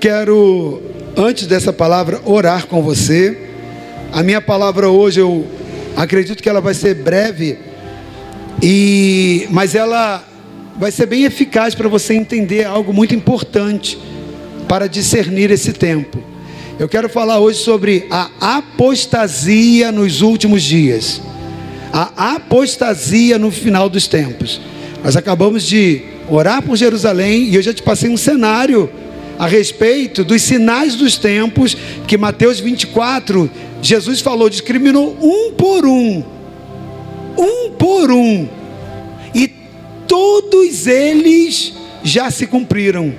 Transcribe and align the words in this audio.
Quero, 0.00 0.80
antes 1.16 1.48
dessa 1.48 1.72
palavra, 1.72 2.20
orar 2.24 2.68
com 2.68 2.80
você. 2.82 3.36
A 4.12 4.22
minha 4.22 4.40
palavra 4.40 4.88
hoje, 4.88 5.18
eu 5.18 5.44
acredito 5.96 6.40
que 6.40 6.48
ela 6.48 6.60
vai 6.60 6.72
ser 6.72 6.94
breve, 6.94 7.58
e 8.62 9.48
mas 9.50 9.74
ela 9.74 10.24
vai 10.78 10.92
ser 10.92 11.06
bem 11.06 11.24
eficaz 11.24 11.74
para 11.74 11.88
você 11.88 12.14
entender 12.14 12.64
algo 12.64 12.92
muito 12.92 13.12
importante 13.12 13.98
para 14.68 14.86
discernir 14.86 15.50
esse 15.50 15.72
tempo. 15.72 16.22
Eu 16.78 16.88
quero 16.88 17.08
falar 17.08 17.40
hoje 17.40 17.58
sobre 17.58 18.06
a 18.08 18.30
apostasia 18.40 19.90
nos 19.90 20.20
últimos 20.20 20.62
dias. 20.62 21.20
A 21.92 22.36
apostasia 22.36 23.36
no 23.36 23.50
final 23.50 23.88
dos 23.88 24.06
tempos. 24.06 24.60
Nós 25.02 25.16
acabamos 25.16 25.64
de 25.64 26.02
orar 26.28 26.62
por 26.62 26.76
Jerusalém 26.76 27.48
e 27.48 27.56
eu 27.56 27.62
já 27.62 27.74
te 27.74 27.82
passei 27.82 28.08
um 28.08 28.16
cenário 28.16 28.88
a 29.38 29.46
respeito 29.46 30.24
dos 30.24 30.42
sinais 30.42 30.96
dos 30.96 31.16
tempos 31.16 31.76
que 32.06 32.18
Mateus 32.18 32.58
24, 32.58 33.48
Jesus 33.80 34.20
falou, 34.20 34.50
discriminou 34.50 35.16
um 35.20 35.52
por 35.52 35.86
um. 35.86 36.24
Um 37.38 37.70
por 37.70 38.10
um. 38.10 38.48
E 39.32 39.48
todos 40.08 40.86
eles 40.88 41.72
já 42.02 42.30
se 42.30 42.46
cumpriram. 42.46 43.14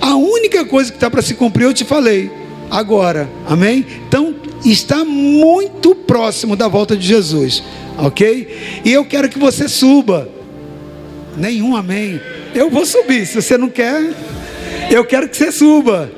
A 0.00 0.14
única 0.14 0.64
coisa 0.64 0.90
que 0.90 0.96
está 0.96 1.10
para 1.10 1.20
se 1.20 1.34
cumprir, 1.34 1.64
eu 1.64 1.74
te 1.74 1.84
falei. 1.84 2.30
Agora, 2.70 3.28
amém? 3.48 3.84
Então, 4.06 4.36
está 4.64 5.04
muito 5.04 5.94
próximo 5.94 6.54
da 6.54 6.68
volta 6.68 6.96
de 6.96 7.04
Jesus, 7.04 7.64
ok? 7.98 8.82
E 8.84 8.92
eu 8.92 9.04
quero 9.04 9.28
que 9.28 9.38
você 9.38 9.68
suba. 9.68 10.28
Nenhum 11.36 11.74
amém. 11.74 12.20
Eu 12.54 12.70
vou 12.70 12.86
subir, 12.86 13.26
se 13.26 13.34
você 13.34 13.58
não 13.58 13.68
quer, 13.68 14.14
eu 14.90 15.04
quero 15.04 15.28
que 15.28 15.36
você 15.36 15.52
suba. 15.52 16.10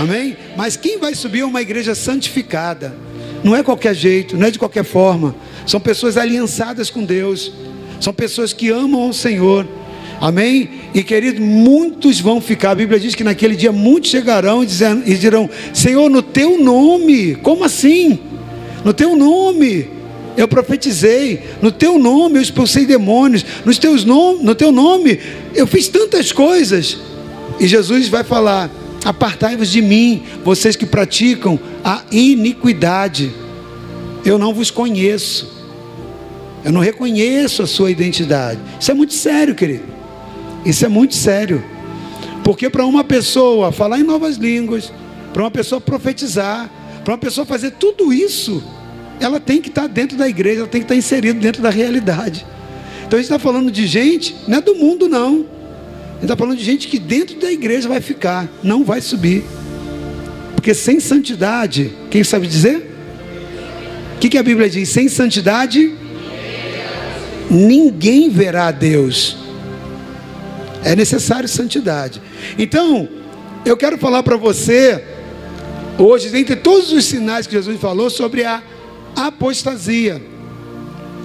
Amém? 0.00 0.36
Mas 0.56 0.76
quem 0.76 0.98
vai 0.98 1.14
subir 1.14 1.40
é 1.40 1.44
uma 1.44 1.62
igreja 1.62 1.94
santificada. 1.94 2.94
Não 3.42 3.54
é 3.54 3.62
qualquer 3.62 3.94
jeito, 3.94 4.36
não 4.36 4.46
é 4.46 4.50
de 4.50 4.58
qualquer 4.58 4.84
forma. 4.84 5.34
São 5.66 5.80
pessoas 5.80 6.16
aliançadas 6.16 6.90
com 6.90 7.04
Deus. 7.04 7.52
São 8.00 8.12
pessoas 8.12 8.52
que 8.52 8.70
amam 8.70 9.08
o 9.08 9.14
Senhor. 9.14 9.66
Amém? 10.20 10.68
E 10.94 11.02
querido, 11.02 11.40
muitos 11.40 12.20
vão 12.20 12.40
ficar. 12.40 12.72
A 12.72 12.74
Bíblia 12.74 12.98
diz 12.98 13.14
que 13.14 13.22
naquele 13.22 13.54
dia 13.54 13.70
muitos 13.70 14.10
chegarão 14.10 14.64
e, 14.64 15.14
dirão: 15.14 15.48
Senhor, 15.72 16.08
no 16.08 16.22
teu 16.22 16.58
nome. 16.58 17.36
Como 17.36 17.64
assim? 17.64 18.18
No 18.84 18.92
teu 18.92 19.14
nome. 19.16 19.98
Eu 20.36 20.46
profetizei, 20.46 21.42
no 21.60 21.72
teu 21.72 21.98
nome 21.98 22.38
eu 22.38 22.42
expulsei 22.42 22.86
demônios, 22.86 23.44
nos 23.64 23.76
teus 23.76 24.04
nom 24.04 24.36
no 24.36 24.54
teu 24.54 24.70
nome 24.70 25.18
eu 25.52 25.66
fiz 25.66 25.88
tantas 25.88 26.30
coisas. 26.30 26.96
E 27.60 27.66
Jesus 27.66 28.08
vai 28.08 28.24
falar: 28.24 28.70
Apartai-vos 29.04 29.70
de 29.70 29.80
mim, 29.80 30.22
vocês 30.44 30.76
que 30.76 30.86
praticam 30.86 31.58
a 31.84 32.02
iniquidade. 32.10 33.32
Eu 34.24 34.38
não 34.38 34.52
vos 34.52 34.70
conheço. 34.70 35.56
Eu 36.64 36.72
não 36.72 36.80
reconheço 36.80 37.62
a 37.62 37.66
sua 37.66 37.90
identidade. 37.90 38.60
Isso 38.78 38.90
é 38.90 38.94
muito 38.94 39.14
sério, 39.14 39.54
querido. 39.54 39.84
Isso 40.64 40.84
é 40.84 40.88
muito 40.88 41.14
sério. 41.14 41.64
Porque 42.44 42.68
para 42.68 42.84
uma 42.84 43.04
pessoa 43.04 43.70
falar 43.70 44.00
em 44.00 44.02
novas 44.02 44.36
línguas, 44.36 44.92
para 45.32 45.42
uma 45.42 45.50
pessoa 45.50 45.80
profetizar, 45.80 46.68
para 47.04 47.12
uma 47.12 47.18
pessoa 47.18 47.46
fazer 47.46 47.72
tudo 47.72 48.12
isso, 48.12 48.62
ela 49.20 49.38
tem 49.38 49.60
que 49.60 49.68
estar 49.68 49.86
dentro 49.86 50.16
da 50.16 50.28
igreja, 50.28 50.60
ela 50.60 50.68
tem 50.68 50.80
que 50.80 50.84
estar 50.84 50.96
inserida 50.96 51.38
dentro 51.38 51.62
da 51.62 51.70
realidade. 51.70 52.44
Então 53.06 53.18
a 53.18 53.22
gente 53.22 53.30
está 53.32 53.38
falando 53.38 53.70
de 53.70 53.86
gente, 53.86 54.34
não 54.46 54.58
é 54.58 54.60
do 54.60 54.74
mundo 54.74 55.08
não. 55.08 55.46
Gente 56.18 56.24
está 56.24 56.36
falando 56.36 56.58
de 56.58 56.64
gente 56.64 56.88
que 56.88 56.98
dentro 56.98 57.38
da 57.38 57.50
igreja 57.50 57.88
vai 57.88 58.00
ficar, 58.00 58.48
não 58.60 58.82
vai 58.82 59.00
subir. 59.00 59.44
Porque 60.54 60.74
sem 60.74 60.98
santidade, 60.98 61.92
quem 62.10 62.24
sabe 62.24 62.48
dizer? 62.48 62.90
O 64.16 64.18
que, 64.18 64.28
que 64.28 64.36
a 64.36 64.42
Bíblia 64.42 64.68
diz? 64.68 64.88
Sem 64.88 65.08
santidade, 65.08 65.94
ninguém 67.48 68.28
verá 68.28 68.66
a 68.66 68.72
Deus. 68.72 69.36
É 70.82 70.96
necessário 70.96 71.48
santidade. 71.48 72.20
Então, 72.58 73.08
eu 73.64 73.76
quero 73.76 73.96
falar 73.96 74.24
para 74.24 74.36
você, 74.36 75.04
hoje, 75.96 76.30
dentre 76.30 76.56
todos 76.56 76.90
os 76.90 77.04
sinais 77.04 77.46
que 77.46 77.52
Jesus 77.54 77.80
falou, 77.80 78.10
sobre 78.10 78.42
a 78.42 78.60
apostasia. 79.14 80.20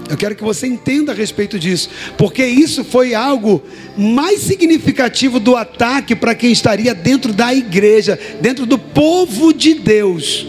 Eu 0.09 0.17
quero 0.17 0.35
que 0.35 0.43
você 0.43 0.67
entenda 0.67 1.11
a 1.11 1.15
respeito 1.15 1.57
disso, 1.57 1.89
porque 2.17 2.45
isso 2.45 2.83
foi 2.83 3.13
algo 3.13 3.63
mais 3.97 4.41
significativo 4.41 5.39
do 5.39 5.55
ataque 5.55 6.15
para 6.15 6.35
quem 6.35 6.51
estaria 6.51 6.93
dentro 6.93 7.31
da 7.31 7.53
igreja, 7.53 8.19
dentro 8.41 8.65
do 8.65 8.77
povo 8.77 9.53
de 9.53 9.75
Deus. 9.75 10.45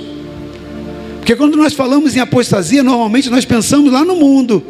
Porque 1.18 1.36
quando 1.36 1.56
nós 1.56 1.72
falamos 1.72 2.14
em 2.16 2.20
apostasia, 2.20 2.82
normalmente 2.82 3.30
nós 3.30 3.44
pensamos 3.44 3.92
lá 3.92 4.04
no 4.04 4.16
mundo, 4.16 4.62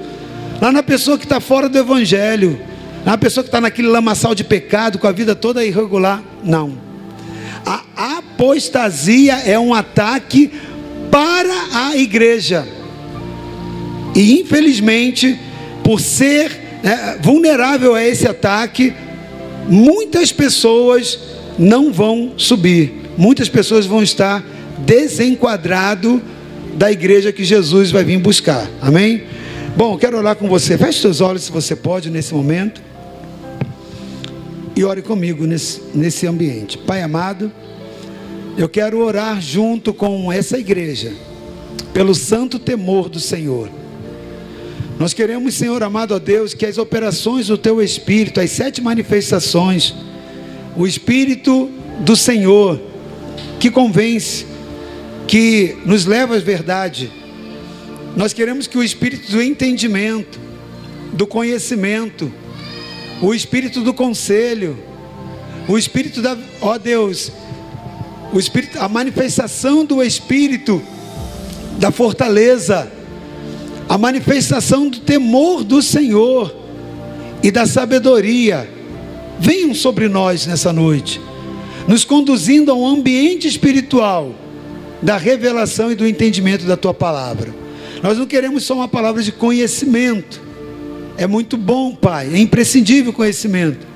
lá 0.61 0.71
na 0.71 0.83
pessoa 0.83 1.19
que 1.19 1.25
está 1.25 1.41
fora 1.41 1.69
do 1.69 1.78
evangelho, 1.78 2.61
na 3.05 3.19
pessoa 3.19 3.43
que 3.43 3.49
está 3.49 3.61
naquele 3.61 3.89
lamaçal 3.89 4.34
de 4.34 4.45
pecado, 4.45 4.99
com 4.99 5.06
a 5.06 5.12
vida 5.12 5.34
toda 5.34 5.65
irregular. 5.65 6.22
Não. 6.45 6.78
A 7.66 8.19
apostasia 8.19 9.34
é 9.47 9.59
um 9.59 9.72
ataque 9.72 10.53
para 11.11 11.89
a 11.89 11.97
igreja. 11.97 12.66
E 14.15 14.41
infelizmente, 14.41 15.39
por 15.83 16.01
ser 16.01 16.51
né, 16.83 17.19
vulnerável 17.21 17.95
a 17.95 18.05
esse 18.05 18.29
ataque, 18.29 18.93
muitas 19.69 20.31
pessoas 20.31 21.19
não 21.59 21.93
vão 21.93 22.35
subir. 22.37 23.03
Muitas 23.17 23.49
pessoas 23.49 23.87
vão 23.87 24.03
estar 24.03 24.45
desenquadrado 24.79 26.23
da 26.75 26.91
igreja 26.91 27.33
que 27.33 27.45
Jesus 27.45 27.91
vai 27.91 28.05
vir 28.05 28.19
buscar. 28.19 28.69
Amém? 28.81 29.25
Bom, 29.77 29.97
quero 29.97 30.17
orar 30.17 30.37
com 30.37 30.49
você. 30.49 30.77
Feche 30.77 31.01
seus 31.01 31.21
olhos 31.21 31.45
se 31.45 31.53
você 31.53 31.75
pode 31.75 32.11
nesse 32.11 32.35
momento. 32.35 32.83
E 34.77 34.85
ore 34.85 35.03
comigo 35.03 35.47
nesse, 35.47 35.81
nesse 35.95 36.27
ambiente. 36.27 36.77
Pai 36.79 37.03
amado, 37.03 37.51
eu 38.57 38.69
quero 38.69 38.99
orar 38.99 39.41
junto 39.41 39.95
com 39.95 40.33
essa 40.33 40.59
igreja, 40.59 41.13
pelo 41.93 42.15
santo 42.15 42.59
temor 42.59 43.09
do 43.09 43.21
Senhor. 43.21 43.69
Nós 44.99 45.12
queremos, 45.12 45.55
Senhor 45.55 45.82
amado 45.82 46.15
a 46.15 46.19
Deus, 46.19 46.55
que 46.55 46.65
as 46.65 46.78
operações 46.78 47.49
do 47.49 47.59
Teu 47.59 47.82
Espírito, 47.82 48.41
as 48.41 48.50
sete 48.53 48.81
manifestações, 48.81 49.93
o 50.77 50.87
Espírito 50.87 51.69
do 52.00 52.15
Senhor, 52.15 52.81
que 53.59 53.72
convence, 53.72 54.47
que 55.27 55.77
nos 55.84 56.06
leva 56.06 56.37
à 56.37 56.38
verdade, 56.38 57.10
nós 58.16 58.33
queremos 58.33 58.69
que 58.69 58.78
o 58.78 58.84
Espírito 58.84 59.33
do 59.33 59.43
entendimento, 59.43 60.38
do 61.12 61.27
conhecimento, 61.27 62.33
o 63.21 63.34
Espírito 63.34 63.81
do 63.81 63.93
conselho, 63.93 64.78
o 65.66 65.77
Espírito 65.77 66.22
da, 66.22 66.38
ó 66.60 66.78
Deus, 66.78 67.33
o 68.33 68.38
Espírito, 68.38 68.78
a 68.78 68.88
manifestação 68.88 69.84
do 69.84 70.00
Espírito 70.00 70.81
da 71.81 71.91
fortaleza, 71.91 72.91
a 73.94 73.99
manifestação 73.99 74.88
do 74.88 74.99
temor 74.99 75.62
do 75.62 75.81
Senhor 75.81 76.53
e 77.44 77.53
da 77.53 77.65
sabedoria, 77.65 78.69
venham 79.38 79.72
sobre 79.72 80.09
nós 80.09 80.49
nessa 80.49 80.72
noite, 80.72 81.21
nos 81.87 82.04
conduzindo 82.04 82.72
a 82.72 82.75
um 82.75 82.88
ambiente 82.88 83.47
espiritual 83.47 84.34
da 85.00 85.16
revelação 85.16 85.93
e 85.93 85.94
do 85.94 86.04
entendimento 86.04 86.66
da 86.66 86.77
tua 86.77 86.93
palavra. 86.93 87.54
Nós 88.03 88.19
não 88.19 88.27
queremos 88.27 88.65
só 88.65 88.75
uma 88.75 88.88
palavra 88.88 89.22
de 89.22 89.31
conhecimento. 89.31 90.43
É 91.16 91.28
muito 91.28 91.56
bom, 91.56 91.94
Pai, 91.94 92.28
é 92.34 92.38
imprescindível 92.38 93.12
o 93.12 93.15
conhecimento. 93.15 93.87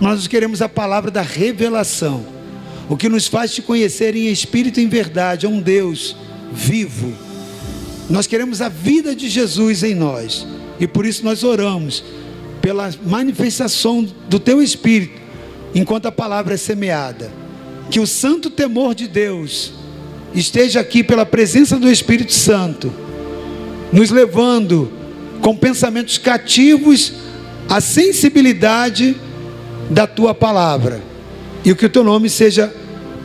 Nós 0.00 0.24
queremos 0.28 0.62
a 0.62 0.68
palavra 0.68 1.10
da 1.10 1.20
revelação 1.20 2.24
o 2.88 2.96
que 2.96 3.08
nos 3.08 3.26
faz 3.26 3.52
te 3.52 3.60
conhecer 3.60 4.14
em 4.14 4.28
espírito 4.28 4.78
e 4.78 4.84
em 4.84 4.88
verdade, 4.88 5.46
é 5.46 5.48
um 5.48 5.60
Deus 5.60 6.14
vivo. 6.52 7.31
Nós 8.12 8.26
queremos 8.26 8.60
a 8.60 8.68
vida 8.68 9.16
de 9.16 9.26
Jesus 9.26 9.82
em 9.82 9.94
nós, 9.94 10.46
e 10.78 10.86
por 10.86 11.06
isso 11.06 11.24
nós 11.24 11.42
oramos 11.42 12.04
pela 12.60 12.90
manifestação 13.06 14.06
do 14.28 14.38
teu 14.38 14.62
espírito, 14.62 15.18
enquanto 15.74 16.04
a 16.04 16.12
palavra 16.12 16.52
é 16.52 16.58
semeada. 16.58 17.32
Que 17.90 17.98
o 17.98 18.06
santo 18.06 18.50
temor 18.50 18.94
de 18.94 19.08
Deus 19.08 19.72
esteja 20.34 20.80
aqui 20.80 21.02
pela 21.02 21.24
presença 21.24 21.78
do 21.78 21.90
Espírito 21.90 22.34
Santo, 22.34 22.92
nos 23.90 24.10
levando 24.10 24.92
com 25.40 25.56
pensamentos 25.56 26.18
cativos 26.18 27.14
à 27.66 27.80
sensibilidade 27.80 29.16
da 29.88 30.06
tua 30.06 30.34
palavra 30.34 31.00
e 31.64 31.74
que 31.74 31.86
o 31.86 31.90
teu 31.90 32.04
nome 32.04 32.28
seja 32.28 32.70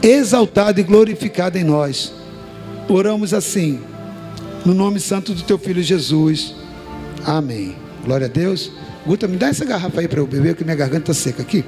exaltado 0.02 0.80
e 0.80 0.84
glorificado 0.84 1.58
em 1.58 1.64
nós. 1.66 2.14
Oramos 2.88 3.34
assim, 3.34 3.82
no 4.68 4.74
nome 4.74 5.00
santo 5.00 5.34
do 5.34 5.44
teu 5.44 5.58
filho 5.58 5.82
Jesus. 5.82 6.54
Amém. 7.24 7.74
Glória 8.04 8.28
a 8.28 8.30
Deus. 8.30 8.70
Guta, 9.06 9.26
me 9.26 9.38
dá 9.38 9.48
essa 9.48 9.64
garrafa 9.64 10.02
aí 10.02 10.10
para 10.10 10.20
eu 10.20 10.28
beber, 10.28 10.56
que 10.56 10.64
minha 10.66 10.76
garganta 10.76 11.12
está 11.12 11.24
seca 11.24 11.42
aqui. 11.42 11.64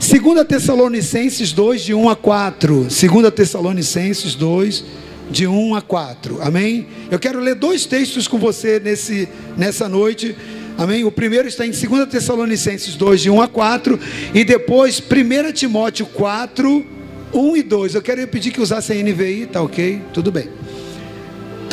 2 0.00 0.46
Tessalonicenses 0.46 1.52
2, 1.52 1.82
de 1.82 1.92
1 1.92 2.08
a 2.08 2.16
4. 2.16 2.88
2 2.88 3.34
Tessalonicenses 3.34 4.34
2, 4.34 4.82
de 5.30 5.46
1 5.46 5.74
a 5.74 5.82
4. 5.82 6.40
Amém? 6.40 6.86
Eu 7.10 7.18
quero 7.18 7.38
ler 7.38 7.54
dois 7.54 7.84
textos 7.84 8.26
com 8.26 8.38
você 8.38 8.80
nesse, 8.82 9.28
nessa 9.54 9.86
noite. 9.86 10.34
Amém? 10.78 11.04
O 11.04 11.12
primeiro 11.12 11.46
está 11.46 11.66
em 11.66 11.70
2 11.70 12.08
Tessalonicenses 12.08 12.94
2, 12.94 13.20
de 13.20 13.28
1 13.28 13.42
a 13.42 13.48
4. 13.48 14.00
E 14.32 14.42
depois 14.42 15.00
1 15.00 15.52
Timóteo 15.52 16.06
4, 16.06 16.86
1 17.34 17.56
e 17.58 17.62
2. 17.62 17.94
Eu 17.94 18.00
quero 18.00 18.26
pedir 18.26 18.52
que 18.52 18.60
usasse 18.62 18.90
a 18.90 18.94
NVI, 18.94 19.48
tá 19.52 19.60
ok? 19.60 20.00
Tudo 20.14 20.32
bem. 20.32 20.61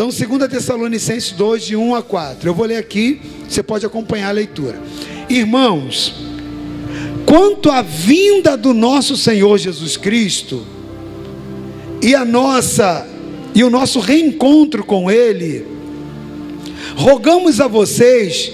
Então, 0.02 0.08
2 0.08 0.50
Tessalonicenses 0.50 1.34
2, 1.34 1.62
de 1.62 1.76
1 1.76 1.94
a 1.94 2.02
4. 2.02 2.48
Eu 2.48 2.54
vou 2.54 2.66
ler 2.66 2.78
aqui, 2.78 3.20
você 3.46 3.62
pode 3.62 3.86
acompanhar 3.86 4.30
a 4.30 4.32
leitura. 4.32 4.82
Irmãos, 5.28 6.16
quanto 7.26 7.70
à 7.70 7.82
vinda 7.82 8.56
do 8.56 8.74
nosso 8.74 9.18
Senhor 9.18 9.58
Jesus 9.58 9.98
Cristo 9.98 10.66
e 12.02 12.16
a 12.16 12.24
nossa 12.24 13.06
e 13.54 13.62
o 13.62 13.70
nosso 13.70 14.00
reencontro 14.00 14.86
com 14.86 15.12
ele, 15.12 15.68
rogamos 16.96 17.60
a 17.60 17.68
vocês 17.68 18.54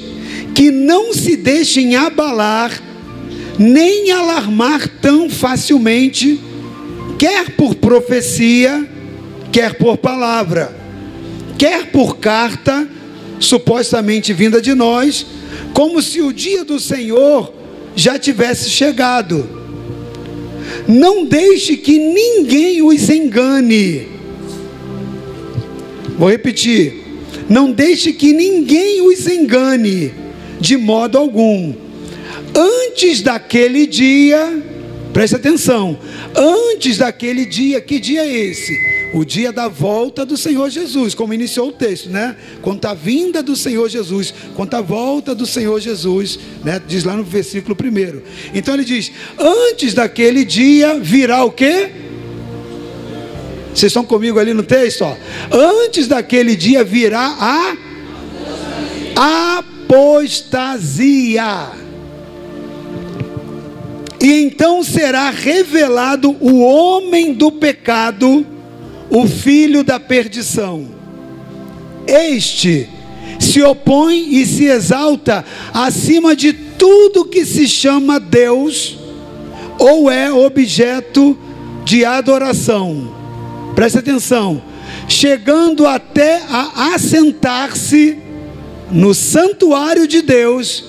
que 0.55 0.71
não 0.71 1.13
se 1.13 1.37
deixem 1.37 1.95
abalar 1.95 2.71
nem 3.59 4.09
alarmar 4.09 4.87
tão 4.99 5.29
facilmente, 5.29 6.39
quer 7.19 7.51
por 7.51 7.75
profecia, 7.75 8.83
quer 9.51 9.77
por 9.77 9.95
palavra 9.95 10.84
quer 11.57 11.87
por 11.87 12.17
carta, 12.17 12.87
supostamente 13.39 14.33
vinda 14.33 14.61
de 14.61 14.73
nós, 14.73 15.25
como 15.73 16.01
se 16.01 16.21
o 16.21 16.31
dia 16.31 16.63
do 16.63 16.79
Senhor 16.79 17.53
já 17.95 18.19
tivesse 18.19 18.69
chegado. 18.69 19.47
Não 20.87 21.25
deixe 21.25 21.77
que 21.77 21.97
ninguém 21.97 22.81
os 22.81 23.09
engane. 23.09 24.07
Vou 26.17 26.29
repetir. 26.29 27.03
Não 27.49 27.71
deixe 27.71 28.11
que 28.11 28.33
ninguém 28.33 29.01
os 29.01 29.27
engane, 29.27 30.11
de 30.59 30.77
modo 30.77 31.17
algum. 31.17 31.73
Antes 32.55 33.21
daquele 33.21 33.85
dia, 33.85 34.63
preste 35.13 35.35
atenção. 35.35 35.99
Antes 36.35 36.97
daquele 36.97 37.45
dia, 37.45 37.79
que 37.81 37.99
dia 37.99 38.21
é 38.21 38.33
esse? 38.49 38.94
O 39.15 39.23
dia 39.23 39.49
da 39.53 39.69
volta 39.69 40.25
do 40.25 40.35
Senhor 40.35 40.69
Jesus, 40.69 41.15
como 41.15 41.33
iniciou 41.33 41.69
o 41.69 41.71
texto, 41.71 42.09
né? 42.09 42.35
Quanto 42.61 42.83
a 42.83 42.93
vinda 42.93 43.41
do 43.41 43.55
Senhor 43.55 43.87
Jesus, 43.87 44.33
quanto 44.53 44.73
a 44.73 44.81
volta 44.81 45.33
do 45.33 45.45
Senhor 45.45 45.79
Jesus, 45.79 46.37
né? 46.61 46.81
Diz 46.85 47.05
lá 47.05 47.15
no 47.15 47.23
versículo 47.23 47.77
1. 47.81 48.21
Então 48.53 48.73
ele 48.73 48.83
diz: 48.83 49.13
Antes 49.39 49.93
daquele 49.93 50.43
dia 50.43 50.99
virá 50.99 51.45
o 51.45 51.51
quê? 51.51 51.91
Vocês 53.73 53.89
estão 53.89 54.03
comigo 54.03 54.37
ali 54.37 54.53
no 54.53 54.63
texto, 54.63 55.05
ó. 55.05 55.15
Antes 55.49 56.09
daquele 56.09 56.53
dia 56.53 56.83
virá 56.83 57.37
a 59.15 59.59
apostasia. 59.87 61.71
E 64.19 64.41
então 64.43 64.83
será 64.83 65.29
revelado 65.29 66.35
o 66.41 66.59
homem 66.59 67.33
do 67.33 67.49
pecado, 67.49 68.45
o 69.09 69.27
filho 69.27 69.83
da 69.83 69.99
perdição. 69.99 70.87
Este 72.07 72.89
se 73.39 73.61
opõe 73.61 74.35
e 74.35 74.45
se 74.45 74.65
exalta 74.65 75.43
acima 75.73 76.35
de 76.35 76.53
tudo 76.53 77.25
que 77.25 77.45
se 77.45 77.67
chama 77.67 78.19
Deus 78.19 78.97
ou 79.77 80.09
é 80.09 80.31
objeto 80.31 81.37
de 81.83 82.05
adoração. 82.05 83.13
Preste 83.75 83.99
atenção. 83.99 84.61
Chegando 85.07 85.85
até 85.85 86.41
a 86.49 86.93
assentar-se 86.95 88.17
no 88.91 89.13
santuário 89.13 90.07
de 90.07 90.21
Deus, 90.21 90.85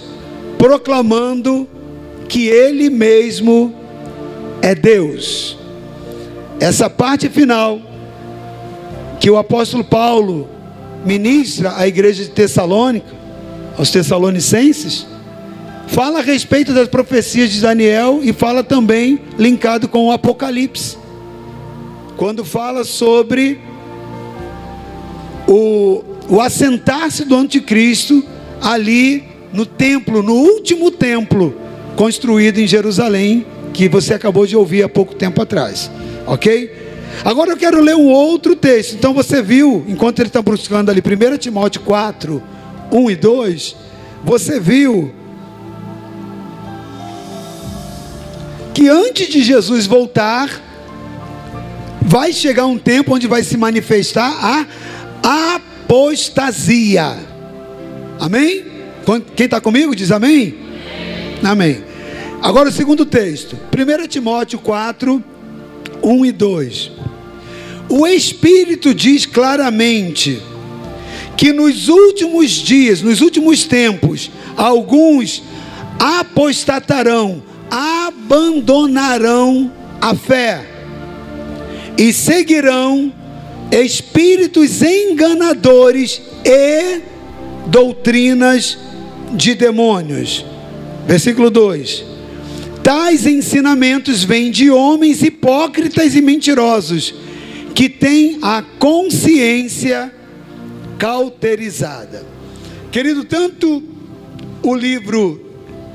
proclamando 0.59 1.69
que 2.29 2.47
Ele 2.47 2.89
mesmo 2.89 3.75
é 4.63 4.75
Deus. 4.75 5.59
Essa 6.61 6.89
parte 6.89 7.29
final 7.29 7.81
que 9.27 9.31
o 9.31 9.37
apóstolo 9.37 9.83
Paulo 9.83 10.49
ministra 11.05 11.75
à 11.77 11.89
igreja 11.89 12.23
de 12.23 12.31
Tessalônica, 12.31 13.09
aos 13.77 13.91
Tessalonicenses, 13.91 15.05
fala 15.89 16.21
a 16.21 16.23
respeito 16.23 16.73
das 16.73 16.87
profecias 16.87 17.51
de 17.51 17.61
Daniel 17.61 18.21
e 18.23 18.33
fala 18.33 18.63
também 18.63 19.19
linkado 19.37 19.89
com 19.89 20.07
o 20.07 20.13
Apocalipse. 20.13 20.97
Quando 22.17 22.45
fala 22.45 22.85
sobre 22.85 23.59
o, 25.49 26.05
o 26.29 26.41
assentar-se 26.41 27.25
do 27.25 27.35
anticristo 27.35 28.23
ali 28.63 29.25
no 29.53 29.67
templo, 29.67 30.23
no 30.23 30.35
último 30.35 30.89
templo 30.93 31.53
construído 31.97 32.59
em 32.61 32.67
Jerusalém, 32.69 33.45
que 33.75 33.89
você 33.89 34.15
acabou 34.15 34.47
de 34.47 34.57
ouvir 34.57 34.85
há 34.85 34.89
pouco 34.89 35.17
tempo 35.17 35.43
atrás. 35.43 35.91
Ok? 36.29 36.86
Agora 37.25 37.51
eu 37.51 37.57
quero 37.57 37.81
ler 37.81 37.97
um 37.97 38.09
outro 38.09 38.55
texto. 38.55 38.95
Então 38.95 39.13
você 39.13 39.43
viu, 39.43 39.85
enquanto 39.89 40.21
ele 40.21 40.29
está 40.29 40.43
buscando 40.43 40.91
ali, 40.91 41.01
1 41.01 41.39
Timóteo 41.39 41.81
4, 41.83 42.43
1 42.93 43.11
e 43.11 43.17
2, 43.17 43.77
você 44.25 44.61
viu 44.61 45.13
que 48.75 48.89
antes 48.89 49.29
de 49.29 49.43
Jesus 49.43 49.87
voltar, 49.87 50.51
vai 52.03 52.33
chegar 52.33 52.67
um 52.67 52.79
tempo 52.79 53.15
onde 53.15 53.27
vai 53.27 53.43
se 53.43 53.57
manifestar 53.57 54.67
a 55.23 55.55
apostasia. 55.57 57.17
Amém? 58.21 58.65
Quem 59.35 59.47
está 59.47 59.61
comigo 59.61 59.95
diz 59.95 60.11
amém? 60.11 60.57
Amém. 61.43 61.83
Agora 62.43 62.69
o 62.69 62.73
segundo 62.73 63.07
texto, 63.07 63.57
1 63.73 64.07
Timóteo 64.09 64.59
4, 64.59 65.25
1 66.03 66.27
e 66.27 66.33
2. 66.33 66.96
O 67.89 68.07
Espírito 68.07 68.95
diz 68.95 69.27
claramente 69.27 70.41
que 71.37 71.53
nos 71.53 71.89
últimos 71.89 72.51
dias, 72.51 73.03
nos 73.03 73.21
últimos 73.21 73.65
tempos, 73.65 74.31
alguns 74.57 75.43
apostatarão, 75.99 77.43
abandonarão 77.71 79.71
a 80.01 80.15
fé 80.15 80.65
e 81.97 82.13
seguirão 82.13 83.13
espíritos 83.71 84.83
enganadores 84.83 86.21
e 86.45 87.01
doutrinas 87.67 88.79
de 89.33 89.55
demônios. 89.55 90.45
Versículo 91.07 91.51
2: 91.51 92.05
Tais 92.83 93.27
ensinamentos 93.27 94.25
vêm 94.25 94.51
de 94.51 94.71
homens 94.71 95.23
hipócritas 95.23 96.15
e 96.15 96.23
mentirosos 96.23 97.15
tem 97.99 98.39
a 98.43 98.63
consciência 98.79 100.13
cauterizada. 100.99 102.25
Querido, 102.91 103.25
tanto 103.25 103.83
o 104.63 104.75
livro 104.75 105.41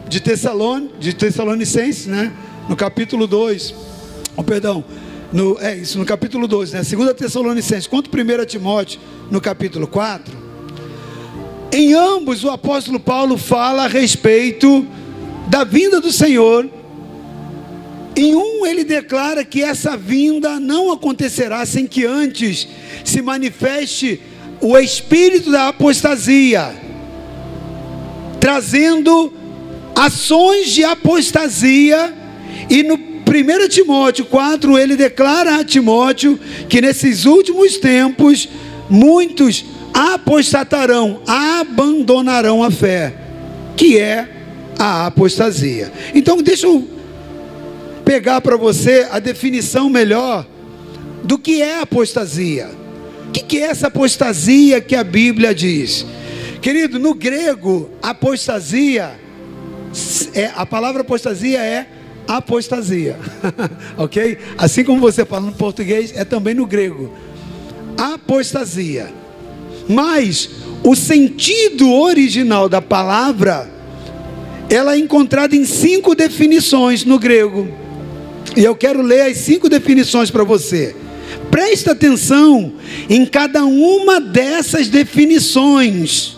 de, 0.07 0.19
Tessalon, 0.19 0.87
de 0.99 1.13
Tessalonicenses, 1.13 2.07
né? 2.07 2.31
No 2.69 2.75
capítulo 2.75 3.25
2, 3.27 3.73
oh, 4.35 4.43
perdão, 4.43 4.83
no, 5.31 5.57
é 5.59 5.77
isso, 5.77 5.97
no 5.97 6.05
capítulo 6.05 6.47
2, 6.47 6.73
né? 6.73 6.81
2 6.83 7.13
Tessalonicenses, 7.13 7.87
quanto 7.87 8.09
1 8.09 8.45
Timóteo, 8.45 8.99
no 9.29 9.41
capítulo 9.41 9.87
4, 9.87 10.37
em 11.71 11.93
ambos 11.93 12.43
o 12.43 12.49
apóstolo 12.49 12.99
Paulo 12.99 13.37
fala 13.37 13.85
a 13.85 13.87
respeito 13.87 14.85
da 15.47 15.63
vinda 15.63 16.01
do 16.01 16.11
Senhor 16.11 16.69
em 18.21 18.35
um, 18.35 18.65
ele 18.65 18.83
declara 18.83 19.43
que 19.43 19.63
essa 19.63 19.97
vinda 19.97 20.59
não 20.59 20.91
acontecerá 20.91 21.65
sem 21.65 21.87
que 21.87 22.05
antes 22.05 22.67
se 23.03 23.21
manifeste 23.21 24.21
o 24.61 24.77
espírito 24.77 25.51
da 25.51 25.69
apostasia, 25.69 26.75
trazendo 28.39 29.33
ações 29.95 30.69
de 30.69 30.83
apostasia, 30.83 32.13
e 32.69 32.83
no 32.83 32.93
1 32.95 33.67
Timóteo 33.69 34.25
4, 34.25 34.77
ele 34.77 34.95
declara 34.95 35.59
a 35.59 35.65
Timóteo 35.65 36.39
que 36.69 36.79
nesses 36.79 37.25
últimos 37.25 37.77
tempos 37.77 38.47
muitos 38.89 39.65
apostatarão, 39.93 41.21
abandonarão 41.25 42.63
a 42.63 42.69
fé, 42.69 43.13
que 43.75 43.97
é 43.97 44.29
a 44.77 45.07
apostasia. 45.07 45.91
Então, 46.13 46.41
deixa 46.41 46.67
eu 46.67 47.00
pegar 48.05 48.41
para 48.41 48.57
você 48.57 49.07
a 49.11 49.19
definição 49.19 49.89
melhor 49.89 50.45
do 51.23 51.37
que 51.37 51.61
é 51.61 51.81
apostasia. 51.81 52.69
O 53.27 53.31
que 53.31 53.57
é 53.57 53.61
essa 53.61 53.87
apostasia 53.87 54.81
que 54.81 54.95
a 54.95 55.03
Bíblia 55.03 55.55
diz? 55.55 56.05
Querido, 56.61 56.99
no 56.99 57.13
grego, 57.13 57.89
apostasia 58.01 59.19
é, 60.33 60.51
a 60.55 60.65
palavra 60.65 61.01
apostasia 61.01 61.59
é 61.59 61.87
apostasia, 62.27 63.17
ok? 63.97 64.37
Assim 64.57 64.83
como 64.83 65.01
você 65.01 65.25
fala 65.25 65.47
no 65.47 65.51
português, 65.51 66.13
é 66.15 66.23
também 66.23 66.53
no 66.53 66.65
grego. 66.65 67.13
Apostasia. 67.97 69.11
Mas 69.89 70.49
o 70.83 70.95
sentido 70.95 71.91
original 71.91 72.69
da 72.69 72.81
palavra, 72.81 73.69
ela 74.69 74.93
é 74.93 74.97
encontrada 74.97 75.55
em 75.55 75.65
cinco 75.65 76.15
definições 76.15 77.03
no 77.03 77.19
grego. 77.19 77.67
E 78.55 78.63
eu 78.63 78.75
quero 78.75 79.01
ler 79.01 79.21
as 79.21 79.37
cinco 79.37 79.69
definições 79.69 80.29
para 80.29 80.43
você. 80.43 80.95
Presta 81.49 81.91
atenção 81.91 82.73
em 83.09 83.25
cada 83.25 83.65
uma 83.65 84.19
dessas 84.19 84.87
definições, 84.87 86.37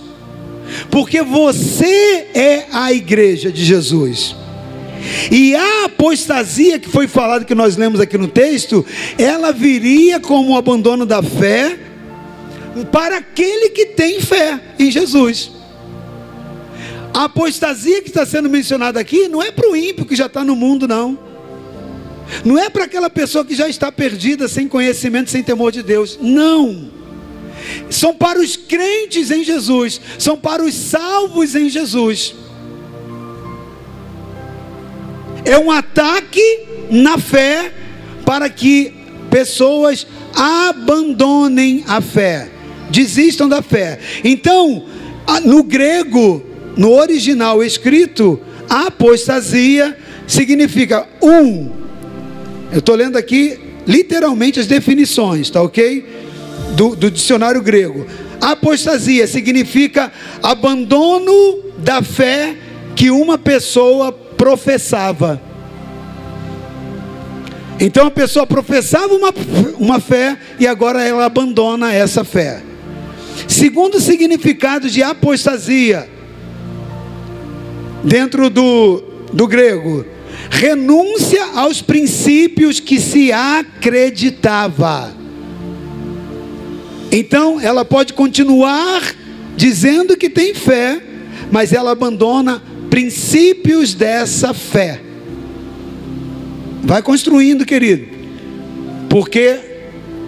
porque 0.90 1.22
você 1.22 2.28
é 2.34 2.68
a 2.72 2.94
igreja 2.94 3.52
de 3.52 3.64
Jesus. 3.64 4.36
E 5.32 5.56
a 5.56 5.86
apostasia 5.86 6.80
que 6.80 6.90
foi 6.90 7.08
falada, 7.08 7.46
que 7.46 7.56
nós 7.56 7.76
lemos 7.76 8.00
aqui 8.00 8.18
no 8.18 8.28
texto, 8.28 8.86
ela 9.18 9.52
viria 9.52 10.20
como 10.20 10.54
o 10.54 10.58
abandono 10.58 11.06
da 11.06 11.22
fé 11.22 11.78
para 12.92 13.18
aquele 13.18 13.70
que 13.70 13.88
tem 13.88 14.20
fé 14.20 14.60
em 14.80 14.90
Jesus. 14.90 15.52
A 17.14 17.26
apostasia 17.26 18.02
que 18.02 18.10
está 18.10 18.26
sendo 18.26 18.50
mencionada 18.50 19.00
aqui 19.00 19.28
não 19.28 19.44
é 19.44 19.52
para 19.52 19.70
o 19.70 19.76
ímpio 19.76 20.06
que 20.06 20.16
já 20.16 20.26
está 20.26 20.44
no 20.44 20.56
mundo, 20.56 20.88
não. 20.88 21.33
Não 22.44 22.58
é 22.58 22.70
para 22.70 22.86
aquela 22.86 23.10
pessoa 23.10 23.46
que 23.46 23.56
já 23.56 23.68
está 23.68 23.92
perdida, 23.92 24.48
sem 24.48 24.68
conhecimento, 24.68 25.30
sem 25.30 25.44
temor 25.44 25.72
de 25.72 25.84
Deus. 25.84 26.18
Não. 26.22 26.92
São 27.90 28.14
para 28.14 28.40
os 28.40 28.56
crentes 28.56 29.32
em 29.32 29.44
Jesus, 29.44 30.02
são 30.18 30.38
para 30.38 30.64
os 30.64 30.74
salvos 30.74 31.56
em 31.56 31.70
Jesus. 31.70 32.36
É 35.46 35.58
um 35.58 35.72
ataque 35.72 36.60
na 36.90 37.18
fé 37.18 37.74
para 38.26 38.50
que 38.50 38.94
pessoas 39.30 40.08
abandonem 40.36 41.84
a 41.88 42.02
fé, 42.02 42.50
desistam 42.90 43.48
da 43.48 43.62
fé. 43.62 44.00
Então, 44.24 44.86
no 45.44 45.64
grego, 45.64 46.44
no 46.78 46.92
original 46.92 47.64
escrito, 47.64 48.40
apostasia 48.70 49.98
significa 50.28 51.08
um. 51.22 51.83
Eu 52.74 52.80
estou 52.80 52.96
lendo 52.96 53.18
aqui 53.18 53.60
literalmente 53.86 54.60
as 54.60 54.66
definições, 54.66 55.48
tá 55.48 55.62
ok? 55.62 56.04
Do, 56.76 56.96
do 56.96 57.12
dicionário 57.12 57.62
grego. 57.62 58.08
Apostasia 58.42 59.28
significa 59.28 60.12
abandono 60.42 61.60
da 61.78 62.02
fé 62.02 62.56
que 62.96 63.12
uma 63.12 63.38
pessoa 63.38 64.12
professava. 64.12 65.40
Então 67.80 68.08
a 68.08 68.12
pessoa 68.12 68.48
professava 68.48 69.14
uma, 69.14 69.32
uma 69.78 70.00
fé 70.00 70.36
e 70.60 70.66
agora 70.66 71.04
ela 71.04 71.26
abandona 71.26 71.94
essa 71.94 72.24
fé. 72.24 72.64
Segundo 73.48 74.00
significado 74.00 74.90
de 74.90 75.04
apostasia, 75.04 76.10
dentro 78.04 78.50
do, 78.50 79.04
do 79.32 79.48
grego, 79.48 80.06
renúncia 80.54 81.44
aos 81.56 81.82
princípios 81.82 82.80
que 82.80 83.00
se 83.00 83.32
acreditava. 83.32 85.12
Então 87.12 87.60
ela 87.60 87.84
pode 87.84 88.14
continuar 88.14 89.02
dizendo 89.56 90.16
que 90.16 90.30
tem 90.30 90.54
fé, 90.54 91.02
mas 91.52 91.74
ela 91.74 91.92
abandona 91.92 92.62
princípios 92.88 93.96
dessa 93.96 94.54
fé. 94.54 95.02
Vai 96.84 97.02
construindo, 97.02 97.66
querido. 97.66 98.06
Porque 99.10 99.58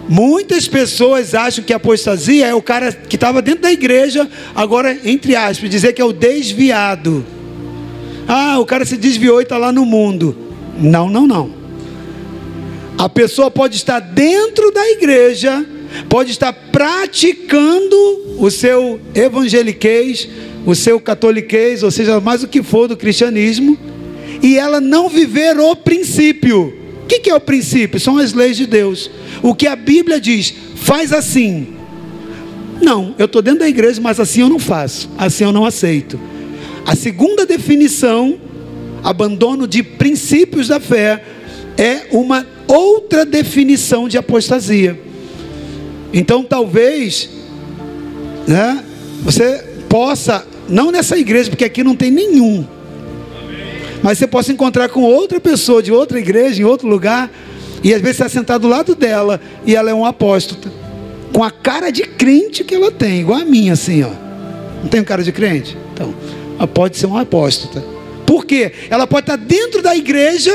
muitas 0.08 0.66
pessoas 0.66 1.34
acham 1.34 1.64
que 1.64 1.72
apostasia 1.72 2.48
é 2.48 2.54
o 2.54 2.62
cara 2.62 2.92
que 2.92 3.14
estava 3.14 3.40
dentro 3.40 3.62
da 3.62 3.72
igreja, 3.72 4.28
agora, 4.56 4.98
entre 5.04 5.36
aspas, 5.36 5.70
dizer 5.70 5.92
que 5.92 6.02
é 6.02 6.04
o 6.04 6.12
desviado. 6.12 7.24
Ah, 8.28 8.58
o 8.58 8.66
cara 8.66 8.84
se 8.84 8.96
desviou 8.96 9.40
e 9.40 9.44
está 9.44 9.56
lá 9.56 9.70
no 9.72 9.84
mundo. 9.84 10.36
Não, 10.78 11.08
não, 11.08 11.26
não. 11.26 11.50
A 12.98 13.08
pessoa 13.08 13.50
pode 13.50 13.76
estar 13.76 14.00
dentro 14.00 14.70
da 14.72 14.88
igreja, 14.90 15.64
pode 16.08 16.30
estar 16.30 16.52
praticando 16.52 17.96
o 18.38 18.50
seu 18.50 19.00
evangeliquez, 19.14 20.28
o 20.64 20.74
seu 20.74 20.98
catoliquez, 20.98 21.82
ou 21.82 21.90
seja, 21.90 22.20
mais 22.20 22.42
o 22.42 22.48
que 22.48 22.62
for 22.62 22.88
do 22.88 22.96
cristianismo, 22.96 23.78
e 24.42 24.56
ela 24.56 24.80
não 24.80 25.08
viver 25.08 25.58
o 25.58 25.76
princípio. 25.76 26.74
O 27.02 27.06
que, 27.06 27.20
que 27.20 27.30
é 27.30 27.34
o 27.34 27.40
princípio? 27.40 28.00
São 28.00 28.18
as 28.18 28.32
leis 28.32 28.56
de 28.56 28.66
Deus. 28.66 29.10
O 29.42 29.54
que 29.54 29.66
a 29.66 29.76
Bíblia 29.76 30.20
diz, 30.20 30.52
faz 30.74 31.12
assim. 31.12 31.68
Não, 32.82 33.14
eu 33.18 33.26
estou 33.26 33.40
dentro 33.40 33.60
da 33.60 33.68
igreja, 33.68 34.00
mas 34.00 34.18
assim 34.18 34.40
eu 34.40 34.48
não 34.48 34.58
faço, 34.58 35.08
assim 35.16 35.44
eu 35.44 35.52
não 35.52 35.64
aceito. 35.64 36.18
A 36.86 36.94
segunda 36.94 37.44
definição, 37.44 38.38
abandono 39.02 39.66
de 39.66 39.82
princípios 39.82 40.68
da 40.68 40.78
fé, 40.78 41.20
é 41.76 42.06
uma 42.12 42.46
outra 42.68 43.26
definição 43.26 44.08
de 44.08 44.16
apostasia. 44.16 44.98
Então 46.12 46.44
talvez, 46.44 47.28
né, 48.46 48.84
você 49.22 49.64
possa 49.88 50.46
não 50.68 50.92
nessa 50.92 51.18
igreja, 51.18 51.50
porque 51.50 51.64
aqui 51.64 51.82
não 51.82 51.96
tem 51.96 52.10
nenhum. 52.10 52.64
Mas 54.02 54.18
você 54.18 54.26
possa 54.26 54.52
encontrar 54.52 54.88
com 54.88 55.02
outra 55.02 55.40
pessoa 55.40 55.82
de 55.82 55.90
outra 55.90 56.20
igreja, 56.20 56.62
em 56.62 56.64
outro 56.64 56.86
lugar, 56.86 57.30
e 57.82 57.92
às 57.92 58.00
vezes 58.00 58.20
está 58.20 58.28
sentado 58.28 58.62
do 58.62 58.68
lado 58.68 58.94
dela 58.94 59.40
e 59.64 59.74
ela 59.74 59.90
é 59.90 59.94
um 59.94 60.04
apóstolo. 60.04 60.60
Com 61.32 61.42
a 61.42 61.50
cara 61.50 61.90
de 61.90 62.02
crente 62.02 62.62
que 62.62 62.74
ela 62.74 62.92
tem, 62.92 63.20
igual 63.20 63.40
a 63.40 63.44
minha, 63.44 63.72
assim, 63.72 64.04
ó. 64.04 64.10
Não 64.82 64.88
tem 64.88 65.02
cara 65.02 65.24
de 65.24 65.32
crente? 65.32 65.76
Então, 65.92 66.14
ela 66.56 66.66
pode 66.66 66.96
ser 66.96 67.06
um 67.06 67.16
apóstolo. 67.16 67.82
Por 68.26 68.44
quê? 68.44 68.72
Ela 68.90 69.06
pode 69.06 69.24
estar 69.24 69.36
dentro 69.36 69.82
da 69.82 69.96
igreja, 69.96 70.52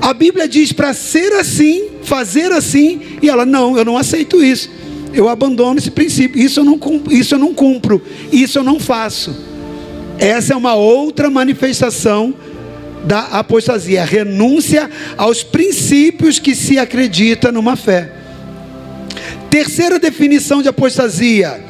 a 0.00 0.12
Bíblia 0.12 0.48
diz 0.48 0.72
para 0.72 0.92
ser 0.92 1.32
assim, 1.34 1.90
fazer 2.02 2.52
assim, 2.52 3.00
e 3.22 3.28
ela, 3.28 3.46
não, 3.46 3.76
eu 3.78 3.84
não 3.84 3.96
aceito 3.96 4.42
isso 4.42 4.68
eu 5.14 5.28
abandono 5.28 5.78
esse 5.78 5.90
princípio. 5.90 6.42
Isso 6.42 6.60
eu 6.60 6.64
não, 6.64 6.78
isso 7.10 7.34
eu 7.34 7.38
não 7.38 7.54
cumpro, 7.54 8.02
isso 8.32 8.58
eu 8.58 8.64
não 8.64 8.80
faço. 8.80 9.34
Essa 10.18 10.54
é 10.54 10.56
uma 10.56 10.74
outra 10.74 11.30
manifestação 11.30 12.34
da 13.04 13.20
apostasia, 13.20 14.04
renúncia 14.04 14.90
aos 15.16 15.42
princípios 15.42 16.38
que 16.38 16.54
se 16.54 16.78
acredita 16.78 17.52
numa 17.52 17.76
fé. 17.76 18.12
Terceira 19.50 19.98
definição 19.98 20.62
de 20.62 20.68
apostasia 20.68 21.62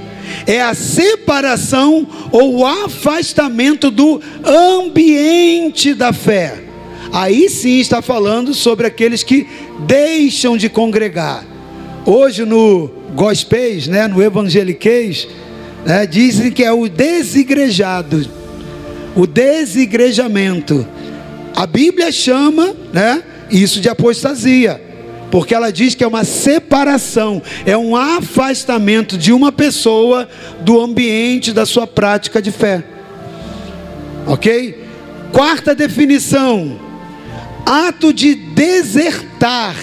é 0.46 0.60
a 0.60 0.74
separação 0.74 2.06
ou 2.30 2.58
o 2.58 2.66
afastamento 2.66 3.90
do 3.90 4.20
ambiente 4.44 5.94
da 5.94 6.12
fé. 6.12 6.62
Aí 7.12 7.48
sim 7.48 7.78
está 7.78 8.02
falando 8.02 8.52
sobre 8.52 8.86
aqueles 8.86 9.22
que 9.22 9.46
deixam 9.86 10.56
de 10.56 10.68
congregar. 10.68 11.44
Hoje 12.04 12.44
no 12.44 12.90
gospéis, 13.14 13.86
né, 13.86 14.08
no 14.08 14.22
evangeliquez, 14.22 15.28
né, 15.86 16.06
dizem 16.06 16.50
que 16.50 16.64
é 16.64 16.72
o 16.72 16.88
desigrejado, 16.88 18.28
o 19.14 19.26
desigrejamento. 19.26 20.86
A 21.54 21.66
Bíblia 21.66 22.10
chama 22.10 22.74
né, 22.92 23.22
isso 23.50 23.80
de 23.80 23.88
apostasia, 23.88 24.82
porque 25.34 25.52
ela 25.52 25.72
diz 25.72 25.96
que 25.96 26.04
é 26.04 26.06
uma 26.06 26.22
separação, 26.22 27.42
é 27.66 27.76
um 27.76 27.96
afastamento 27.96 29.18
de 29.18 29.32
uma 29.32 29.50
pessoa 29.50 30.28
do 30.60 30.80
ambiente 30.80 31.52
da 31.52 31.66
sua 31.66 31.88
prática 31.88 32.40
de 32.40 32.52
fé. 32.52 32.84
Ok? 34.28 34.86
Quarta 35.32 35.74
definição: 35.74 36.78
ato 37.66 38.12
de 38.12 38.36
desertar 38.36 39.74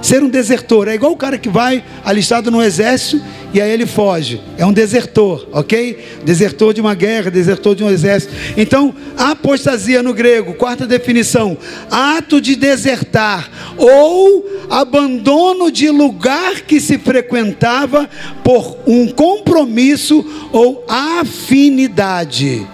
Ser 0.00 0.22
um 0.22 0.28
desertor 0.28 0.88
é 0.88 0.94
igual 0.94 1.12
o 1.12 1.16
cara 1.16 1.38
que 1.38 1.48
vai 1.48 1.84
alistado 2.04 2.50
no 2.50 2.62
exército 2.62 3.22
e 3.52 3.60
aí 3.60 3.70
ele 3.70 3.86
foge. 3.86 4.40
É 4.56 4.64
um 4.64 4.72
desertor, 4.72 5.48
ok? 5.52 5.98
Desertor 6.24 6.72
de 6.72 6.80
uma 6.80 6.94
guerra, 6.94 7.30
desertor 7.30 7.74
de 7.74 7.82
um 7.82 7.90
exército. 7.90 8.32
Então, 8.56 8.94
apostasia 9.16 10.02
no 10.02 10.14
grego, 10.14 10.54
quarta 10.54 10.86
definição: 10.86 11.56
ato 11.90 12.40
de 12.40 12.54
desertar 12.54 13.50
ou 13.76 14.48
abandono 14.70 15.70
de 15.70 15.90
lugar 15.90 16.60
que 16.60 16.80
se 16.80 16.98
frequentava 16.98 18.08
por 18.44 18.78
um 18.86 19.08
compromisso 19.08 20.24
ou 20.52 20.84
afinidade, 20.88 22.66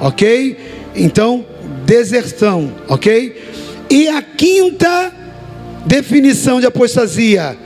ok? 0.00 0.56
Então, 0.96 1.44
deserção, 1.84 2.72
ok? 2.88 3.40
E 3.88 4.08
a 4.08 4.22
quinta 4.22 5.21
Definição 5.86 6.60
de 6.60 6.66
apostasia: 6.66 7.56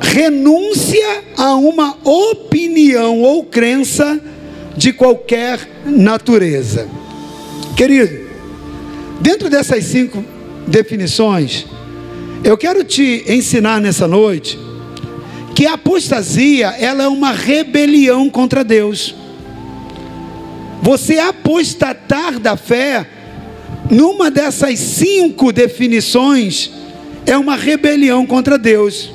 renúncia 0.00 1.24
a 1.36 1.54
uma 1.54 1.96
opinião 2.04 3.20
ou 3.22 3.44
crença 3.44 4.20
de 4.76 4.92
qualquer 4.92 5.60
natureza. 5.84 6.88
Querido, 7.76 8.26
dentro 9.20 9.48
dessas 9.48 9.84
cinco 9.84 10.24
definições, 10.66 11.66
eu 12.44 12.56
quero 12.56 12.84
te 12.84 13.24
ensinar 13.28 13.80
nessa 13.80 14.06
noite 14.06 14.58
que 15.54 15.66
a 15.66 15.74
apostasia 15.74 16.68
ela 16.78 17.04
é 17.04 17.08
uma 17.08 17.32
rebelião 17.32 18.28
contra 18.28 18.62
Deus. 18.62 19.14
Você 20.82 21.18
apostatar 21.18 22.38
da 22.38 22.56
fé, 22.56 23.06
numa 23.90 24.30
dessas 24.30 24.78
cinco 24.78 25.52
definições, 25.52 26.70
é 27.26 27.36
uma 27.36 27.56
rebelião 27.56 28.24
contra 28.26 28.58
Deus. 28.58 29.10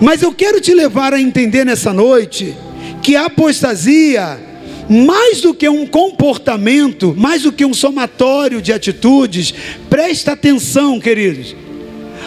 Mas 0.00 0.22
eu 0.22 0.32
quero 0.32 0.60
te 0.60 0.74
levar 0.74 1.12
a 1.12 1.20
entender 1.20 1.64
nessa 1.64 1.92
noite 1.92 2.54
que 3.02 3.14
a 3.16 3.26
apostasia, 3.26 4.38
mais 4.88 5.40
do 5.40 5.52
que 5.52 5.68
um 5.68 5.86
comportamento, 5.86 7.14
mais 7.16 7.42
do 7.42 7.52
que 7.52 7.64
um 7.64 7.74
somatório 7.74 8.62
de 8.62 8.72
atitudes, 8.72 9.54
presta 9.90 10.32
atenção, 10.32 10.98
queridos. 10.98 11.54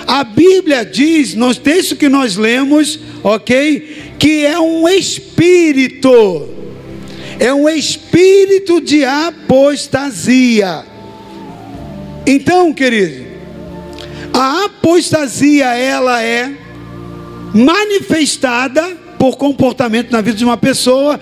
A 0.05 0.23
Bíblia 0.23 0.85
diz, 0.85 1.33
no 1.33 1.53
texto 1.53 1.95
que 1.95 2.07
nós 2.07 2.37
lemos, 2.37 2.99
ok, 3.23 4.13
que 4.19 4.45
é 4.45 4.59
um 4.59 4.87
espírito 4.87 6.55
é 7.39 7.53
um 7.53 7.69
espírito 7.69 8.81
de 8.81 9.05
apostasia. 9.05 10.83
Então, 12.25 12.73
querido, 12.73 13.26
a 14.33 14.65
apostasia 14.65 15.65
ela 15.75 16.21
é 16.21 16.51
manifestada 17.53 18.97
por 19.17 19.37
comportamento 19.37 20.11
na 20.11 20.21
vida 20.21 20.37
de 20.37 20.45
uma 20.45 20.57
pessoa, 20.57 21.19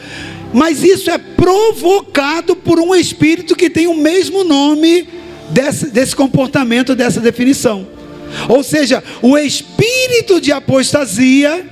mas 0.54 0.84
isso 0.84 1.10
é 1.10 1.18
provocado 1.18 2.56
por 2.56 2.80
um 2.80 2.94
espírito 2.94 3.56
que 3.56 3.70
tem 3.70 3.88
o 3.88 3.96
mesmo 3.96 4.44
nome 4.44 5.08
desse, 5.50 5.88
desse 5.88 6.16
comportamento, 6.16 6.96
dessa 6.96 7.20
definição. 7.20 7.88
Ou 8.50 8.64
seja, 8.64 9.04
o 9.22 9.38
espírito 9.38 10.42
de 10.42 10.52
apostasia 10.52 11.66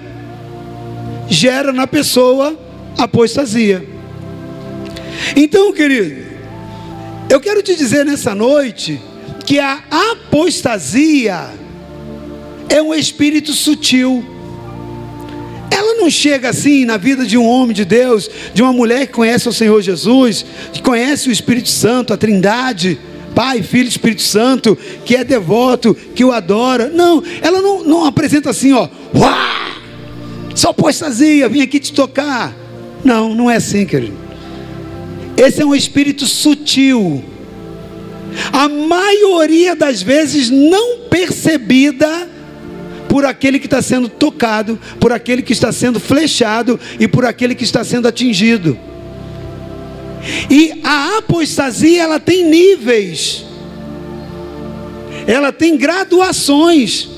gera 1.28 1.74
na 1.74 1.88
pessoa 1.88 2.58
apostasia. 2.98 3.86
Então, 5.36 5.74
querido, 5.74 6.24
eu 7.30 7.40
quero 7.40 7.62
te 7.62 7.76
dizer 7.76 8.06
nessa 8.06 8.36
noite 8.36 9.00
que 9.46 9.60
a 9.60 9.82
apostasia 10.12 11.50
é 12.70 12.82
um 12.82 12.94
espírito 12.94 13.54
sutil. 13.54 14.24
Ela 15.70 15.96
não 15.96 16.10
chega 16.10 16.50
assim 16.50 16.86
na 16.86 16.98
vida 16.98 17.26
de 17.26 17.38
um 17.38 17.46
homem 17.46 17.76
de 17.76 17.84
Deus, 17.84 18.30
de 18.54 18.62
uma 18.62 18.72
mulher 18.72 19.08
que 19.08 19.14
conhece 19.14 19.50
o 19.50 19.54
Senhor 19.54 19.82
Jesus, 19.82 20.46
que 20.72 20.82
conhece 20.82 21.30
o 21.30 21.32
Espírito 21.32 21.70
Santo, 21.70 22.14
a 22.14 22.18
Trindade, 22.18 23.00
Pai, 23.34 23.64
Filho 23.64 23.88
Espírito 23.88 24.22
Santo, 24.22 24.78
que 25.04 25.16
é 25.16 25.24
devoto, 25.24 25.96
que 25.96 26.24
o 26.24 26.32
adora. 26.32 26.90
Não, 26.90 27.24
ela 27.42 27.62
não, 27.62 27.84
não 27.84 28.06
apresenta 28.06 28.52
assim, 28.52 28.72
ó, 28.72 28.88
uá, 29.16 29.78
só 30.54 30.70
apostasia, 30.70 31.50
vim 31.50 31.62
aqui 31.62 31.80
te 31.80 31.92
tocar. 31.92 32.56
Não, 33.04 33.34
não 33.34 33.50
é 33.50 33.56
assim, 33.56 33.86
querido. 33.86 34.18
Esse 35.36 35.62
é 35.62 35.66
um 35.66 35.74
espírito 35.74 36.28
sutil. 36.28 37.24
A 38.52 38.68
maioria 38.68 39.76
das 39.76 40.02
vezes 40.02 40.50
não 40.50 41.00
percebida 41.10 42.30
por 43.08 43.26
aquele 43.26 43.60
que 43.60 43.68
está 43.68 43.82
sendo 43.82 44.10
tocado, 44.10 44.80
por 45.00 45.12
aquele 45.12 45.42
que 45.42 45.54
está 45.54 45.72
sendo 45.72 46.00
flechado 46.00 46.80
e 47.00 47.08
por 47.08 47.26
aquele 47.26 47.54
que 47.56 47.64
está 47.64 47.84
sendo 47.84 48.08
atingido. 48.08 48.78
E 50.50 50.80
a 50.84 51.18
apostasia 51.18 52.04
ela 52.04 52.20
tem 52.20 52.46
níveis, 52.46 53.46
ela 55.28 55.52
tem 55.52 55.78
graduações, 55.78 57.10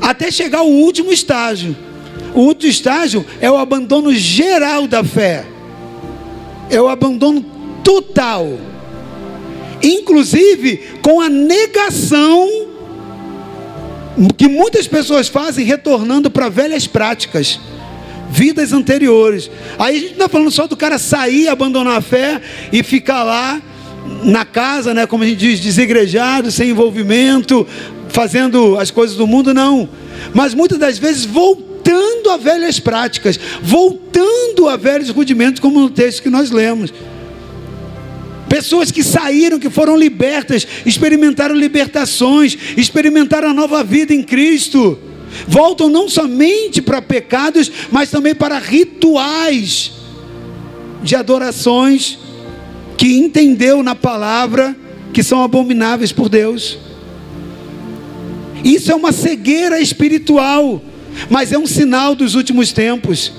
até 0.00 0.30
chegar 0.30 0.60
ao 0.60 0.68
último 0.68 1.12
estágio. 1.12 1.76
O 2.34 2.42
último 2.42 2.70
estágio 2.70 3.26
é 3.40 3.50
o 3.50 3.56
abandono 3.56 4.14
geral 4.14 4.86
da 4.86 5.02
fé 5.02 5.44
é 6.70 6.80
o 6.80 6.88
abandono 6.88 7.44
total, 7.82 8.58
inclusive 9.82 10.80
com 11.02 11.20
a 11.20 11.28
negação 11.28 12.48
que 14.36 14.48
muitas 14.48 14.86
pessoas 14.86 15.28
fazem 15.28 15.64
retornando 15.64 16.30
para 16.30 16.48
velhas 16.48 16.86
práticas, 16.86 17.58
vidas 18.30 18.72
anteriores. 18.72 19.50
Aí 19.78 19.96
a 19.96 19.98
gente 19.98 20.06
não 20.08 20.12
está 20.12 20.28
falando 20.28 20.50
só 20.50 20.66
do 20.66 20.76
cara 20.76 20.98
sair, 20.98 21.48
abandonar 21.48 21.96
a 21.96 22.00
fé 22.00 22.40
e 22.72 22.82
ficar 22.82 23.22
lá 23.22 23.60
na 24.24 24.44
casa, 24.44 24.92
né, 24.92 25.06
como 25.06 25.24
a 25.24 25.26
gente 25.26 25.38
diz, 25.38 25.60
desegrejado, 25.60 26.50
sem 26.50 26.70
envolvimento, 26.70 27.66
fazendo 28.08 28.78
as 28.78 28.90
coisas 28.90 29.16
do 29.16 29.26
mundo, 29.26 29.54
não. 29.54 29.88
Mas 30.34 30.54
muitas 30.54 30.78
das 30.78 30.98
vezes 30.98 31.24
voltando 31.24 32.30
a 32.30 32.36
velhas 32.36 32.78
práticas, 32.78 33.38
voltando 33.62 34.68
a 34.68 34.76
velhos 34.76 35.10
rudimentos, 35.10 35.60
como 35.60 35.80
no 35.80 35.90
texto 35.90 36.22
que 36.22 36.30
nós 36.30 36.50
lemos. 36.50 36.92
Pessoas 38.50 38.90
que 38.90 39.04
saíram, 39.04 39.60
que 39.60 39.70
foram 39.70 39.96
libertas, 39.96 40.66
experimentaram 40.84 41.54
libertações, 41.54 42.58
experimentaram 42.76 43.48
a 43.48 43.54
nova 43.54 43.84
vida 43.84 44.12
em 44.12 44.22
Cristo. 44.22 44.98
Voltam 45.46 45.88
não 45.88 46.08
somente 46.08 46.82
para 46.82 47.00
pecados, 47.00 47.70
mas 47.92 48.10
também 48.10 48.34
para 48.34 48.58
rituais 48.58 49.92
de 51.02 51.14
adorações 51.14 52.18
que 52.98 53.16
entendeu 53.16 53.82
na 53.82 53.94
palavra 53.94 54.76
que 55.12 55.22
são 55.22 55.42
abomináveis 55.42 56.10
por 56.10 56.28
Deus. 56.28 56.76
Isso 58.64 58.90
é 58.90 58.94
uma 58.94 59.12
cegueira 59.12 59.80
espiritual 59.80 60.82
mas 61.28 61.52
é 61.52 61.58
um 61.58 61.66
sinal 61.66 62.14
dos 62.14 62.34
últimos 62.34 62.72
tempos. 62.72 63.32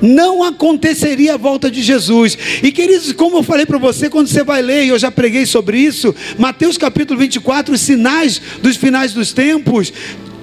Não 0.00 0.42
aconteceria 0.42 1.34
a 1.34 1.38
volta 1.38 1.70
de 1.70 1.82
Jesus. 1.82 2.36
E 2.62 2.70
queridos, 2.70 3.12
como 3.12 3.38
eu 3.38 3.42
falei 3.42 3.64
para 3.64 3.78
você, 3.78 4.10
quando 4.10 4.28
você 4.28 4.44
vai 4.44 4.60
ler, 4.62 4.84
e 4.84 4.88
eu 4.88 4.98
já 4.98 5.10
preguei 5.10 5.46
sobre 5.46 5.78
isso, 5.78 6.14
Mateus 6.38 6.76
capítulo 6.76 7.18
24, 7.18 7.74
os 7.74 7.80
sinais 7.80 8.40
dos 8.62 8.76
finais 8.76 9.12
dos 9.12 9.32
tempos, 9.32 9.92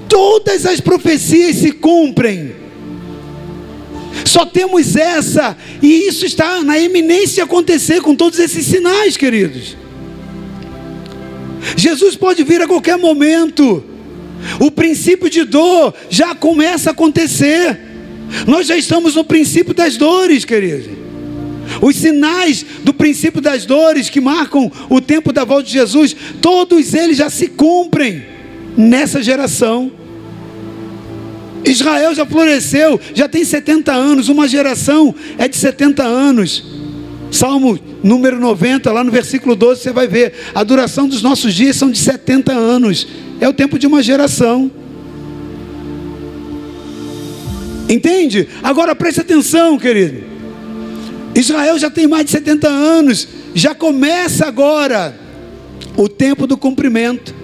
todas 0.10 0.66
as 0.66 0.80
profecias 0.80 1.58
se 1.58 1.72
cumprem. 1.72 2.64
Só 4.26 4.46
temos 4.46 4.96
essa, 4.96 5.58
e 5.82 6.08
isso 6.08 6.26
está 6.26 6.62
na 6.64 6.80
eminência 6.80 7.36
de 7.36 7.42
acontecer 7.42 8.02
com 8.02 8.16
todos 8.16 8.40
esses 8.40 8.66
sinais, 8.66 9.18
queridos. 9.18 9.76
Jesus 11.76 12.16
pode 12.16 12.44
vir 12.44 12.62
a 12.62 12.68
qualquer 12.68 12.98
momento. 12.98 13.84
O 14.60 14.70
princípio 14.70 15.30
de 15.30 15.44
dor 15.44 15.94
já 16.10 16.36
começa 16.36 16.90
a 16.90 16.94
acontecer. 16.94 17.93
Nós 18.48 18.68
já 18.68 18.78
estamos 18.78 19.16
no 19.16 19.24
princípio 19.24 19.74
das 19.74 19.98
dores, 19.98 20.46
querido. 20.46 21.04
Os 21.82 21.96
sinais 21.96 22.66
do 22.84 22.94
princípio 22.94 23.42
das 23.42 23.66
dores 23.66 24.10
que 24.10 24.20
marcam 24.20 24.72
o 24.90 25.00
tempo 25.00 25.32
da 25.32 25.44
volta 25.44 25.64
de 25.64 25.74
Jesus, 25.74 26.16
todos 26.42 26.94
eles 26.94 27.18
já 27.18 27.30
se 27.30 27.48
cumprem 27.48 28.24
nessa 28.78 29.22
geração. 29.22 29.92
Israel 31.66 32.14
já 32.14 32.26
floresceu, 32.26 33.00
já 33.14 33.30
tem 33.30 33.46
70 33.46 33.92
anos, 33.92 34.28
uma 34.28 34.48
geração 34.48 35.16
é 35.38 35.48
de 35.48 35.56
70 35.56 36.04
anos. 36.04 36.64
Salmo 37.32 37.80
número 38.04 38.40
90, 38.40 38.92
lá 38.92 39.04
no 39.04 39.12
versículo 39.12 39.56
12, 39.56 39.82
você 39.82 39.92
vai 39.92 40.08
ver: 40.08 40.34
a 40.54 40.64
duração 40.64 41.08
dos 41.08 41.22
nossos 41.22 41.54
dias 41.54 41.76
são 41.76 41.90
de 41.90 41.98
70 41.98 42.52
anos 42.52 43.08
é 43.40 43.48
o 43.48 43.54
tempo 43.54 43.80
de 43.80 43.88
uma 43.88 44.04
geração. 44.04 44.70
Entende? 47.94 48.48
Agora 48.64 48.96
preste 48.96 49.22
atenção, 49.22 49.78
querido. 49.78 50.24
Israel 51.36 51.78
já 51.78 51.92
tem 51.92 52.08
mais 52.08 52.26
de 52.26 52.32
70 52.32 52.68
anos, 52.68 53.28
já 53.54 53.76
começa 53.76 54.48
agora 54.48 55.16
o 55.96 56.10
tempo 56.10 56.48
do 56.48 56.58
cumprimento. 56.58 57.36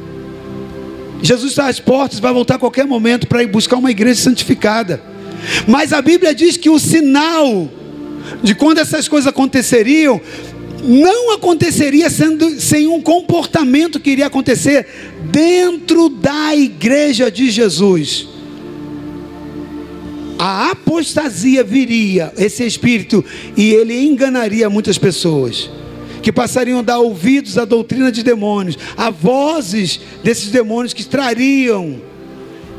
Jesus 1.21 1.51
está 1.51 1.67
às 1.67 1.79
portas, 1.79 2.19
vai 2.19 2.33
voltar 2.33 2.55
a 2.55 2.59
qualquer 2.59 2.87
momento 2.87 3.27
para 3.27 3.43
ir 3.43 3.47
buscar 3.47 3.77
uma 3.77 3.91
igreja 3.91 4.21
santificada. 4.21 4.99
Mas 5.67 5.93
a 5.93 6.01
Bíblia 6.01 6.33
diz 6.33 6.57
que 6.57 6.69
o 6.69 6.79
sinal 6.79 7.69
de 8.41 8.55
quando 8.55 8.79
essas 8.79 9.07
coisas 9.07 9.27
aconteceriam 9.27 10.19
não 10.83 11.33
aconteceria 11.33 12.09
sendo, 12.09 12.59
sem 12.59 12.87
um 12.87 13.01
comportamento 13.01 13.99
que 13.99 14.09
iria 14.09 14.25
acontecer 14.25 14.87
dentro 15.29 16.09
da 16.09 16.55
igreja 16.55 17.29
de 17.29 17.51
Jesus. 17.51 18.38
A 20.39 20.71
apostasia 20.71 21.65
viria, 21.65 22.31
esse 22.37 22.65
espírito, 22.65 23.25
e 23.57 23.73
ele 23.73 24.05
enganaria 24.05 24.69
muitas 24.69 24.97
pessoas, 24.97 25.69
que 26.23 26.31
passariam 26.31 26.79
a 26.79 26.81
dar 26.81 26.99
ouvidos 26.99 27.57
à 27.57 27.65
doutrina 27.65 28.09
de 28.09 28.23
demônios, 28.23 28.77
a 28.95 29.09
vozes 29.09 29.99
desses 30.23 30.49
demônios 30.49 30.93
que 30.93 31.05
trariam 31.05 32.01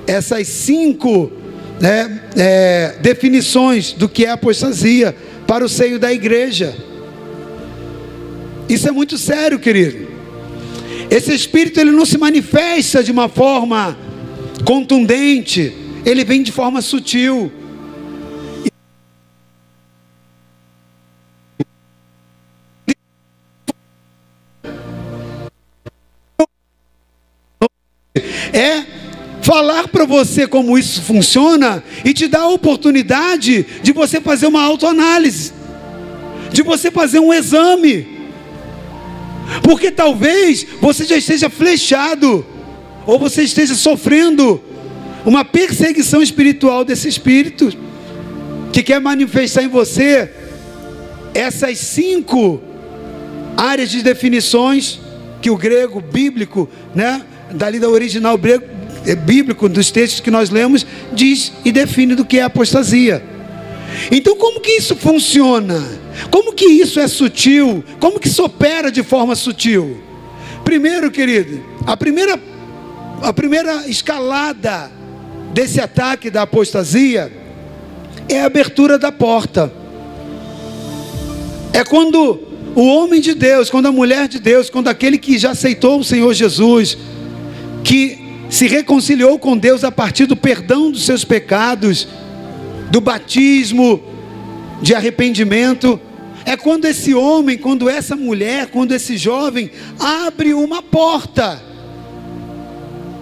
essas 0.06 0.48
cinco 0.48 1.30
né, 1.78 2.22
é, 2.34 2.96
definições 3.02 3.92
do 3.92 4.08
que 4.08 4.24
é 4.24 4.30
apostasia 4.30 5.14
para 5.46 5.62
o 5.62 5.68
seio 5.68 5.98
da 5.98 6.10
igreja. 6.10 6.74
Isso 8.70 8.88
é 8.88 8.90
muito 8.90 9.18
sério, 9.18 9.58
querido. 9.58 10.08
Esse 11.10 11.34
espírito 11.34 11.78
ele 11.78 11.90
não 11.90 12.06
se 12.06 12.16
manifesta 12.16 13.04
de 13.04 13.12
uma 13.12 13.28
forma 13.28 13.98
contundente, 14.64 15.74
ele 16.04 16.24
vem 16.24 16.42
de 16.42 16.52
forma 16.52 16.80
sutil. 16.80 17.52
É 28.52 28.84
falar 29.42 29.88
para 29.88 30.04
você 30.04 30.46
como 30.46 30.78
isso 30.78 31.02
funciona 31.02 31.82
e 32.04 32.12
te 32.12 32.28
dar 32.28 32.42
a 32.42 32.48
oportunidade 32.48 33.64
de 33.82 33.92
você 33.92 34.20
fazer 34.20 34.46
uma 34.46 34.62
autoanálise, 34.62 35.52
de 36.52 36.62
você 36.62 36.90
fazer 36.90 37.18
um 37.18 37.32
exame, 37.32 38.06
porque 39.62 39.90
talvez 39.90 40.66
você 40.80 41.04
já 41.04 41.16
esteja 41.16 41.50
flechado, 41.50 42.46
ou 43.06 43.18
você 43.18 43.42
esteja 43.42 43.74
sofrendo 43.74 44.62
uma 45.24 45.44
perseguição 45.44 46.22
espiritual 46.22 46.84
desse 46.84 47.08
espírito, 47.08 47.72
que 48.72 48.82
quer 48.82 49.00
manifestar 49.00 49.62
em 49.62 49.68
você 49.68 50.30
essas 51.34 51.78
cinco 51.78 52.60
áreas 53.56 53.90
de 53.90 54.02
definições 54.02 55.00
que 55.40 55.50
o 55.50 55.56
grego 55.56 56.00
bíblico, 56.00 56.68
né, 56.94 57.22
dali 57.52 57.78
da 57.78 57.88
original 57.88 58.36
grego, 58.38 58.64
é, 59.06 59.14
bíblico, 59.14 59.68
dos 59.68 59.90
textos 59.90 60.20
que 60.20 60.30
nós 60.30 60.50
lemos, 60.50 60.86
diz 61.12 61.52
e 61.64 61.72
define 61.72 62.14
do 62.14 62.24
que 62.24 62.38
é 62.38 62.42
apostasia. 62.42 63.22
Então, 64.10 64.36
como 64.36 64.60
que 64.60 64.72
isso 64.72 64.94
funciona? 64.94 65.82
Como 66.30 66.52
que 66.52 66.66
isso 66.66 67.00
é 67.00 67.08
sutil? 67.08 67.82
Como 67.98 68.20
que 68.20 68.28
isso 68.28 68.44
opera 68.44 68.90
de 68.90 69.02
forma 69.02 69.34
sutil? 69.34 70.00
Primeiro, 70.64 71.10
querido, 71.10 71.62
a 71.86 71.96
primeira, 71.96 72.38
a 73.22 73.32
primeira 73.32 73.88
escalada 73.88 74.90
desse 75.52 75.80
ataque 75.80 76.30
da 76.30 76.42
apostasia 76.42 77.30
é 78.28 78.40
a 78.40 78.46
abertura 78.46 78.98
da 78.98 79.10
porta. 79.10 79.72
É 81.72 81.84
quando 81.84 82.40
o 82.74 82.86
homem 82.86 83.20
de 83.20 83.34
Deus, 83.34 83.70
quando 83.70 83.86
a 83.86 83.92
mulher 83.92 84.28
de 84.28 84.38
Deus, 84.38 84.70
quando 84.70 84.88
aquele 84.88 85.18
que 85.18 85.38
já 85.38 85.50
aceitou 85.50 86.00
o 86.00 86.04
Senhor 86.04 86.32
Jesus, 86.32 86.96
que 87.82 88.18
se 88.48 88.66
reconciliou 88.66 89.38
com 89.38 89.56
Deus 89.56 89.84
a 89.84 89.92
partir 89.92 90.26
do 90.26 90.36
perdão 90.36 90.90
dos 90.90 91.04
seus 91.04 91.24
pecados, 91.24 92.06
do 92.90 93.00
batismo, 93.00 94.02
de 94.82 94.94
arrependimento. 94.94 96.00
É 96.44 96.56
quando 96.56 96.86
esse 96.86 97.14
homem, 97.14 97.58
quando 97.58 97.88
essa 97.88 98.16
mulher, 98.16 98.68
quando 98.68 98.92
esse 98.92 99.16
jovem 99.16 99.70
abre 99.98 100.54
uma 100.54 100.82
porta 100.82 101.69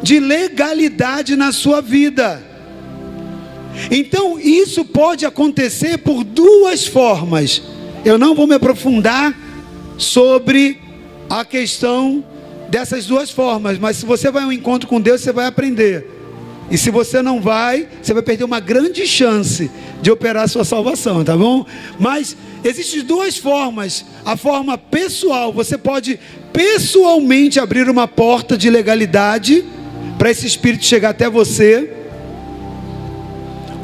de 0.08 0.18
legalidade 0.18 1.36
na 1.36 1.52
sua 1.52 1.82
vida. 1.82 2.42
Então, 3.90 4.40
isso 4.40 4.82
pode 4.82 5.26
acontecer 5.26 5.98
por 5.98 6.24
duas 6.24 6.86
formas. 6.86 7.60
Eu 8.06 8.16
não 8.16 8.34
vou 8.34 8.46
me 8.46 8.54
aprofundar 8.54 9.36
sobre 9.98 10.80
a 11.28 11.44
questão 11.44 12.24
dessas 12.70 13.04
duas 13.04 13.30
formas, 13.30 13.78
mas 13.78 13.98
se 13.98 14.06
você 14.06 14.30
vai 14.30 14.44
ao 14.44 14.52
encontro 14.52 14.88
com 14.88 14.98
Deus, 14.98 15.20
você 15.20 15.30
vai 15.30 15.44
aprender. 15.44 16.10
E 16.70 16.78
se 16.78 16.90
você 16.90 17.20
não 17.20 17.38
vai, 17.38 17.86
você 18.00 18.14
vai 18.14 18.22
perder 18.22 18.44
uma 18.44 18.60
grande 18.60 19.06
chance 19.06 19.70
de 20.00 20.10
operar 20.10 20.44
a 20.44 20.48
sua 20.48 20.64
salvação, 20.64 21.22
tá 21.22 21.36
bom? 21.36 21.66
Mas 22.00 22.34
existem 22.64 23.02
duas 23.02 23.36
formas. 23.36 24.06
A 24.24 24.38
forma 24.38 24.78
pessoal, 24.78 25.52
você 25.52 25.76
pode 25.76 26.18
pessoalmente 26.50 27.60
abrir 27.60 27.90
uma 27.90 28.08
porta 28.08 28.56
de 28.56 28.70
legalidade 28.70 29.66
para 30.18 30.30
esse 30.30 30.46
espírito 30.46 30.84
chegar 30.84 31.10
até 31.10 31.30
você. 31.30 31.90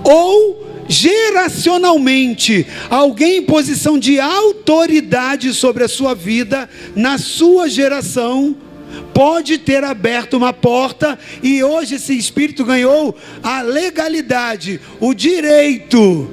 Ou 0.03 0.65
geracionalmente, 0.87 2.67
alguém 2.91 3.39
em 3.39 3.43
posição 3.43 3.99
de 3.99 4.21
autoridade 4.21 5.55
sobre 5.55 5.85
a 5.85 5.89
sua 5.89 6.15
vida, 6.15 6.69
na 6.95 7.17
sua 7.17 7.69
geração, 7.69 8.55
pode 9.15 9.59
ter 9.59 9.83
aberto 9.83 10.37
uma 10.37 10.53
porta 10.53 11.19
e 11.43 11.63
hoje 11.63 11.95
esse 11.95 12.17
espírito 12.17 12.65
ganhou 12.65 13.17
a 13.43 13.63
legalidade, 13.63 14.81
o 15.01 15.15
direito 15.15 16.31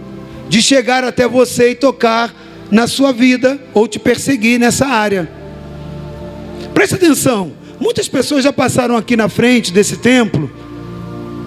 de 0.50 0.62
chegar 0.62 1.04
até 1.04 1.28
você 1.28 1.72
e 1.72 1.76
tocar 1.76 2.34
na 2.70 2.88
sua 2.88 3.14
vida 3.14 3.60
ou 3.74 3.88
te 3.88 4.00
perseguir 4.00 4.60
nessa 4.60 4.88
área. 4.88 5.30
Preste 6.74 6.96
atenção, 6.96 7.54
muitas 7.82 8.08
pessoas 8.08 8.44
já 8.44 8.54
passaram 8.54 8.96
aqui 8.96 9.18
na 9.18 9.28
frente 9.28 9.74
desse 9.74 9.98
templo 9.98 10.50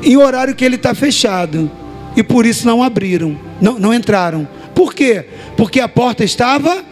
em 0.02 0.16
horário 0.16 0.54
que 0.54 0.64
ele 0.64 0.74
está 0.74 0.92
fechado 0.92 1.70
e 2.16 2.22
por 2.22 2.44
isso 2.44 2.66
não 2.66 2.82
abriram, 2.82 3.38
não, 3.60 3.78
não 3.78 3.94
entraram. 3.94 4.46
Por 4.74 4.92
quê? 4.92 5.24
Porque 5.56 5.80
a 5.80 5.88
porta 5.88 6.24
estava 6.24 6.84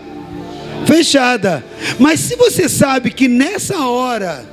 fechada. 0.87 1.64
Mas 1.98 2.20
se 2.20 2.37
você 2.37 2.68
sabe 2.68 3.11
que 3.11 3.28
nessa 3.28 3.87
hora, 3.87 4.44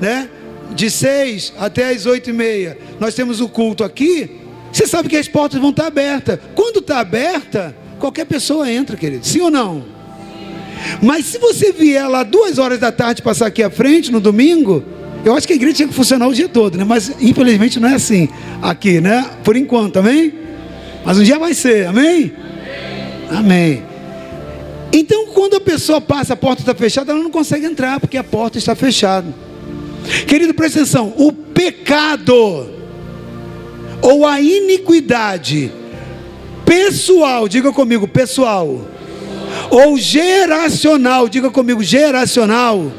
né, 0.00 0.28
de 0.74 0.88
seis 0.88 1.52
até 1.58 1.90
as 1.90 2.06
oito 2.06 2.30
e 2.30 2.32
meia, 2.32 2.78
nós 3.00 3.14
temos 3.14 3.40
o 3.40 3.48
culto 3.48 3.82
aqui, 3.82 4.38
você 4.72 4.86
sabe 4.86 5.08
que 5.08 5.16
as 5.16 5.26
portas 5.26 5.60
vão 5.60 5.70
estar 5.70 5.86
abertas. 5.86 6.38
Quando 6.54 6.78
está 6.78 7.00
aberta, 7.00 7.76
qualquer 7.98 8.26
pessoa 8.26 8.70
entra, 8.70 8.96
querido. 8.96 9.26
Sim 9.26 9.40
ou 9.40 9.50
não? 9.50 9.97
Mas 11.02 11.26
se 11.26 11.38
você 11.38 11.72
vier 11.72 12.08
lá 12.08 12.22
duas 12.22 12.58
horas 12.58 12.78
da 12.78 12.92
tarde 12.92 13.22
passar 13.22 13.46
aqui 13.46 13.62
à 13.62 13.70
frente 13.70 14.10
no 14.10 14.20
domingo, 14.20 14.84
eu 15.24 15.34
acho 15.34 15.46
que 15.46 15.52
a 15.52 15.56
igreja 15.56 15.76
tinha 15.76 15.88
que 15.88 15.94
funcionar 15.94 16.26
o 16.28 16.34
dia 16.34 16.48
todo, 16.48 16.78
né? 16.78 16.84
Mas 16.84 17.12
infelizmente 17.20 17.80
não 17.80 17.88
é 17.88 17.94
assim 17.94 18.28
aqui, 18.62 19.00
né? 19.00 19.28
Por 19.44 19.56
enquanto, 19.56 19.98
amém? 19.98 20.32
Mas 21.04 21.18
um 21.18 21.22
dia 21.22 21.38
vai 21.38 21.54
ser, 21.54 21.86
amém? 21.86 22.32
Amém. 23.30 23.38
amém. 23.38 23.82
Então, 24.92 25.26
quando 25.26 25.56
a 25.56 25.60
pessoa 25.60 26.00
passa, 26.00 26.32
a 26.32 26.36
porta 26.36 26.62
está 26.62 26.74
fechada, 26.74 27.12
ela 27.12 27.22
não 27.22 27.30
consegue 27.30 27.66
entrar, 27.66 28.00
porque 28.00 28.16
a 28.16 28.24
porta 28.24 28.58
está 28.58 28.74
fechada. 28.74 29.26
Querido, 30.26 30.54
presta 30.54 30.80
atenção: 30.80 31.12
o 31.16 31.32
pecado, 31.32 32.68
ou 34.00 34.26
a 34.26 34.40
iniquidade, 34.40 35.70
pessoal, 36.64 37.48
diga 37.48 37.72
comigo, 37.72 38.08
pessoal, 38.08 38.86
ou 39.70 39.98
geracional, 39.98 41.28
diga 41.28 41.50
comigo, 41.50 41.82
geracional, 41.82 42.92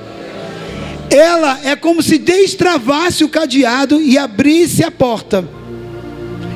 ela 1.10 1.60
é 1.64 1.76
como 1.76 2.04
se 2.04 2.18
destravasse 2.18 3.24
o 3.24 3.30
cadeado 3.30 4.02
e 4.02 4.18
abrisse 4.18 4.84
a 4.84 4.92
porta. 4.92 5.48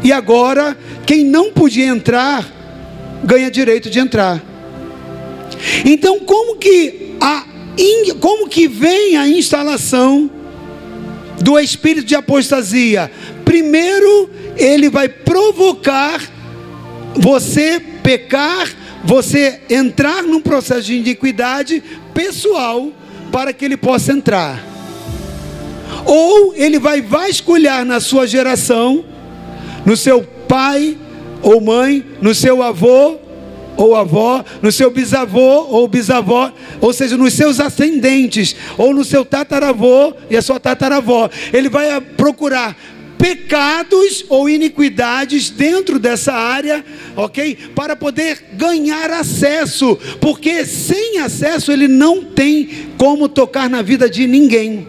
E 0.03 0.11
agora, 0.11 0.77
quem 1.05 1.23
não 1.23 1.51
podia 1.51 1.87
entrar, 1.87 2.45
ganha 3.23 3.49
direito 3.49 3.89
de 3.89 3.99
entrar. 3.99 4.41
Então, 5.85 6.19
como 6.19 6.57
que 6.57 7.15
a 7.19 7.45
como 8.19 8.47
que 8.47 8.67
vem 8.67 9.17
a 9.17 9.27
instalação 9.27 10.29
do 11.41 11.57
espírito 11.57 12.05
de 12.05 12.13
apostasia? 12.13 13.11
Primeiro, 13.43 14.29
ele 14.55 14.89
vai 14.89 15.09
provocar 15.09 16.21
você 17.15 17.81
pecar, 18.03 18.69
você 19.03 19.61
entrar 19.69 20.23
num 20.23 20.41
processo 20.41 20.83
de 20.83 20.95
iniquidade 20.95 21.83
pessoal 22.13 22.91
para 23.31 23.51
que 23.51 23.65
ele 23.65 23.77
possa 23.77 24.13
entrar. 24.13 24.63
Ou 26.05 26.53
ele 26.55 26.79
vai 26.79 27.01
vasculhar 27.01 27.85
na 27.85 27.99
sua 27.99 28.25
geração, 28.27 29.03
no 29.85 29.97
seu 29.97 30.23
pai 30.47 30.97
ou 31.41 31.59
mãe, 31.59 32.05
no 32.21 32.33
seu 32.33 32.63
avô, 32.63 33.17
ou 33.75 33.95
avó, 33.95 34.43
no 34.61 34.71
seu 34.71 34.91
bisavô 34.91 35.67
ou 35.69 35.87
bisavó, 35.87 36.51
ou 36.79 36.93
seja, 36.93 37.17
nos 37.17 37.33
seus 37.33 37.59
ascendentes, 37.59 38.55
ou 38.77 38.93
no 38.93 39.03
seu 39.03 39.25
tataravô 39.25 40.13
e 40.29 40.37
a 40.37 40.41
sua 40.41 40.59
tataravó. 40.59 41.29
Ele 41.51 41.69
vai 41.69 41.99
procurar 41.99 42.75
pecados 43.23 44.25
ou 44.27 44.49
iniquidades 44.49 45.49
dentro 45.49 45.97
dessa 45.97 46.33
área, 46.33 46.83
ok? 47.15 47.57
Para 47.73 47.95
poder 47.95 48.43
ganhar 48.57 49.09
acesso, 49.11 49.97
porque 50.19 50.65
sem 50.65 51.19
acesso 51.19 51.71
ele 51.71 51.87
não 51.87 52.21
tem 52.21 52.89
como 52.97 53.29
tocar 53.29 53.69
na 53.69 53.81
vida 53.81 54.09
de 54.09 54.27
ninguém. 54.27 54.85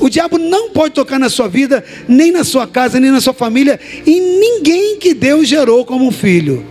O 0.00 0.08
diabo 0.08 0.38
não 0.38 0.70
pode 0.70 0.94
tocar 0.94 1.18
na 1.18 1.28
sua 1.28 1.46
vida, 1.46 1.84
nem 2.08 2.32
na 2.32 2.42
sua 2.42 2.66
casa, 2.66 2.98
nem 2.98 3.10
na 3.10 3.20
sua 3.20 3.34
família, 3.34 3.78
e 4.06 4.18
ninguém 4.18 4.96
que 4.96 5.12
Deus 5.12 5.46
gerou 5.46 5.84
como 5.84 6.10
filho 6.10 6.64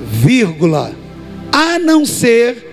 vírgula, 0.00 0.94
a 1.50 1.76
não 1.76 2.06
ser 2.06 2.71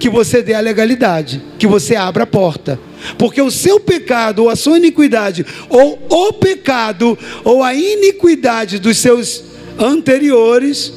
que 0.00 0.08
você 0.08 0.42
dê 0.42 0.54
a 0.54 0.60
legalidade, 0.60 1.42
que 1.58 1.66
você 1.66 1.94
abra 1.94 2.24
a 2.24 2.26
porta. 2.26 2.80
Porque 3.18 3.40
o 3.40 3.50
seu 3.50 3.78
pecado, 3.78 4.44
ou 4.44 4.50
a 4.50 4.56
sua 4.56 4.78
iniquidade, 4.78 5.44
ou 5.68 6.02
o 6.08 6.32
pecado, 6.32 7.16
ou 7.44 7.62
a 7.62 7.74
iniquidade 7.74 8.78
dos 8.78 8.96
seus 8.96 9.44
anteriores, 9.78 10.92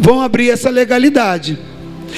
vão 0.00 0.20
abrir 0.20 0.50
essa 0.50 0.68
legalidade. 0.68 1.58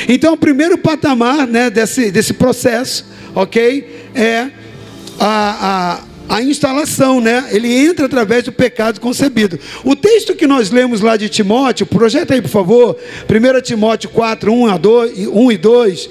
Então, 0.09 0.33
o 0.33 0.37
primeiro 0.37 0.78
patamar 0.78 1.46
né, 1.46 1.68
desse, 1.68 2.11
desse 2.11 2.33
processo, 2.33 3.05
ok, 3.35 4.09
é 4.14 4.48
a, 5.20 6.00
a, 6.00 6.00
a 6.28 6.42
instalação, 6.42 7.20
né? 7.20 7.48
Ele 7.50 7.72
entra 7.72 8.06
através 8.06 8.44
do 8.44 8.52
pecado 8.52 9.00
concebido. 9.00 9.58
O 9.85 9.94
texto 9.94 10.35
que 10.35 10.46
nós 10.46 10.70
lemos 10.70 11.00
lá 11.00 11.16
de 11.16 11.28
Timóteo, 11.28 11.87
projeta 11.87 12.35
aí, 12.35 12.40
por 12.40 12.48
favor, 12.48 12.96
1 13.28 13.61
Timóteo 13.61 14.11
4, 14.11 14.52
1, 14.52 14.66
a 14.66 14.76
2, 14.76 15.26
1 15.28 15.52
e 15.52 15.56
2. 15.56 16.11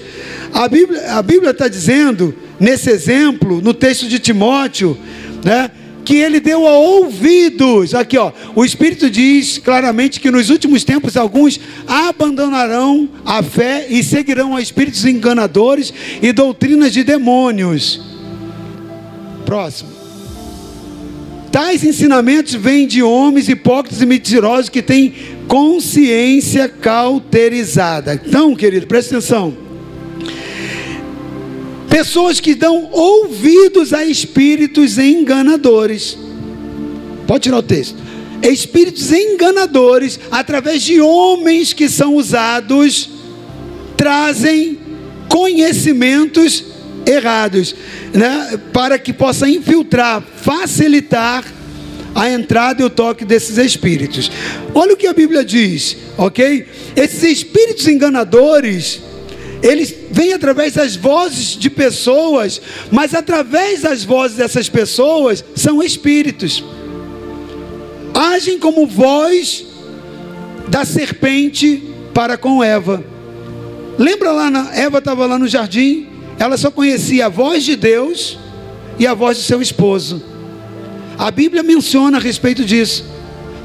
A 0.54 0.68
Bíblia 0.68 1.12
a 1.14 1.22
Bíblia 1.22 1.52
está 1.52 1.68
dizendo, 1.68 2.36
nesse 2.60 2.90
exemplo, 2.90 3.62
no 3.62 3.74
texto 3.74 4.08
de 4.08 4.20
Timóteo, 4.20 4.98
né? 5.44 5.72
que 6.04 6.16
ele 6.16 6.40
deu 6.40 6.68
a 6.68 6.74
ouvidos. 6.74 7.94
Aqui, 7.94 8.18
ó, 8.18 8.32
o 8.56 8.66
Espírito 8.66 9.10
diz 9.10 9.58
claramente 9.58 10.20
que 10.20 10.32
nos 10.32 10.50
últimos 10.50 10.84
tempos 10.84 11.16
alguns 11.16 11.60
abandonarão 11.88 13.10
a 13.26 13.42
fé 13.44 13.88
e 13.90 14.04
seguirão 14.04 14.56
a 14.56 14.62
espíritos 14.62 15.06
enganadores 15.06 15.94
e 16.22 16.32
doutrinas 16.32 16.92
de 16.92 17.04
demônios. 17.04 18.02
Próximo. 19.46 20.01
Tais 21.62 21.84
ensinamentos 21.84 22.56
vêm 22.56 22.88
de 22.88 23.04
homens 23.04 23.48
hipócritas 23.48 24.02
e 24.02 24.06
mentirosos 24.08 24.68
que 24.68 24.82
têm 24.82 25.14
consciência 25.48 26.68
cauterizada. 26.68 28.16
Então, 28.16 28.56
querido, 28.56 28.88
presta 28.88 29.16
atenção. 29.16 29.56
Pessoas 31.88 32.40
que 32.40 32.56
dão 32.56 32.90
ouvidos 32.92 33.94
a 33.94 34.04
espíritos 34.04 34.98
enganadores. 34.98 36.18
Pode 37.28 37.44
tirar 37.44 37.60
o 37.60 37.64
texto. 37.64 37.96
Espíritos 38.42 39.12
enganadores, 39.12 40.20
através 40.32 40.82
de 40.82 41.00
homens 41.00 41.74
que 41.74 41.88
são 41.88 42.16
usados, 42.16 43.08
trazem 43.96 44.80
conhecimentos 45.30 46.64
errados, 47.06 47.76
né? 48.14 48.60
para 48.74 48.98
que 49.00 49.14
possa 49.14 49.48
infiltrar, 49.48 50.22
facilitar 50.22 51.44
a 52.14 52.30
entrada 52.30 52.82
e 52.82 52.86
o 52.86 52.90
toque 52.90 53.24
desses 53.24 53.58
espíritos. 53.58 54.32
Olha 54.74 54.94
o 54.94 54.98
que 54.98 55.08
a 55.08 55.14
Bíblia 55.14 55.46
diz, 55.46 55.96
ok? 56.18 56.66
Esses 56.96 57.24
espíritos 57.24 57.88
enganadores 57.88 59.02
eles 59.62 59.94
vêm 60.10 60.34
através 60.34 60.74
das 60.74 60.96
vozes 60.96 61.56
de 61.58 61.70
pessoas, 61.70 62.60
mas 62.92 63.14
através 63.14 63.82
das 63.82 64.04
vozes 64.04 64.38
dessas 64.38 64.68
pessoas 64.68 65.46
são 65.56 65.84
espíritos. 65.84 66.64
Agem 68.14 68.58
como 68.58 68.88
voz 68.88 69.64
da 70.68 70.84
serpente 70.84 71.84
para 72.14 72.38
com 72.38 72.64
Eva. 72.64 73.04
Lembra 74.00 74.32
lá, 74.32 74.50
na, 74.50 74.76
Eva 74.76 74.98
estava 74.98 75.28
lá 75.28 75.38
no 75.38 75.48
jardim, 75.48 76.08
ela 76.42 76.58
só 76.58 76.72
conhecia 76.72 77.28
a 77.28 77.30
voz 77.30 77.64
de 77.64 77.76
Deus 77.76 78.36
e 78.98 79.06
a 79.06 79.14
voz 79.14 79.38
de 79.38 79.44
seu 79.44 79.62
esposo. 79.62 80.24
A 81.16 81.30
Bíblia 81.30 81.62
menciona 81.62 82.18
a 82.18 82.20
respeito 82.20 82.66
disso. 82.66 83.06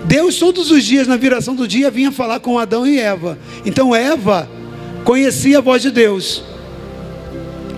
Deus 0.04 0.38
todos 0.38 0.70
os 0.70 0.84
dias 0.84 1.06
na 1.06 1.16
viração 1.16 1.54
do 1.54 1.66
dia 1.66 1.90
vinha 1.90 2.12
falar 2.12 2.38
com 2.38 2.58
Adão 2.58 2.86
e 2.86 2.98
Eva. 2.98 3.38
Então 3.64 3.96
Eva 3.96 4.46
conhecia 5.04 5.56
a 5.56 5.60
voz 5.62 5.80
de 5.80 5.90
Deus. 5.90 6.44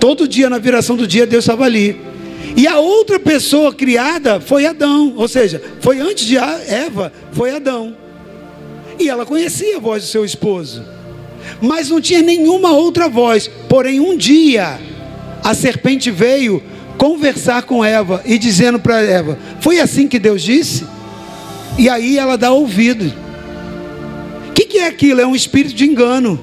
Todo 0.01 0.27
dia, 0.27 0.51
na 0.51 0.59
viração 0.59 0.97
do 0.97 1.07
dia, 1.07 1.29
Deus 1.29 1.45
estava 1.45 1.65
ali. 1.65 2.01
E 2.57 2.67
a 2.67 2.81
outra 2.81 3.21
pessoa 3.21 3.73
criada 3.73 4.41
foi 4.41 4.67
Adão, 4.67 5.13
ou 5.17 5.29
seja, 5.29 5.63
foi 5.81 6.01
antes 6.01 6.27
de 6.27 6.37
Eva, 6.37 7.13
foi 7.31 7.55
Adão. 7.55 7.97
E 8.99 9.09
ela 9.09 9.25
conhecia 9.25 9.77
a 9.77 9.81
voz 9.81 10.03
do 10.03 10.09
seu 10.09 10.25
esposo, 10.25 10.85
mas 11.61 11.89
não 11.89 12.01
tinha 12.01 12.23
nenhuma 12.23 12.73
outra 12.73 13.09
voz. 13.09 13.49
Porém, 13.69 14.01
um 14.01 14.17
dia, 14.17 14.79
a 15.43 15.55
serpente 15.55 16.11
veio 16.11 16.63
conversar 16.97 17.63
com 17.63 17.85
Eva 17.85 18.23
e 18.25 18.39
dizendo 18.39 18.79
para 18.79 19.01
Eva: 19.01 19.39
Foi 19.61 19.81
assim 19.81 20.09
que 20.09 20.19
Deus 20.19 20.43
disse? 20.43 20.85
E 21.79 21.89
aí 21.89 22.19
ela 22.19 22.37
dá 22.37 22.51
ouvido. 22.51 23.13
O 24.49 24.53
que, 24.53 24.65
que 24.65 24.79
é 24.79 24.89
aquilo? 24.89 25.21
É 25.21 25.27
um 25.27 25.37
espírito 25.37 25.75
de 25.75 25.85
engano. 25.85 26.41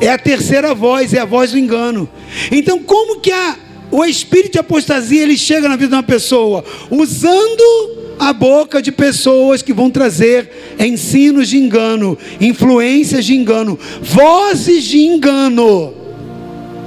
É 0.00 0.08
a 0.08 0.18
terceira 0.18 0.72
voz, 0.74 1.12
é 1.12 1.18
a 1.18 1.24
voz 1.24 1.50
do 1.50 1.58
engano. 1.58 2.08
Então, 2.52 2.78
como 2.78 3.20
que 3.20 3.32
a, 3.32 3.56
o 3.90 4.04
espírito 4.04 4.52
de 4.52 4.58
apostasia 4.58 5.22
ele 5.22 5.36
chega 5.36 5.68
na 5.68 5.76
vida 5.76 5.88
de 5.88 5.94
uma 5.94 6.02
pessoa? 6.02 6.64
Usando 6.90 7.96
a 8.18 8.32
boca 8.32 8.82
de 8.82 8.90
pessoas 8.90 9.62
que 9.62 9.72
vão 9.72 9.90
trazer 9.90 10.50
ensinos 10.78 11.48
de 11.48 11.56
engano, 11.56 12.18
influências 12.40 13.24
de 13.24 13.34
engano, 13.34 13.78
vozes 14.02 14.84
de 14.84 14.98
engano, 14.98 15.94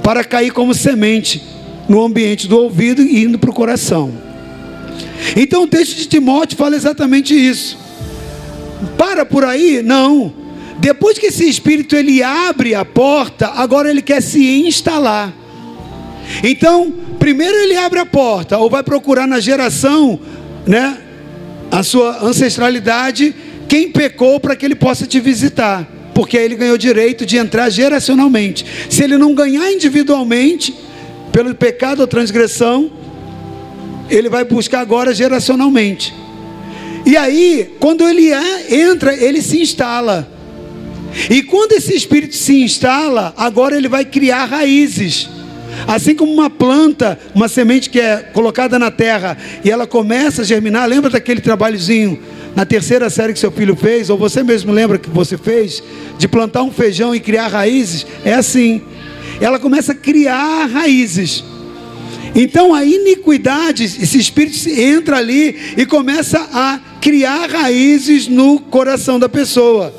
para 0.02 0.22
cair 0.22 0.52
como 0.52 0.74
semente 0.74 1.42
no 1.88 2.02
ambiente 2.02 2.46
do 2.46 2.58
ouvido 2.58 3.02
e 3.02 3.24
indo 3.24 3.38
para 3.38 3.50
o 3.50 3.54
coração. 3.54 4.12
Então 5.36 5.64
o 5.64 5.66
texto 5.66 5.96
de 5.96 6.06
Timóteo 6.06 6.56
fala 6.56 6.76
exatamente 6.76 7.34
isso. 7.34 7.78
Para 8.98 9.24
por 9.24 9.44
aí? 9.44 9.82
Não. 9.82 10.32
Depois 10.78 11.18
que 11.18 11.26
esse 11.26 11.48
espírito 11.48 11.94
ele 11.94 12.22
abre 12.22 12.74
a 12.74 12.84
porta, 12.84 13.48
agora 13.54 13.88
ele 13.88 14.02
quer 14.02 14.20
se 14.20 14.66
instalar. 14.66 15.41
Então, 16.42 16.92
primeiro 17.18 17.56
ele 17.56 17.76
abre 17.76 17.98
a 17.98 18.06
porta, 18.06 18.58
ou 18.58 18.70
vai 18.70 18.82
procurar 18.82 19.26
na 19.26 19.40
geração, 19.40 20.18
né, 20.66 20.98
a 21.70 21.82
sua 21.82 22.22
ancestralidade, 22.24 23.34
quem 23.68 23.90
pecou 23.90 24.38
para 24.38 24.54
que 24.54 24.64
ele 24.64 24.74
possa 24.74 25.06
te 25.06 25.18
visitar, 25.20 25.88
porque 26.14 26.36
aí 26.36 26.44
ele 26.44 26.56
ganhou 26.56 26.76
direito 26.76 27.24
de 27.24 27.36
entrar 27.36 27.70
geracionalmente. 27.70 28.66
Se 28.90 29.02
ele 29.02 29.16
não 29.16 29.34
ganhar 29.34 29.72
individualmente, 29.72 30.74
pelo 31.32 31.54
pecado 31.54 32.00
ou 32.00 32.06
transgressão, 32.06 32.92
ele 34.10 34.28
vai 34.28 34.44
buscar 34.44 34.80
agora 34.80 35.14
geracionalmente. 35.14 36.14
E 37.06 37.16
aí, 37.16 37.74
quando 37.80 38.06
ele 38.06 38.30
é, 38.30 38.74
entra, 38.74 39.14
ele 39.14 39.40
se 39.40 39.60
instala. 39.60 40.30
E 41.30 41.42
quando 41.42 41.72
esse 41.72 41.94
espírito 41.94 42.36
se 42.36 42.62
instala, 42.62 43.34
agora 43.36 43.76
ele 43.76 43.88
vai 43.88 44.04
criar 44.04 44.44
raízes. 44.44 45.28
Assim 45.86 46.14
como 46.14 46.32
uma 46.32 46.50
planta, 46.50 47.18
uma 47.34 47.48
semente 47.48 47.90
que 47.90 48.00
é 48.00 48.18
colocada 48.18 48.78
na 48.78 48.90
terra 48.90 49.36
e 49.64 49.70
ela 49.70 49.86
começa 49.86 50.42
a 50.42 50.44
germinar, 50.44 50.88
lembra 50.88 51.10
daquele 51.10 51.40
trabalhozinho 51.40 52.20
na 52.54 52.66
terceira 52.66 53.08
série 53.08 53.32
que 53.32 53.38
seu 53.38 53.50
filho 53.50 53.74
fez, 53.74 54.10
ou 54.10 54.18
você 54.18 54.42
mesmo 54.42 54.72
lembra 54.72 54.98
que 54.98 55.08
você 55.08 55.38
fez, 55.38 55.82
de 56.18 56.28
plantar 56.28 56.62
um 56.62 56.70
feijão 56.70 57.14
e 57.14 57.20
criar 57.20 57.48
raízes? 57.48 58.06
É 58.24 58.34
assim. 58.34 58.82
Ela 59.40 59.58
começa 59.58 59.92
a 59.92 59.94
criar 59.94 60.66
raízes. 60.66 61.42
Então 62.34 62.74
a 62.74 62.84
iniquidade, 62.84 63.84
esse 63.84 64.18
espírito 64.18 64.68
entra 64.68 65.18
ali 65.18 65.74
e 65.76 65.84
começa 65.84 66.38
a 66.52 66.80
criar 67.00 67.50
raízes 67.50 68.28
no 68.28 68.58
coração 68.58 69.18
da 69.18 69.28
pessoa. 69.28 69.92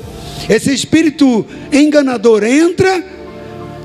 Esse 0.48 0.72
espírito 0.72 1.46
enganador 1.72 2.42
entra 2.44 3.04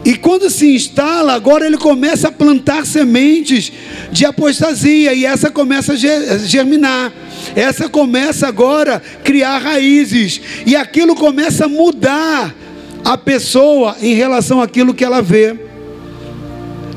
e 0.04 0.16
quando 0.16 0.50
se 0.50 0.76
instala, 0.76 1.34
agora 1.34 1.66
ele 1.66 1.78
começa 1.78 2.30
a 2.30 2.32
plantar 2.32 2.86
sementes 2.86 3.72
de 4.12 4.26
apostasia 4.26 5.14
e 5.14 5.26
essa 5.26 5.52
começa 5.52 5.94
a 5.94 6.38
germinar. 6.38 7.12
Essa 7.56 7.90
começa 7.90 8.48
agora 8.48 8.96
a 8.96 9.00
criar 9.24 9.58
raízes 9.58 10.40
e 10.66 10.76
aquilo 10.76 11.16
começa 11.16 11.66
a 11.66 11.70
mudar 11.70 12.56
a 13.04 13.18
pessoa 13.18 13.98
em 14.02 14.14
relação 14.14 14.62
àquilo 14.62 14.94
que 14.94 15.04
ela 15.04 15.22
vê, 15.22 15.58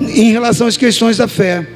em 0.00 0.30
relação 0.30 0.66
às 0.66 0.76
questões 0.76 1.16
da 1.16 1.26
fé. 1.26 1.66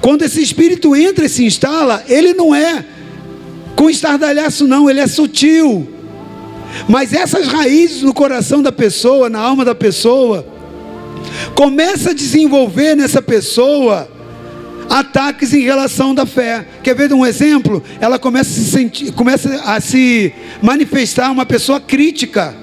Quando 0.00 0.22
esse 0.22 0.40
espírito 0.40 0.96
entra 0.96 1.26
e 1.26 1.28
se 1.28 1.44
instala, 1.44 2.02
ele 2.08 2.32
não 2.32 2.54
é 2.54 2.84
com 3.76 3.90
estardalhaço, 3.90 4.66
não, 4.66 4.88
ele 4.88 5.00
é 5.00 5.06
sutil 5.06 5.99
mas 6.88 7.12
essas 7.12 7.46
raízes 7.48 8.02
no 8.02 8.12
coração 8.12 8.62
da 8.62 8.72
pessoa, 8.72 9.28
na 9.28 9.40
alma 9.40 9.64
da 9.64 9.74
pessoa, 9.74 10.46
começa 11.54 12.10
a 12.10 12.14
desenvolver 12.14 12.96
nessa 12.96 13.20
pessoa 13.20 14.08
ataques 14.88 15.54
em 15.54 15.60
relação 15.60 16.14
da 16.14 16.26
fé. 16.26 16.66
Quer 16.82 16.94
ver 16.94 17.12
um 17.12 17.24
exemplo? 17.24 17.82
Ela 18.00 18.18
começa 18.18 18.50
a 18.50 18.52
se 18.52 18.64
sentir, 18.64 19.12
começa 19.12 19.62
a 19.64 19.80
se 19.80 20.32
manifestar 20.60 21.30
uma 21.30 21.46
pessoa 21.46 21.80
crítica. 21.80 22.54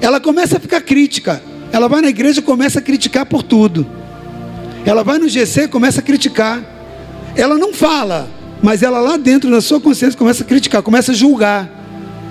Ela 0.00 0.18
começa 0.20 0.56
a 0.56 0.60
ficar 0.60 0.80
crítica. 0.80 1.42
Ela 1.70 1.88
vai 1.88 2.00
na 2.00 2.08
igreja 2.08 2.40
e 2.40 2.42
começa 2.42 2.78
a 2.78 2.82
criticar 2.82 3.26
por 3.26 3.42
tudo. 3.42 3.86
Ela 4.86 5.02
vai 5.02 5.18
no 5.18 5.28
GC 5.28 5.62
e 5.62 5.68
começa 5.68 6.00
a 6.00 6.02
criticar. 6.02 6.62
Ela 7.36 7.58
não 7.58 7.72
fala, 7.72 8.28
mas 8.62 8.82
ela 8.82 9.00
lá 9.00 9.16
dentro 9.16 9.50
na 9.50 9.60
sua 9.60 9.80
consciência 9.80 10.16
começa 10.16 10.44
a 10.44 10.46
criticar, 10.46 10.82
começa 10.82 11.12
a 11.12 11.14
julgar 11.14 11.83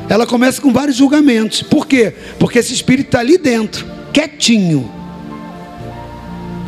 ela 0.09 0.25
começa 0.25 0.61
com 0.61 0.71
vários 0.71 0.97
julgamentos. 0.97 1.61
Por 1.61 1.87
quê? 1.87 2.13
Porque 2.39 2.59
esse 2.59 2.73
espírito 2.73 3.07
está 3.07 3.19
ali 3.19 3.37
dentro, 3.37 3.85
quietinho. 4.11 4.89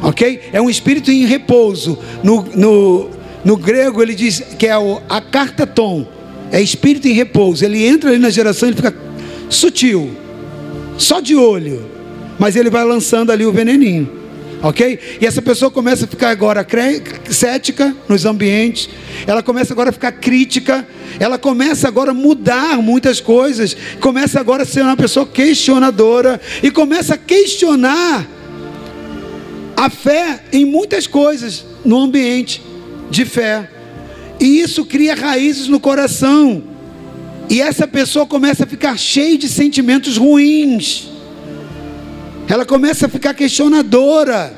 Ok? 0.02 0.42
É 0.54 0.62
um 0.62 0.70
espírito 0.70 1.12
em 1.12 1.26
repouso. 1.26 1.98
No, 2.24 2.44
no, 2.56 3.10
no 3.44 3.58
grego 3.58 4.02
ele 4.02 4.14
diz 4.14 4.42
que 4.58 4.68
é 4.68 4.78
o 4.78 5.02
acartaton. 5.10 6.08
É 6.52 6.62
espírito 6.62 7.08
em 7.08 7.14
repouso. 7.14 7.66
Ele 7.66 7.86
entra 7.86 8.10
ali 8.12 8.20
na 8.20 8.30
geração 8.30 8.70
e 8.70 8.74
fica 8.74 8.96
sutil. 9.50 10.12
só 10.98 11.20
de 11.20 11.36
olho, 11.36 11.86
mas 12.40 12.56
ele 12.56 12.70
vai 12.70 12.84
lançando 12.84 13.32
ali 13.32 13.46
o 13.46 13.52
veneninho, 13.52 14.10
ok? 14.62 15.00
E 15.22 15.26
essa 15.26 15.42
pessoa 15.42 15.70
começa 15.70 16.06
a 16.06 16.08
ficar 16.08 16.30
agora 16.30 16.66
cética 17.30 17.96
nos 18.08 18.26
ambientes, 18.26 18.90
ela 19.28 19.44
começa 19.44 19.74
agora 19.74 19.90
a 19.90 19.94
ficar 19.94 20.12
crítica, 20.14 20.88
ela 21.20 21.38
começa 21.38 21.88
agora 21.88 22.12
a 22.12 22.14
mudar 22.14 22.78
muitas 22.78 23.20
coisas, 23.20 23.76
começa 24.00 24.40
agora 24.40 24.64
a 24.64 24.66
ser 24.66 24.82
uma 24.82 24.98
pessoa 24.98 25.26
questionadora 25.26 26.40
e 26.64 26.72
começa 26.72 27.16
a 27.16 27.18
questionar 27.18 28.28
a 29.76 29.90
fé 29.90 30.44
em 30.52 30.66
muitas 30.66 31.06
coisas 31.06 31.66
no 31.84 32.00
ambiente 32.00 32.62
de 33.10 33.26
fé. 33.26 33.70
E 34.40 34.60
isso 34.60 34.86
cria 34.86 35.16
raízes 35.16 35.68
no 35.68 35.80
coração. 35.80 36.64
E 37.50 37.62
essa 37.62 37.88
pessoa 37.88 38.26
começa 38.26 38.64
a 38.64 38.68
ficar 38.68 38.98
cheia 38.98 39.38
de 39.38 39.48
sentimentos 39.48 40.18
ruins. 40.18 41.10
Ela 42.48 42.66
começa 42.66 43.08
a 43.08 43.10
ficar 43.10 43.34
questionadora, 43.34 44.54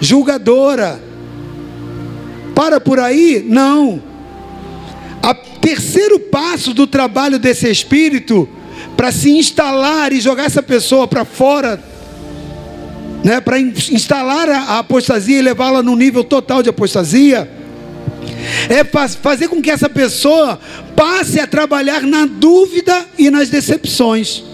julgadora. 0.00 1.00
Para 2.54 2.80
por 2.80 2.98
aí? 2.98 3.44
Não. 3.46 4.02
O 5.22 5.34
terceiro 5.60 6.18
passo 6.18 6.72
do 6.72 6.86
trabalho 6.86 7.38
desse 7.38 7.70
espírito 7.70 8.48
para 8.96 9.12
se 9.12 9.30
instalar 9.30 10.12
e 10.12 10.20
jogar 10.20 10.44
essa 10.44 10.62
pessoa 10.62 11.06
para 11.06 11.24
fora, 11.24 11.82
né, 13.22 13.40
para 13.40 13.58
instalar 13.60 14.48
a 14.48 14.78
apostasia 14.78 15.38
e 15.38 15.42
levá-la 15.42 15.82
no 15.82 15.94
nível 15.94 16.24
total 16.24 16.62
de 16.62 16.70
apostasia 16.70 17.48
é 18.68 18.84
fazer 18.84 19.48
com 19.48 19.60
que 19.60 19.70
essa 19.70 19.88
pessoa 19.88 20.58
passe 20.96 21.40
a 21.40 21.46
trabalhar 21.46 22.02
na 22.02 22.26
dúvida 22.26 23.06
e 23.18 23.30
nas 23.30 23.48
decepções. 23.48 24.44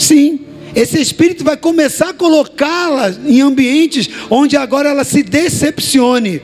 Sim, 0.00 0.40
esse 0.74 0.98
espírito 0.98 1.44
vai 1.44 1.58
começar 1.58 2.08
a 2.08 2.14
colocá-la 2.14 3.14
em 3.26 3.42
ambientes 3.42 4.08
onde 4.30 4.56
agora 4.56 4.88
ela 4.88 5.04
se 5.04 5.22
decepcione. 5.22 6.40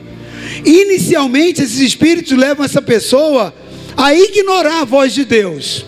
Inicialmente, 0.63 1.63
esses 1.63 1.79
espíritos 1.79 2.37
levam 2.37 2.63
essa 2.63 2.83
pessoa 2.83 3.51
a 3.97 4.13
ignorar 4.13 4.81
a 4.81 4.85
voz 4.85 5.11
de 5.11 5.25
Deus. 5.25 5.83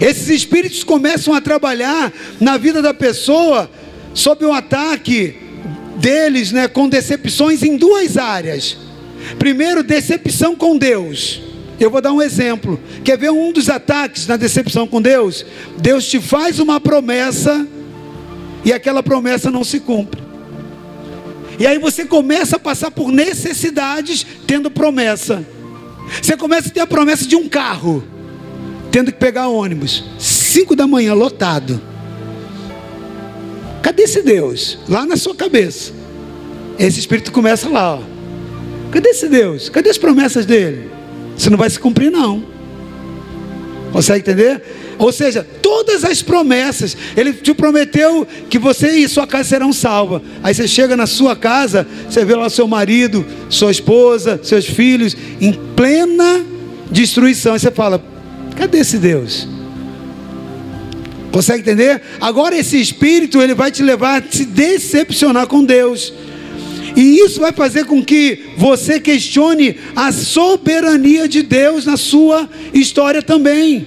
Esses 0.00 0.28
espíritos 0.28 0.84
começam 0.84 1.34
a 1.34 1.40
trabalhar 1.40 2.12
na 2.40 2.56
vida 2.56 2.80
da 2.80 2.94
pessoa 2.94 3.68
sob 4.14 4.44
o 4.44 4.52
ataque 4.52 5.34
deles, 5.96 6.52
né, 6.52 6.68
com 6.68 6.88
decepções 6.88 7.64
em 7.64 7.76
duas 7.76 8.16
áreas. 8.16 8.76
Primeiro, 9.36 9.82
decepção 9.82 10.54
com 10.54 10.78
Deus. 10.78 11.42
Eu 11.78 11.90
vou 11.90 12.00
dar 12.00 12.12
um 12.12 12.22
exemplo. 12.22 12.80
Quer 13.04 13.18
ver 13.18 13.30
um 13.30 13.52
dos 13.52 13.68
ataques 13.68 14.26
na 14.26 14.36
decepção 14.36 14.86
com 14.86 15.00
Deus? 15.00 15.44
Deus 15.78 16.06
te 16.06 16.20
faz 16.20 16.58
uma 16.58 16.80
promessa 16.80 17.66
e 18.64 18.72
aquela 18.72 19.02
promessa 19.02 19.50
não 19.50 19.62
se 19.62 19.80
cumpre. 19.80 20.22
E 21.58 21.66
aí 21.66 21.78
você 21.78 22.04
começa 22.04 22.56
a 22.56 22.58
passar 22.58 22.90
por 22.90 23.10
necessidades 23.10 24.26
tendo 24.46 24.70
promessa. 24.70 25.46
Você 26.22 26.36
começa 26.36 26.68
a 26.68 26.72
ter 26.72 26.80
a 26.80 26.86
promessa 26.86 27.26
de 27.26 27.36
um 27.36 27.48
carro, 27.48 28.04
tendo 28.90 29.12
que 29.12 29.18
pegar 29.18 29.48
ônibus, 29.48 30.04
cinco 30.18 30.76
da 30.76 30.86
manhã 30.86 31.14
lotado. 31.14 31.80
Cadê 33.82 34.02
esse 34.02 34.22
Deus? 34.22 34.78
Lá 34.88 35.06
na 35.06 35.16
sua 35.16 35.34
cabeça. 35.34 35.92
Esse 36.78 37.00
espírito 37.00 37.32
começa 37.32 37.68
lá. 37.68 37.96
Ó. 37.96 38.02
Cadê 38.90 39.10
esse 39.10 39.28
Deus? 39.28 39.68
Cadê 39.68 39.90
as 39.90 39.98
promessas 39.98 40.44
dele? 40.44 40.95
Isso 41.36 41.50
não 41.50 41.58
vai 41.58 41.68
se 41.68 41.78
cumprir, 41.78 42.10
não. 42.10 42.42
Consegue 43.92 44.20
entender? 44.20 44.62
Ou 44.98 45.12
seja, 45.12 45.46
todas 45.62 46.04
as 46.04 46.22
promessas, 46.22 46.96
ele 47.16 47.32
te 47.32 47.52
prometeu 47.52 48.26
que 48.48 48.58
você 48.58 48.90
e 48.92 49.08
sua 49.08 49.26
casa 49.26 49.48
serão 49.48 49.72
salvas. 49.72 50.22
Aí 50.42 50.54
você 50.54 50.66
chega 50.66 50.96
na 50.96 51.06
sua 51.06 51.36
casa, 51.36 51.86
você 52.08 52.24
vê 52.24 52.34
lá 52.34 52.48
seu 52.48 52.66
marido, 52.66 53.24
sua 53.48 53.70
esposa, 53.70 54.40
seus 54.42 54.64
filhos 54.64 55.16
em 55.40 55.52
plena 55.74 56.44
destruição. 56.90 57.52
Aí 57.52 57.60
você 57.60 57.70
fala: 57.70 58.02
cadê 58.56 58.78
esse 58.78 58.98
Deus? 58.98 59.46
Consegue 61.30 61.60
entender? 61.60 62.00
Agora 62.18 62.56
esse 62.56 62.80
espírito 62.80 63.42
ele 63.42 63.54
vai 63.54 63.70
te 63.70 63.82
levar 63.82 64.22
a 64.22 64.24
se 64.30 64.46
decepcionar 64.46 65.46
com 65.46 65.62
Deus. 65.62 66.12
E 66.96 67.18
isso 67.18 67.40
vai 67.40 67.52
fazer 67.52 67.84
com 67.84 68.02
que 68.02 68.46
você 68.56 68.98
questione 68.98 69.76
a 69.94 70.10
soberania 70.10 71.28
de 71.28 71.42
Deus 71.42 71.84
na 71.84 71.98
sua 71.98 72.48
história 72.72 73.22
também. 73.22 73.86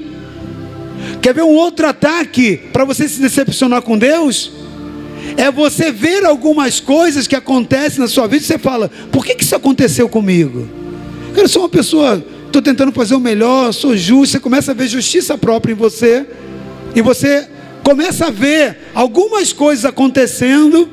Quer 1.20 1.34
ver 1.34 1.42
um 1.42 1.56
outro 1.56 1.88
ataque 1.88 2.58
para 2.72 2.86
você 2.86 3.10
se 3.10 3.20
decepcionar 3.20 3.82
com 3.82 3.98
Deus? 3.98 4.52
É 5.36 5.52
você 5.52 5.92
ver 5.92 6.24
algumas 6.24 6.80
coisas 6.80 7.26
que 7.26 7.36
acontecem 7.36 8.00
na 8.00 8.08
sua 8.08 8.28
vida 8.28 8.44
e 8.44 8.48
você 8.48 8.60
fala: 8.60 8.92
por 9.12 9.26
que, 9.26 9.34
que 9.34 9.44
isso 9.44 9.56
aconteceu 9.56 10.08
comigo? 10.08 10.68
Eu 11.36 11.48
sou 11.48 11.64
uma 11.64 11.70
pessoa, 11.70 12.24
estou 12.46 12.62
tentando 12.62 12.92
fazer 12.92 13.16
o 13.16 13.20
melhor, 13.20 13.74
sou 13.74 13.98
justo. 13.98 14.34
Você 14.34 14.40
começa 14.40 14.72
a 14.72 14.76
ver 14.76 14.88
justiça 14.88 15.36
própria 15.36 15.74
em 15.74 15.76
você 15.76 16.28
e 16.96 17.02
você 17.02 17.48
começa 17.84 18.28
a 18.28 18.30
ver 18.30 18.78
algumas 18.94 19.52
coisas 19.52 19.84
acontecendo, 19.84 20.88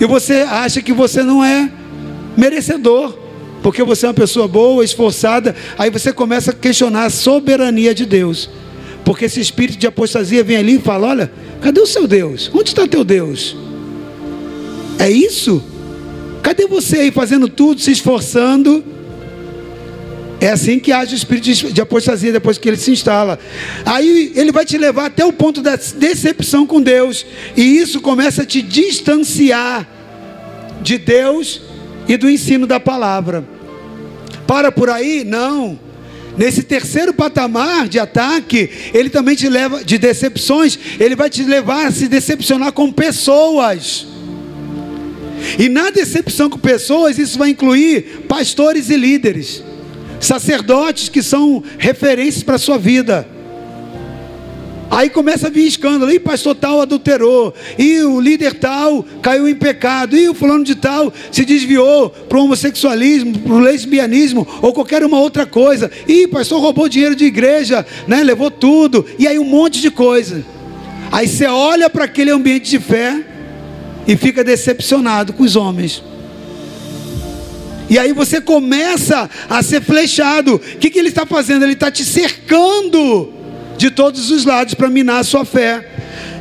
e 0.00 0.06
você 0.06 0.40
acha 0.40 0.82
que 0.82 0.92
você 0.92 1.22
não 1.22 1.44
é 1.44 1.70
merecedor, 2.36 3.16
porque 3.62 3.82
você 3.82 4.06
é 4.06 4.08
uma 4.08 4.14
pessoa 4.14 4.46
boa, 4.46 4.84
esforçada, 4.84 5.54
aí 5.78 5.90
você 5.90 6.12
começa 6.12 6.50
a 6.50 6.54
questionar 6.54 7.04
a 7.04 7.10
soberania 7.10 7.94
de 7.94 8.04
Deus. 8.04 8.50
Porque 9.04 9.26
esse 9.26 9.40
espírito 9.40 9.78
de 9.78 9.86
apostasia 9.86 10.42
vem 10.42 10.56
ali 10.56 10.76
e 10.76 10.80
fala: 10.80 11.08
Olha, 11.08 11.32
cadê 11.60 11.80
o 11.80 11.86
seu 11.86 12.06
Deus? 12.06 12.50
Onde 12.54 12.70
está 12.70 12.86
teu 12.86 13.04
Deus? 13.04 13.56
É 14.98 15.10
isso? 15.10 15.62
Cadê 16.42 16.66
você 16.66 16.98
aí 16.98 17.10
fazendo 17.10 17.48
tudo, 17.48 17.80
se 17.80 17.90
esforçando? 17.90 18.84
É 20.44 20.50
assim 20.50 20.78
que 20.78 20.92
age 20.92 21.14
o 21.14 21.16
espírito 21.16 21.72
de 21.72 21.80
apostasia 21.80 22.30
depois 22.30 22.58
que 22.58 22.68
ele 22.68 22.76
se 22.76 22.90
instala. 22.90 23.38
Aí 23.82 24.30
ele 24.36 24.52
vai 24.52 24.66
te 24.66 24.76
levar 24.76 25.06
até 25.06 25.24
o 25.24 25.32
ponto 25.32 25.62
da 25.62 25.74
decepção 25.74 26.66
com 26.66 26.82
Deus. 26.82 27.24
E 27.56 27.62
isso 27.62 27.98
começa 27.98 28.42
a 28.42 28.44
te 28.44 28.60
distanciar 28.60 29.88
de 30.82 30.98
Deus 30.98 31.62
e 32.06 32.18
do 32.18 32.28
ensino 32.28 32.66
da 32.66 32.78
palavra. 32.78 33.42
Para 34.46 34.70
por 34.70 34.90
aí? 34.90 35.24
Não. 35.24 35.80
Nesse 36.36 36.62
terceiro 36.62 37.14
patamar 37.14 37.88
de 37.88 37.98
ataque, 37.98 38.68
ele 38.92 39.08
também 39.08 39.34
te 39.34 39.48
leva 39.48 39.82
de 39.82 39.96
decepções, 39.96 40.78
ele 41.00 41.16
vai 41.16 41.30
te 41.30 41.42
levar 41.42 41.86
a 41.86 41.90
se 41.90 42.06
decepcionar 42.06 42.70
com 42.72 42.92
pessoas. 42.92 44.06
E 45.58 45.70
na 45.70 45.88
decepção 45.88 46.50
com 46.50 46.58
pessoas, 46.58 47.18
isso 47.18 47.38
vai 47.38 47.48
incluir 47.48 48.26
pastores 48.28 48.90
e 48.90 48.96
líderes 48.98 49.64
sacerdotes 50.20 51.08
que 51.08 51.22
são 51.22 51.62
referências 51.78 52.42
para 52.42 52.56
a 52.56 52.58
sua 52.58 52.78
vida. 52.78 53.26
Aí 54.90 55.10
começa 55.10 55.48
a 55.48 55.50
vir 55.50 55.66
escândalo, 55.66 56.12
e 56.12 56.20
pastor 56.20 56.54
tal 56.54 56.80
adulterou, 56.80 57.52
e 57.76 58.00
o 58.02 58.20
líder 58.20 58.54
tal 58.54 59.04
caiu 59.20 59.48
em 59.48 59.54
pecado, 59.54 60.16
e 60.16 60.28
o 60.28 60.34
fulano 60.34 60.62
de 60.62 60.76
tal 60.76 61.12
se 61.32 61.44
desviou 61.44 62.10
para 62.10 62.38
o 62.38 62.44
homossexualismo, 62.44 63.38
para 63.40 63.54
o 63.54 63.58
lesbianismo, 63.58 64.46
ou 64.62 64.72
qualquer 64.72 65.02
uma 65.02 65.18
outra 65.18 65.46
coisa, 65.46 65.90
e 66.06 66.28
pastor 66.28 66.60
roubou 66.60 66.88
dinheiro 66.88 67.16
de 67.16 67.24
igreja, 67.24 67.84
né, 68.06 68.22
levou 68.22 68.50
tudo, 68.50 69.04
e 69.18 69.26
aí 69.26 69.38
um 69.38 69.44
monte 69.44 69.80
de 69.80 69.90
coisa. 69.90 70.44
Aí 71.10 71.26
você 71.26 71.46
olha 71.46 71.90
para 71.90 72.04
aquele 72.04 72.30
ambiente 72.30 72.70
de 72.70 72.78
fé 72.78 73.20
e 74.06 74.16
fica 74.16 74.44
decepcionado 74.44 75.32
com 75.32 75.42
os 75.42 75.56
homens. 75.56 76.02
E 77.94 77.98
aí 77.98 78.12
você 78.12 78.40
começa 78.40 79.30
a 79.48 79.62
ser 79.62 79.80
flechado. 79.80 80.56
O 80.56 80.58
que, 80.58 80.90
que 80.90 80.98
ele 80.98 81.10
está 81.10 81.24
fazendo? 81.24 81.62
Ele 81.62 81.74
está 81.74 81.92
te 81.92 82.04
cercando 82.04 83.32
de 83.76 83.88
todos 83.88 84.32
os 84.32 84.44
lados 84.44 84.74
para 84.74 84.90
minar 84.90 85.20
a 85.20 85.22
sua 85.22 85.44
fé. 85.44 85.88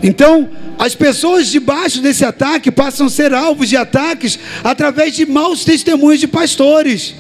Então, 0.02 0.50
as 0.80 0.96
pessoas 0.96 1.50
debaixo 1.50 2.02
desse 2.02 2.26
ataque 2.26 2.72
passam 2.72 3.06
a 3.06 3.10
ser 3.12 3.36
alvos 3.36 3.70
de 3.70 3.78
ataques 3.78 4.40
através 4.64 5.16
de 5.16 5.28
maus 5.28 5.64
testemunhos 5.64 6.20
de 6.20 6.28
pastores. 6.28 7.14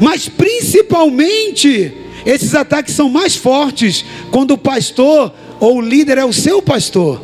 Mas 0.00 0.28
principalmente, 0.28 1.94
esses 2.26 2.56
ataques 2.56 2.92
são 2.92 3.08
mais 3.08 3.36
fortes 3.36 4.04
quando 4.32 4.54
o 4.54 4.58
pastor 4.58 5.32
ou 5.60 5.76
o 5.76 5.80
líder 5.80 6.18
é 6.18 6.24
o 6.24 6.32
seu 6.32 6.60
pastor. 6.60 7.22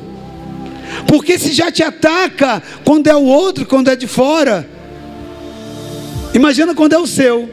Porque 1.09 1.41
se 1.41 1.53
já 1.53 1.73
te 1.73 1.83
ataca 1.83 2.63
quando 2.85 3.09
é 3.09 3.17
o 3.17 3.25
outro, 3.25 3.67
quando 3.67 3.89
é 3.89 3.97
de 3.97 4.07
fora, 4.07 4.78
Imagina 6.39 6.73
quando 6.73 6.93
é 6.93 6.99
o 6.99 7.07
seu. 7.07 7.51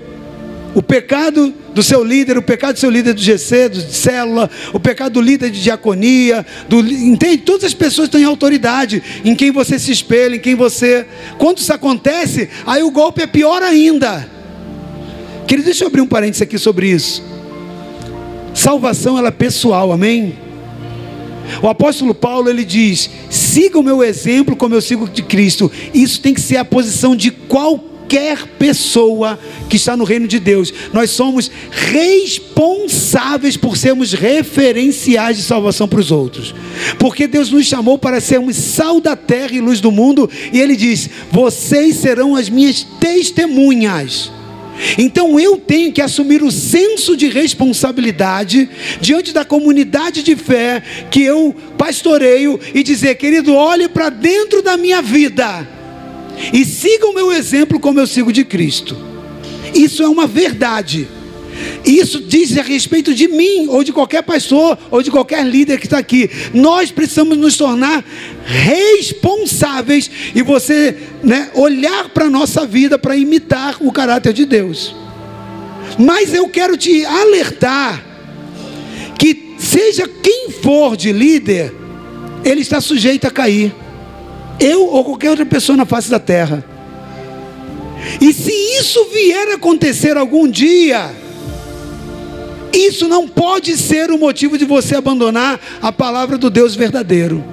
O 0.76 0.82
pecado 0.82 1.52
do 1.74 1.82
seu 1.82 2.04
líder, 2.04 2.38
o 2.38 2.42
pecado 2.42 2.74
do 2.74 2.80
seu 2.80 2.90
líder 2.90 3.14
do 3.14 3.22
GC, 3.22 3.70
de 3.70 3.92
célula, 3.92 4.48
o 4.74 4.80
pecado 4.80 5.14
do 5.14 5.22
líder 5.22 5.50
de 5.50 5.64
diaconia, 5.64 6.46
do, 6.70 6.82
entende? 6.82 7.38
Todas 7.40 7.64
as 7.64 7.74
pessoas 7.74 8.10
têm 8.10 8.24
autoridade 8.24 9.02
em 9.24 9.34
quem 9.34 9.52
você 9.52 9.80
se 9.80 9.92
espelha, 9.92 10.36
em 10.36 10.40
quem 10.40 10.54
você. 10.54 11.08
Quando 11.40 11.58
isso 11.58 11.74
acontece, 11.74 12.48
aí 12.64 12.84
o 12.84 12.92
golpe 12.92 13.24
é 13.24 13.28
pior 13.28 13.64
ainda. 13.64 14.30
Querido, 15.48 15.66
deixa 15.66 15.84
eu 15.84 15.88
abrir 15.88 16.02
um 16.02 16.08
parênteses 16.08 16.44
aqui 16.44 16.60
sobre 16.60 16.88
isso. 16.88 17.24
salvação 18.54 19.18
ela 19.18 19.30
é 19.30 19.32
pessoal, 19.32 19.92
amém? 19.92 20.38
O 21.64 21.68
apóstolo 21.68 22.14
Paulo 22.14 22.50
ele 22.50 22.64
diz: 22.64 23.10
siga 23.32 23.80
o 23.80 23.84
meu 23.84 24.04
exemplo 24.04 24.56
como 24.56 24.76
eu 24.76 24.82
sigo 24.82 25.10
de 25.10 25.24
Cristo. 25.24 25.72
Isso 25.92 26.22
tem 26.22 26.36
que 26.36 26.42
ser 26.42 26.58
a 26.58 26.66
posição 26.66 27.16
de 27.16 27.32
qualquer 27.32 27.95
pessoa 28.58 29.40
que 29.70 29.76
está 29.76 29.96
no 29.96 30.04
reino 30.04 30.28
de 30.28 30.40
Deus. 30.40 30.74
Nós 30.94 31.12
somos 31.12 31.52
responsáveis 31.70 33.58
por 33.58 33.78
sermos 33.78 34.14
referenciais 34.14 35.38
de 35.38 35.44
salvação 35.44 35.88
para 35.88 36.00
os 36.00 36.12
outros. 36.12 36.56
Porque 36.98 37.28
Deus 37.28 37.52
nos 37.52 37.66
chamou 37.66 37.98
para 37.98 38.22
sermos 38.22 38.56
sal 38.56 39.00
da 39.00 39.16
terra 39.16 39.54
e 39.54 39.62
luz 39.62 39.80
do 39.80 39.92
mundo, 39.92 40.30
e 40.52 40.60
Ele 40.60 40.76
diz: 40.76 41.10
vocês 41.32 41.98
serão 41.98 42.36
as 42.36 42.50
minhas 42.50 42.86
testemunhas. 43.00 44.32
Então 44.98 45.40
eu 45.40 45.58
tenho 45.58 45.94
que 45.94 46.02
assumir 46.02 46.44
o 46.44 46.52
senso 46.52 47.16
de 47.16 47.30
responsabilidade 47.30 48.70
diante 49.00 49.32
da 49.32 49.46
comunidade 49.46 50.22
de 50.22 50.36
fé 50.36 50.84
que 51.10 51.22
eu 51.22 51.56
pastoreio 51.78 52.60
e 52.74 52.84
dizer, 52.84 53.16
querido, 53.16 53.54
olhe 53.54 53.88
para 53.88 54.10
dentro 54.10 54.62
da 54.62 54.76
minha 54.76 55.02
vida 55.02 55.75
e 56.54 56.66
siga 56.66 57.08
o 57.08 57.14
meu 57.14 57.32
exemplo 57.32 57.80
como 57.80 58.00
eu 58.00 58.08
sigo 58.08 58.32
de 58.32 58.44
Cristo. 58.44 58.96
Isso 59.74 60.04
é 60.04 60.08
uma 60.08 60.28
verdade. 60.28 61.08
Isso 61.86 62.20
diz 62.22 62.58
a 62.58 62.62
respeito 62.62 63.14
de 63.14 63.28
mim, 63.28 63.68
ou 63.70 63.84
de 63.84 63.94
qualquer 63.94 64.24
pastor, 64.24 64.78
ou 64.90 65.02
de 65.02 65.12
qualquer 65.12 65.46
líder 65.46 65.80
que 65.80 65.86
está 65.86 65.98
aqui. 65.98 66.30
Nós 66.54 66.92
precisamos 66.92 67.38
nos 67.38 67.58
tornar 67.58 68.04
responsáveis 68.46 70.10
e 70.34 70.42
você 70.42 70.98
né, 71.24 71.50
olhar 71.54 72.10
para 72.10 72.26
a 72.26 72.30
nossa 72.30 72.66
vida 72.66 72.98
para 72.98 73.16
imitar 73.16 73.78
o 73.80 73.92
caráter 73.92 74.34
de 74.34 74.46
Deus. 74.46 74.96
Mas 75.98 76.34
eu 76.34 76.50
quero 76.50 76.76
te 76.76 77.06
alertar 77.06 78.04
que, 79.18 79.56
seja 79.58 80.08
quem 80.08 80.50
for 80.52 80.98
de 80.98 81.12
líder, 81.12 81.74
ele 82.44 82.62
está 82.62 82.82
sujeito 82.82 83.26
a 83.26 83.32
cair. 83.32 83.74
Eu 84.60 84.88
ou 84.88 85.04
qualquer 85.04 85.30
outra 85.30 85.46
pessoa 85.46 85.78
na 85.78 85.86
face 85.86 86.10
da 86.10 86.20
terra. 86.20 86.64
E 88.22 88.34
se 88.34 88.52
isso 88.80 89.06
vier 89.06 89.50
a 89.50 89.56
acontecer 89.56 90.16
algum 90.18 90.48
dia, 90.48 91.12
isso 92.72 93.08
não 93.08 93.28
pode 93.28 93.78
ser 93.78 94.12
o 94.12 94.18
motivo 94.18 94.58
de 94.58 94.66
você 94.66 94.96
abandonar 94.96 95.60
a 95.82 95.92
palavra 95.92 96.38
do 96.38 96.50
Deus 96.50 96.76
verdadeiro. 96.76 97.44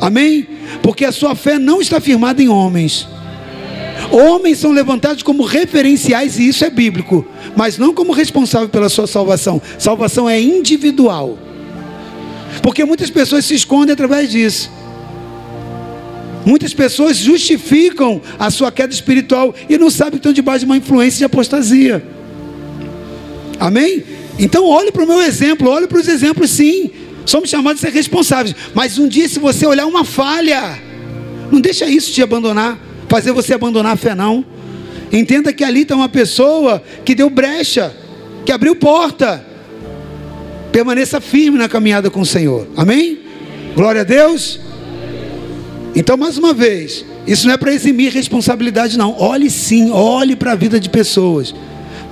Amém? 0.00 0.46
Porque 0.82 1.04
a 1.04 1.12
sua 1.12 1.34
fé 1.34 1.58
não 1.58 1.80
está 1.80 2.00
firmada 2.00 2.42
em 2.42 2.48
homens. 2.48 3.06
Homens 4.10 4.58
são 4.58 4.72
levantados 4.72 5.22
como 5.22 5.42
referenciais, 5.42 6.38
e 6.38 6.48
isso 6.48 6.64
é 6.64 6.70
bíblico, 6.70 7.26
mas 7.56 7.78
não 7.78 7.94
como 7.94 8.12
responsável 8.12 8.68
pela 8.68 8.88
sua 8.88 9.06
salvação. 9.06 9.60
Salvação 9.78 10.28
é 10.28 10.40
individual. 10.40 11.38
Porque 12.62 12.84
muitas 12.84 13.10
pessoas 13.10 13.44
se 13.44 13.54
escondem 13.54 13.92
através 13.92 14.30
disso. 14.30 14.70
Muitas 16.46 16.72
pessoas 16.72 17.16
justificam 17.16 18.22
a 18.38 18.52
sua 18.52 18.70
queda 18.70 18.94
espiritual 18.94 19.52
e 19.68 19.76
não 19.76 19.90
sabem 19.90 20.12
que 20.12 20.18
estão 20.18 20.32
debaixo 20.32 20.60
de 20.60 20.66
uma 20.66 20.76
influência 20.76 21.18
de 21.18 21.24
apostasia. 21.24 22.00
Amém? 23.58 24.04
Então 24.38 24.64
olhe 24.64 24.92
para 24.92 25.02
o 25.02 25.08
meu 25.08 25.20
exemplo, 25.20 25.68
olhe 25.68 25.88
para 25.88 25.98
os 25.98 26.06
exemplos 26.06 26.50
sim. 26.50 26.92
Somos 27.24 27.50
chamados 27.50 27.82
a 27.82 27.88
ser 27.88 27.92
responsáveis. 27.92 28.54
Mas 28.72 28.96
um 28.96 29.08
dia, 29.08 29.28
se 29.28 29.40
você 29.40 29.66
olhar 29.66 29.86
uma 29.86 30.04
falha, 30.04 30.78
não 31.50 31.60
deixa 31.60 31.84
isso 31.86 32.12
te 32.12 32.22
abandonar, 32.22 32.78
fazer 33.08 33.32
você 33.32 33.52
abandonar 33.52 33.94
a 33.94 33.96
fé, 33.96 34.14
não. 34.14 34.44
Entenda 35.12 35.52
que 35.52 35.64
ali 35.64 35.82
está 35.82 35.96
uma 35.96 36.08
pessoa 36.08 36.80
que 37.04 37.16
deu 37.16 37.28
brecha, 37.28 37.92
que 38.44 38.52
abriu 38.52 38.76
porta. 38.76 39.44
Permaneça 40.70 41.20
firme 41.20 41.58
na 41.58 41.68
caminhada 41.68 42.08
com 42.08 42.20
o 42.20 42.26
Senhor. 42.26 42.68
Amém? 42.76 43.18
Glória 43.74 44.02
a 44.02 44.04
Deus. 44.04 44.60
Então, 45.96 46.14
mais 46.14 46.36
uma 46.36 46.52
vez, 46.52 47.06
isso 47.26 47.46
não 47.46 47.54
é 47.54 47.56
para 47.56 47.72
eximir 47.72 48.12
responsabilidade, 48.12 48.98
não. 48.98 49.18
Olhe 49.18 49.48
sim, 49.48 49.90
olhe 49.90 50.36
para 50.36 50.52
a 50.52 50.54
vida 50.54 50.78
de 50.78 50.90
pessoas. 50.90 51.54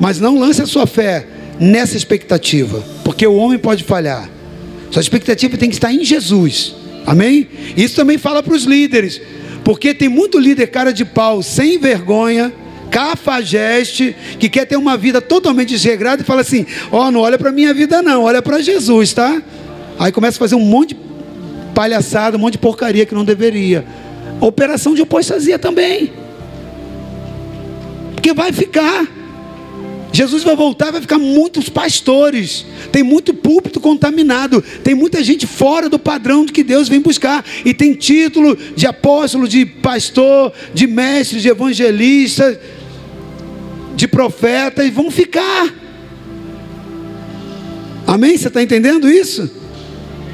Mas 0.00 0.18
não 0.18 0.38
lance 0.38 0.62
a 0.62 0.66
sua 0.66 0.86
fé 0.86 1.26
nessa 1.60 1.94
expectativa, 1.94 2.82
porque 3.04 3.26
o 3.26 3.34
homem 3.34 3.58
pode 3.58 3.84
falhar. 3.84 4.30
Sua 4.90 5.02
expectativa 5.02 5.58
tem 5.58 5.68
que 5.68 5.76
estar 5.76 5.92
em 5.92 6.02
Jesus. 6.02 6.74
Amém? 7.06 7.46
Isso 7.76 7.94
também 7.94 8.16
fala 8.16 8.42
para 8.42 8.54
os 8.54 8.64
líderes, 8.64 9.20
porque 9.62 9.92
tem 9.92 10.08
muito 10.08 10.38
líder 10.38 10.68
cara 10.68 10.90
de 10.90 11.04
pau, 11.04 11.42
sem 11.42 11.78
vergonha, 11.78 12.50
cafajeste, 12.90 14.16
que 14.38 14.48
quer 14.48 14.64
ter 14.64 14.76
uma 14.76 14.96
vida 14.96 15.20
totalmente 15.20 15.68
desregrada 15.70 16.22
e 16.22 16.24
fala 16.24 16.40
assim: 16.40 16.64
"Ó, 16.90 17.08
oh, 17.08 17.10
não 17.10 17.20
olha 17.20 17.36
para 17.36 17.52
minha 17.52 17.74
vida 17.74 18.00
não, 18.00 18.22
olha 18.22 18.40
para 18.40 18.62
Jesus, 18.62 19.12
tá?" 19.12 19.42
Aí 19.98 20.10
começa 20.10 20.38
a 20.38 20.40
fazer 20.40 20.54
um 20.54 20.60
monte 20.60 20.90
de 20.90 21.03
palhaçada, 21.74 22.36
um 22.36 22.40
monte 22.40 22.52
de 22.52 22.58
porcaria 22.58 23.04
que 23.04 23.14
não 23.14 23.24
deveria. 23.24 23.84
Operação 24.40 24.94
de 24.94 25.02
apostasia 25.02 25.58
também. 25.58 26.12
Porque 28.14 28.32
vai 28.32 28.52
ficar 28.52 29.06
Jesus 30.14 30.44
vai 30.44 30.54
voltar, 30.54 30.92
vai 30.92 31.00
ficar 31.00 31.18
muitos 31.18 31.68
pastores, 31.68 32.64
tem 32.92 33.02
muito 33.02 33.34
púlpito 33.34 33.80
contaminado, 33.80 34.62
tem 34.84 34.94
muita 34.94 35.24
gente 35.24 35.44
fora 35.44 35.88
do 35.88 35.98
padrão 35.98 36.46
de 36.46 36.52
que 36.52 36.62
Deus 36.62 36.88
vem 36.88 37.00
buscar, 37.00 37.44
e 37.64 37.74
tem 37.74 37.94
título 37.94 38.56
de 38.76 38.86
apóstolo, 38.86 39.48
de 39.48 39.66
pastor, 39.66 40.52
de 40.72 40.86
mestre, 40.86 41.40
de 41.40 41.48
evangelista, 41.48 42.60
de 43.96 44.06
profeta, 44.06 44.84
e 44.84 44.90
vão 44.90 45.10
ficar. 45.10 45.74
Amém? 48.06 48.38
Você 48.38 48.46
está 48.46 48.62
entendendo 48.62 49.10
isso? 49.10 49.63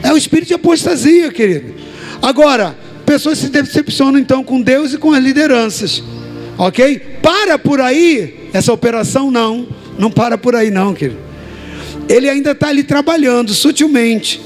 É 0.02 0.12
o 0.12 0.16
espírito 0.16 0.48
de 0.48 0.54
apostasia, 0.54 1.30
querido. 1.30 1.74
Agora, 2.22 2.76
pessoas 3.04 3.38
se 3.38 3.48
decepcionam 3.48 4.18
então 4.18 4.44
com 4.44 4.60
Deus 4.60 4.92
e 4.92 4.98
com 4.98 5.12
as 5.12 5.22
lideranças. 5.22 6.02
Ok? 6.56 6.98
Para 7.22 7.58
por 7.58 7.80
aí, 7.80 8.48
essa 8.52 8.72
operação 8.72 9.30
não, 9.30 9.66
não 9.98 10.10
para 10.10 10.38
por 10.38 10.54
aí 10.54 10.70
não, 10.70 10.94
querido. 10.94 11.18
Ele 12.08 12.28
ainda 12.28 12.52
está 12.52 12.68
ali 12.68 12.82
trabalhando 12.82 13.52
sutilmente. 13.52 14.40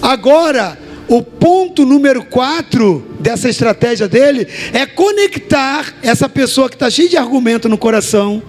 Agora, 0.00 0.78
o 1.08 1.22
ponto 1.22 1.84
número 1.84 2.24
4 2.24 3.16
dessa 3.20 3.48
estratégia 3.48 4.08
dele 4.08 4.46
é 4.72 4.86
conectar 4.86 5.94
essa 6.02 6.28
pessoa 6.28 6.68
que 6.68 6.74
está 6.74 6.90
cheia 6.90 7.08
de 7.08 7.16
argumento 7.16 7.68
no 7.68 7.78
coração, 7.78 8.42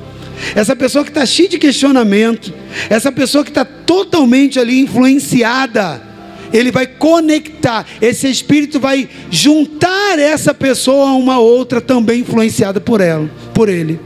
essa 0.55 0.75
pessoa 0.75 1.03
que 1.03 1.09
está 1.09 1.25
cheia 1.25 1.49
de 1.49 1.57
questionamento, 1.57 2.53
essa 2.89 3.11
pessoa 3.11 3.43
que 3.43 3.49
está 3.49 3.65
totalmente 3.65 4.59
ali 4.59 4.79
influenciada 4.79 6.06
ele 6.51 6.71
vai 6.71 6.87
conectar, 6.87 7.85
esse 8.01 8.29
espírito 8.29 8.79
vai 8.79 9.07
juntar 9.29 10.19
essa 10.19 10.53
pessoa 10.53 11.09
a 11.09 11.13
uma 11.13 11.39
outra 11.39 11.81
também 11.81 12.21
influenciada 12.21 12.79
por 12.79 13.01
ela, 13.01 13.29
por 13.53 13.69
ele. 13.69 13.99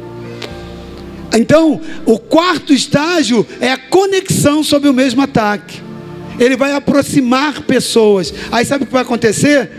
Então, 1.34 1.80
o 2.06 2.20
quarto 2.20 2.74
estágio 2.74 3.46
é 3.60 3.72
a 3.72 3.78
conexão 3.78 4.64
sobre 4.64 4.89
o 4.89 4.94
mesmo 4.94 5.22
ataque. 5.22 5.82
Ele 6.38 6.58
vai 6.58 6.74
aproximar 6.74 7.62
pessoas. 7.62 8.34
Aí 8.52 8.66
sabe 8.66 8.84
o 8.84 8.88
que 8.88 8.94
vai 8.94 9.04
acontecer? 9.04 9.70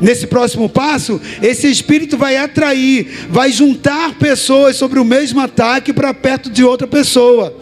Nesse 0.00 0.26
próximo 0.26 0.68
passo, 0.68 1.20
esse 1.42 1.70
espírito 1.70 2.16
vai 2.16 2.36
atrair, 2.36 3.26
vai 3.30 3.52
juntar 3.52 4.14
pessoas 4.14 4.76
sobre 4.76 4.98
o 4.98 5.04
mesmo 5.04 5.40
ataque 5.40 5.92
para 5.92 6.12
perto 6.12 6.50
de 6.50 6.64
outra 6.64 6.86
pessoa 6.86 7.54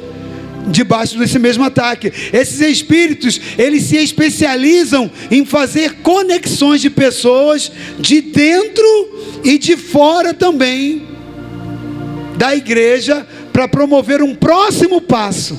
debaixo 0.69 1.19
desse 1.19 1.39
mesmo 1.39 1.65
ataque. 1.65 2.13
Esses 2.33 2.61
espíritos, 2.61 3.41
eles 3.59 3.85
se 3.85 3.97
especializam 3.97 5.11
em 5.31 5.45
fazer 5.45 5.95
conexões 6.03 6.81
de 6.81 6.91
pessoas 6.91 7.71
de 7.99 8.21
dentro 8.21 9.41
e 9.45 9.59
de 9.59 9.77
fora 9.77 10.33
também 10.33 11.09
da 12.37 12.55
igreja 12.55 13.27
para 13.53 13.69
promover 13.69 14.23
um 14.23 14.35
próximo 14.35 15.01
passo. 15.01 15.59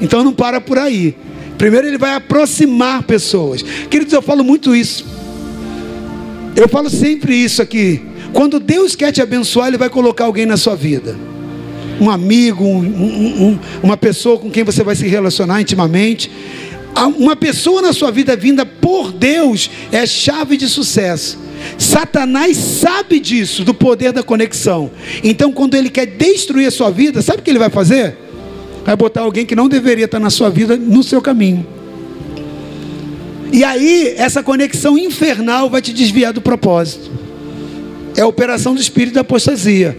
Então 0.00 0.24
não 0.24 0.32
para 0.32 0.60
por 0.60 0.78
aí. 0.78 1.14
Primeiro 1.58 1.86
ele 1.86 1.98
vai 1.98 2.14
aproximar 2.14 3.02
pessoas. 3.02 3.62
Queridos, 3.90 4.12
eu 4.12 4.22
falo 4.22 4.42
muito 4.42 4.74
isso. 4.74 5.06
Eu 6.56 6.68
falo 6.68 6.90
sempre 6.90 7.34
isso 7.34 7.62
aqui. 7.62 8.02
Quando 8.32 8.58
Deus 8.58 8.96
quer 8.96 9.12
te 9.12 9.20
abençoar, 9.20 9.68
Ele 9.68 9.78
vai 9.78 9.90
colocar 9.90 10.24
alguém 10.24 10.46
na 10.46 10.56
sua 10.56 10.74
vida 10.74 11.16
um 12.00 12.08
amigo, 12.08 12.64
um, 12.64 12.78
um, 12.78 13.58
uma 13.82 13.96
pessoa 13.96 14.38
com 14.38 14.50
quem 14.50 14.64
você 14.64 14.82
vai 14.82 14.96
se 14.96 15.06
relacionar 15.06 15.60
intimamente. 15.60 16.30
Uma 17.18 17.36
pessoa 17.36 17.82
na 17.82 17.92
sua 17.92 18.10
vida 18.10 18.34
vinda 18.34 18.64
por 18.64 19.12
Deus 19.12 19.70
é 19.92 20.06
chave 20.06 20.56
de 20.56 20.68
sucesso. 20.68 21.38
Satanás 21.78 22.56
sabe 22.56 23.20
disso, 23.20 23.62
do 23.64 23.74
poder 23.74 24.12
da 24.12 24.22
conexão. 24.22 24.90
Então, 25.22 25.52
quando 25.52 25.74
ele 25.74 25.90
quer 25.90 26.06
destruir 26.06 26.66
a 26.66 26.70
sua 26.70 26.90
vida, 26.90 27.20
sabe 27.20 27.40
o 27.40 27.42
que 27.42 27.50
ele 27.50 27.58
vai 27.58 27.70
fazer? 27.70 28.16
Vai 28.84 28.96
botar 28.96 29.20
alguém 29.20 29.44
que 29.44 29.54
não 29.54 29.68
deveria 29.68 30.06
estar 30.06 30.18
na 30.18 30.30
sua 30.30 30.48
vida 30.48 30.76
no 30.76 31.02
seu 31.02 31.20
caminho. 31.20 31.66
E 33.52 33.62
aí, 33.62 34.14
essa 34.16 34.42
conexão 34.42 34.96
infernal 34.96 35.68
vai 35.68 35.82
te 35.82 35.92
desviar 35.92 36.32
do 36.32 36.40
propósito. 36.40 37.10
É 38.16 38.22
a 38.22 38.26
operação 38.26 38.74
do 38.74 38.80
espírito 38.80 39.14
da 39.14 39.20
apostasia. 39.20 39.98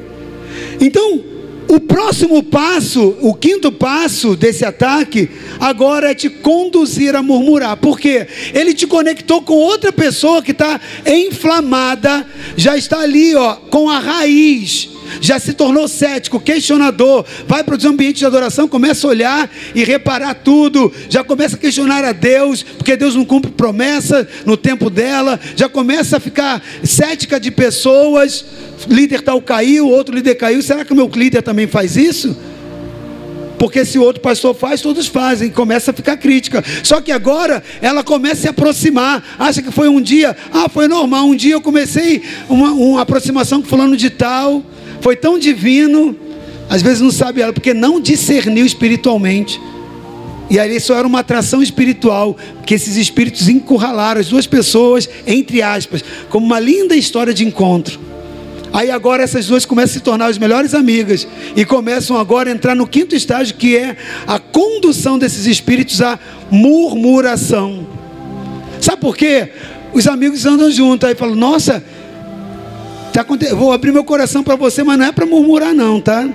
Então, 0.80 1.31
o 1.72 1.80
próximo 1.80 2.44
passo, 2.44 3.16
o 3.22 3.34
quinto 3.34 3.72
passo 3.72 4.36
desse 4.36 4.66
ataque, 4.66 5.30
agora 5.58 6.12
é 6.12 6.14
te 6.14 6.30
conduzir 6.30 7.16
a 7.16 7.24
murmurar. 7.24 7.78
Por 7.78 7.98
quê? 7.98 8.28
Ele 8.54 8.74
te 8.74 8.86
conectou 8.86 9.42
com 9.42 9.54
outra 9.54 9.90
pessoa 9.90 10.42
que 10.42 10.52
está 10.52 10.82
inflamada, 11.06 12.28
já 12.58 12.76
está 12.76 13.00
ali, 13.00 13.34
ó, 13.36 13.56
com 13.56 13.90
a 13.90 14.00
raiz 14.00 14.90
já 15.20 15.40
se 15.40 15.54
tornou 15.54 15.88
cético, 15.88 16.40
questionador, 16.40 17.26
vai 17.48 17.64
para 17.64 17.76
os 17.76 17.86
ambientes 17.86 18.20
de 18.20 18.26
adoração, 18.26 18.68
começa 18.68 19.06
a 19.06 19.10
olhar 19.10 19.50
e 19.76 19.84
reparar 19.84 20.36
tudo, 20.36 20.92
já 21.10 21.24
começa 21.24 21.56
a 21.56 21.60
questionar 21.60 22.04
a 22.06 22.12
Deus, 22.12 22.64
porque 22.64 22.96
Deus 22.96 23.16
não 23.16 23.26
cumpre 23.26 23.52
promessa 23.52 24.28
no 24.46 24.56
tempo 24.56 24.90
dela, 24.90 25.40
já 25.56 25.68
começa 25.68 26.18
a 26.18 26.20
ficar 26.20 26.62
cética 26.84 27.40
de 27.40 27.52
pessoas, 27.52 28.46
líder 28.88 29.22
tal 29.22 29.42
caiu, 29.42 29.88
outro 29.88 30.16
líder 30.16 30.36
caiu, 30.36 30.62
será 30.62 30.86
que 30.86 30.94
o 30.94 30.96
meu 30.96 31.10
líder 31.14 31.42
também 31.42 31.68
faz 31.68 31.96
isso? 31.96 32.36
Porque 33.62 33.86
se 33.86 34.00
o 34.00 34.02
outro 34.02 34.24
pastor 34.24 34.56
faz, 34.56 34.82
todos 34.82 35.06
fazem, 35.06 35.52
começa 35.52 35.92
a 35.92 35.94
ficar 35.94 36.18
crítica. 36.18 36.64
Só 36.82 37.00
que 37.00 37.12
agora 37.12 37.62
ela 37.80 38.04
começa 38.04 38.34
a 38.34 38.42
se 38.42 38.48
aproximar, 38.48 39.24
acha 39.38 39.62
que 39.62 39.70
foi 39.70 39.88
um 39.88 40.02
dia, 40.02 40.36
ah, 40.52 40.68
foi 40.68 40.88
normal, 40.88 41.28
um 41.28 41.36
dia 41.36 41.54
eu 41.54 41.62
comecei 41.62 42.24
uma, 42.50 42.72
uma 42.72 43.02
aproximação 43.02 43.62
com 43.62 43.68
fulano 43.68 43.96
de 43.96 44.10
tal, 44.10 44.66
foi 45.02 45.16
tão 45.16 45.38
divino, 45.38 46.16
às 46.70 46.82
vezes 46.82 47.02
não 47.02 47.12
sabe 47.12 47.42
ela, 47.42 47.52
porque 47.52 47.74
não 47.74 48.00
discerniu 48.00 48.66
espiritualmente. 48.66 49.60
E 50.50 50.60
ali 50.60 50.80
só 50.80 50.98
era 50.98 51.08
uma 51.08 51.20
atração 51.20 51.62
espiritual, 51.62 52.36
que 52.66 52.74
esses 52.74 52.96
espíritos 52.98 53.48
encurralaram 53.50 54.20
as 54.20 54.28
duas 54.28 54.46
pessoas, 54.46 55.10
entre 55.26 55.62
aspas, 55.62 56.04
como 56.30 56.46
uma 56.46 56.60
linda 56.60 56.96
história 56.96 57.34
de 57.34 57.46
encontro. 57.46 58.00
Aí 58.74 58.90
agora 58.90 59.24
essas 59.24 59.48
duas 59.48 59.66
começam 59.66 59.92
a 59.92 59.94
se 59.94 60.00
tornar 60.00 60.28
as 60.28 60.38
melhores 60.38 60.74
amigas 60.74 61.28
e 61.56 61.66
começam 61.66 62.18
agora 62.18 62.50
a 62.50 62.54
entrar 62.54 62.76
no 62.76 62.88
quinto 62.88 63.16
estágio, 63.16 63.56
que 63.56 63.76
é 63.76 63.98
a 64.26 64.40
condução 64.40 65.20
desses 65.20 65.46
espíritos 65.46 66.02
à 66.02 66.18
murmuração. 66.50 67.86
Sabe 68.80 69.02
por 69.02 69.18
quê? 69.18 69.50
Os 69.94 70.08
amigos 70.08 70.46
andam 70.46 70.72
juntos, 70.72 71.08
aí 71.08 71.16
falam: 71.16 71.36
Nossa, 71.36 71.84
Tá, 73.14 73.26
vou 73.56 73.72
abrir 73.72 73.92
meu 73.92 74.04
coração 74.04 74.44
para 74.44 74.56
você, 74.56 74.84
mas 74.84 74.98
não 74.98 75.06
é 75.06 75.12
para 75.12 75.26
murmurar, 75.26 75.74
não, 75.74 76.00
tá? 76.00 76.28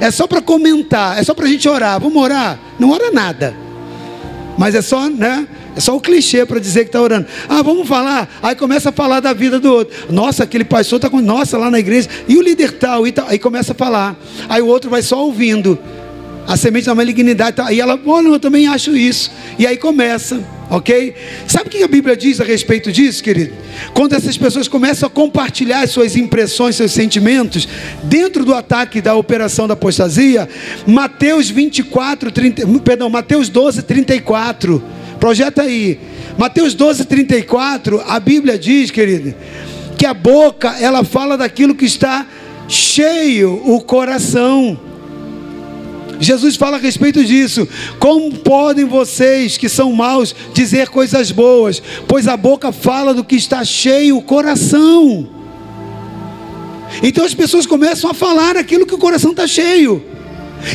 É 0.00 0.10
só 0.10 0.26
para 0.26 0.40
comentar, 0.40 1.18
é 1.18 1.24
só 1.24 1.34
para 1.34 1.46
a 1.46 1.48
gente 1.48 1.68
orar. 1.68 2.00
Vamos 2.00 2.22
orar? 2.22 2.58
Não 2.78 2.90
ora 2.90 3.10
nada. 3.10 3.54
Mas 4.58 4.74
é 4.74 4.82
só, 4.82 5.08
né? 5.08 5.48
É 5.74 5.80
só 5.80 5.96
o 5.96 6.00
clichê 6.00 6.44
para 6.44 6.58
dizer 6.58 6.80
que 6.80 6.88
está 6.88 7.00
orando. 7.00 7.26
Ah, 7.48 7.62
vamos 7.62 7.88
falar. 7.88 8.28
Aí 8.42 8.54
começa 8.54 8.90
a 8.90 8.92
falar 8.92 9.20
da 9.20 9.32
vida 9.32 9.58
do 9.58 9.72
outro. 9.72 9.96
Nossa, 10.10 10.44
aquele 10.44 10.64
pastor 10.64 10.96
está 10.96 11.08
com. 11.08 11.20
Nossa, 11.20 11.56
lá 11.56 11.70
na 11.70 11.78
igreja. 11.78 12.08
E 12.28 12.36
o 12.36 12.42
líder 12.42 12.72
tal, 12.72 13.06
e 13.06 13.12
tal. 13.12 13.26
Aí 13.28 13.38
começa 13.38 13.72
a 13.72 13.74
falar. 13.74 14.16
Aí 14.48 14.60
o 14.60 14.66
outro 14.66 14.90
vai 14.90 15.02
só 15.02 15.24
ouvindo. 15.24 15.78
A 16.46 16.56
semente 16.56 16.86
da 16.86 16.94
malignidade. 16.94 17.56
Tal. 17.56 17.72
E 17.72 17.80
ela, 17.80 17.96
não, 17.96 18.32
eu 18.32 18.40
também 18.40 18.66
acho 18.66 18.96
isso. 18.96 19.30
E 19.58 19.66
aí 19.66 19.76
começa. 19.76 20.40
Ok? 20.70 21.14
Sabe 21.48 21.66
o 21.66 21.70
que 21.70 21.82
a 21.82 21.88
Bíblia 21.88 22.16
diz 22.16 22.40
a 22.40 22.44
respeito 22.44 22.92
disso, 22.92 23.22
querido? 23.24 23.52
Quando 23.92 24.14
essas 24.14 24.38
pessoas 24.38 24.68
começam 24.68 25.08
a 25.08 25.10
compartilhar 25.10 25.84
suas 25.88 26.14
impressões, 26.14 26.76
seus 26.76 26.92
sentimentos, 26.92 27.68
dentro 28.04 28.44
do 28.44 28.54
ataque 28.54 29.02
da 29.02 29.16
operação 29.16 29.66
da 29.66 29.74
apostasia, 29.74 30.48
Mateus 30.86 31.50
24, 31.50 32.30
30, 32.30 32.66
perdão, 32.84 33.10
Mateus 33.10 33.48
12, 33.48 33.82
34. 33.82 34.80
Projeta 35.18 35.62
aí. 35.62 35.98
Mateus 36.38 36.72
12, 36.72 37.04
34, 37.04 38.02
a 38.06 38.20
Bíblia 38.20 38.56
diz, 38.56 38.90
querido, 38.90 39.34
que 39.98 40.06
a 40.06 40.14
boca, 40.14 40.76
ela 40.80 41.04
fala 41.04 41.36
daquilo 41.36 41.74
que 41.74 41.84
está 41.84 42.26
cheio 42.68 43.60
o 43.66 43.80
coração. 43.82 44.89
Jesus 46.20 46.54
fala 46.54 46.76
a 46.76 46.80
respeito 46.80 47.24
disso. 47.24 47.66
Como 47.98 48.30
podem 48.38 48.84
vocês 48.84 49.56
que 49.56 49.68
são 49.68 49.90
maus 49.92 50.34
dizer 50.52 50.90
coisas 50.90 51.32
boas? 51.32 51.82
Pois 52.06 52.28
a 52.28 52.36
boca 52.36 52.70
fala 52.70 53.14
do 53.14 53.24
que 53.24 53.36
está 53.36 53.64
cheio 53.64 54.18
o 54.18 54.22
coração. 54.22 55.26
Então 57.02 57.24
as 57.24 57.34
pessoas 57.34 57.66
começam 57.66 58.10
a 58.10 58.14
falar 58.14 58.56
aquilo 58.56 58.86
que 58.86 58.94
o 58.94 58.98
coração 58.98 59.30
está 59.30 59.46
cheio. 59.46 60.04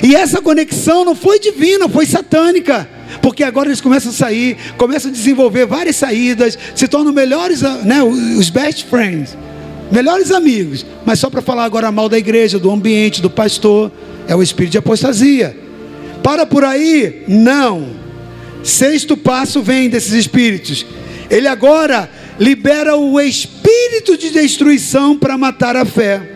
E 0.04 0.16
essa 0.16 0.42
conexão 0.42 1.06
não 1.06 1.14
foi 1.14 1.40
divina, 1.40 1.88
foi 1.88 2.08
satânica. 2.08 2.90
Porque 3.22 3.44
agora 3.44 3.70
eles 3.70 3.82
começam 3.82 4.12
a 4.12 4.14
sair, 4.14 4.58
começam 4.78 5.12
a 5.12 5.14
desenvolver 5.14 5.68
várias 5.68 5.96
saídas, 5.96 6.58
se 6.74 6.88
tornam 6.88 7.14
melhores, 7.14 7.62
né, 7.62 8.02
os 8.04 8.50
best 8.50 8.86
friends, 8.86 9.38
melhores 9.92 10.32
amigos, 10.32 10.86
mas 11.06 11.20
só 11.20 11.30
para 11.30 11.42
falar 11.42 11.66
agora 11.66 11.92
mal 11.92 12.10
da 12.10 12.18
igreja, 12.18 12.58
do 12.58 12.72
ambiente, 12.72 13.22
do 13.22 13.30
pastor. 13.30 13.92
É 14.28 14.36
o 14.36 14.42
espírito 14.42 14.72
de 14.74 14.78
apostasia. 14.78 15.58
Para 16.24 16.46
por 16.46 16.64
aí? 16.64 17.24
Não. 17.28 17.90
Sexto 18.64 19.16
passo 19.16 19.62
vem 19.62 19.90
desses 19.90 20.14
espíritos. 20.14 20.86
Ele 21.30 21.48
agora 21.48 22.10
libera 22.40 22.96
o 22.96 23.20
espírito 23.20 24.18
de 24.18 24.32
destruição 24.32 25.18
para 25.18 25.38
matar 25.38 25.76
a 25.76 25.86
fé. 25.86 26.32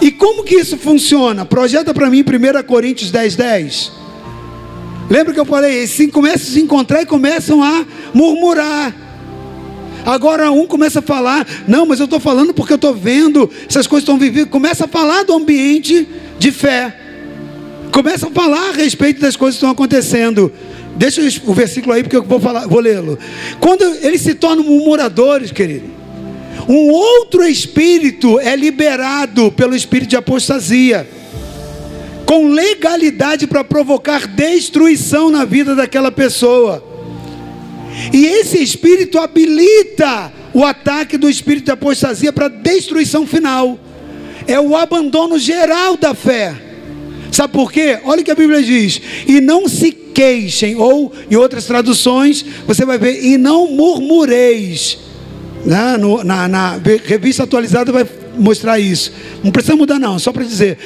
E 0.00 0.10
como 0.10 0.44
que 0.44 0.54
isso 0.54 0.78
funciona? 0.78 1.44
Projeta 1.44 1.92
para 1.92 2.08
mim 2.08 2.22
1 2.22 2.62
Coríntios 2.66 3.10
10, 3.10 3.36
10. 3.36 3.92
Lembra 5.10 5.34
que 5.34 5.40
eu 5.40 5.44
falei? 5.44 5.78
Eles 5.78 6.10
começam 6.10 6.48
a 6.48 6.52
se 6.52 6.60
encontrar 6.60 7.02
e 7.02 7.06
começam 7.06 7.62
a 7.62 7.84
murmurar. 8.14 9.09
Agora 10.04 10.50
um 10.50 10.66
começa 10.66 11.00
a 11.00 11.02
falar, 11.02 11.46
não, 11.68 11.86
mas 11.86 12.00
eu 12.00 12.04
estou 12.04 12.20
falando 12.20 12.54
porque 12.54 12.72
eu 12.72 12.76
estou 12.76 12.94
vendo, 12.94 13.50
essas 13.68 13.86
coisas 13.86 14.02
estão 14.02 14.18
vivendo. 14.18 14.48
Começa 14.48 14.84
a 14.84 14.88
falar 14.88 15.24
do 15.24 15.34
ambiente 15.34 16.08
de 16.38 16.50
fé. 16.50 16.96
Começa 17.92 18.28
a 18.28 18.30
falar 18.30 18.70
a 18.70 18.72
respeito 18.72 19.20
das 19.20 19.36
coisas 19.36 19.56
que 19.56 19.58
estão 19.58 19.70
acontecendo. 19.70 20.52
Deixa 20.96 21.20
o 21.44 21.54
versículo 21.54 21.94
aí, 21.94 22.02
porque 22.02 22.16
eu 22.16 22.22
vou 22.22 22.38
vou 22.38 22.80
lê-lo. 22.80 23.18
Quando 23.58 23.82
eles 24.02 24.20
se 24.20 24.34
tornam 24.34 24.64
murmuradores, 24.64 25.50
querido, 25.50 25.88
um 26.68 26.90
outro 26.90 27.44
espírito 27.44 28.38
é 28.40 28.54
liberado 28.56 29.50
pelo 29.52 29.74
espírito 29.74 30.10
de 30.10 30.16
apostasia, 30.16 31.08
com 32.26 32.48
legalidade 32.48 33.46
para 33.46 33.64
provocar 33.64 34.26
destruição 34.26 35.30
na 35.30 35.44
vida 35.44 35.74
daquela 35.74 36.12
pessoa. 36.12 36.89
E 38.12 38.26
esse 38.26 38.62
espírito 38.62 39.18
habilita 39.18 40.32
o 40.52 40.64
ataque 40.64 41.16
do 41.16 41.28
espírito 41.28 41.66
de 41.66 41.70
apostasia 41.70 42.32
para 42.32 42.48
destruição 42.48 43.26
final. 43.26 43.78
É 44.46 44.58
o 44.60 44.76
abandono 44.76 45.38
geral 45.38 45.96
da 45.96 46.14
fé. 46.14 46.54
Sabe 47.30 47.52
por 47.52 47.70
quê? 47.70 47.98
Olha 48.04 48.22
o 48.22 48.24
que 48.24 48.30
a 48.30 48.34
Bíblia 48.34 48.62
diz: 48.62 49.00
e 49.26 49.40
não 49.40 49.68
se 49.68 49.92
queixem, 49.92 50.76
ou 50.76 51.12
em 51.30 51.36
outras 51.36 51.64
traduções, 51.66 52.44
você 52.66 52.84
vai 52.84 52.98
ver, 52.98 53.24
e 53.24 53.38
não 53.38 53.70
murmureis. 53.70 54.98
Na, 55.64 55.98
no, 55.98 56.24
na, 56.24 56.48
na 56.48 56.80
revista 57.04 57.44
atualizada 57.44 57.92
vai 57.92 58.06
mostrar 58.36 58.80
isso. 58.80 59.12
Não 59.44 59.52
precisa 59.52 59.76
mudar, 59.76 59.98
não, 59.98 60.18
só 60.18 60.32
para 60.32 60.42
dizer. 60.42 60.78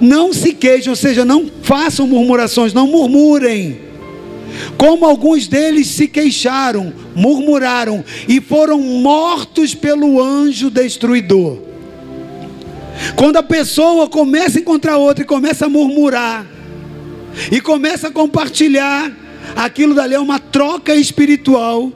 Não 0.00 0.32
se 0.32 0.52
queixem, 0.54 0.90
ou 0.90 0.96
seja, 0.96 1.24
não 1.24 1.50
façam 1.62 2.06
murmurações, 2.06 2.72
não 2.72 2.86
murmurem 2.86 3.91
como 4.76 5.04
alguns 5.04 5.46
deles 5.46 5.88
se 5.88 6.08
queixaram, 6.08 6.92
murmuraram 7.14 8.04
e 8.28 8.40
foram 8.40 8.80
mortos 8.80 9.74
pelo 9.74 10.22
anjo 10.22 10.70
destruidor. 10.70 11.58
Quando 13.16 13.36
a 13.36 13.42
pessoa 13.42 14.08
começa 14.08 14.58
a 14.58 14.60
encontrar 14.60 14.98
outra 14.98 15.24
e 15.24 15.26
começa 15.26 15.66
a 15.66 15.68
murmurar, 15.68 16.46
e 17.50 17.60
começa 17.60 18.08
a 18.08 18.10
compartilhar, 18.10 19.10
aquilo 19.56 19.94
dali 19.94 20.14
é 20.14 20.20
uma 20.20 20.38
troca 20.38 20.94
espiritual 20.94 21.92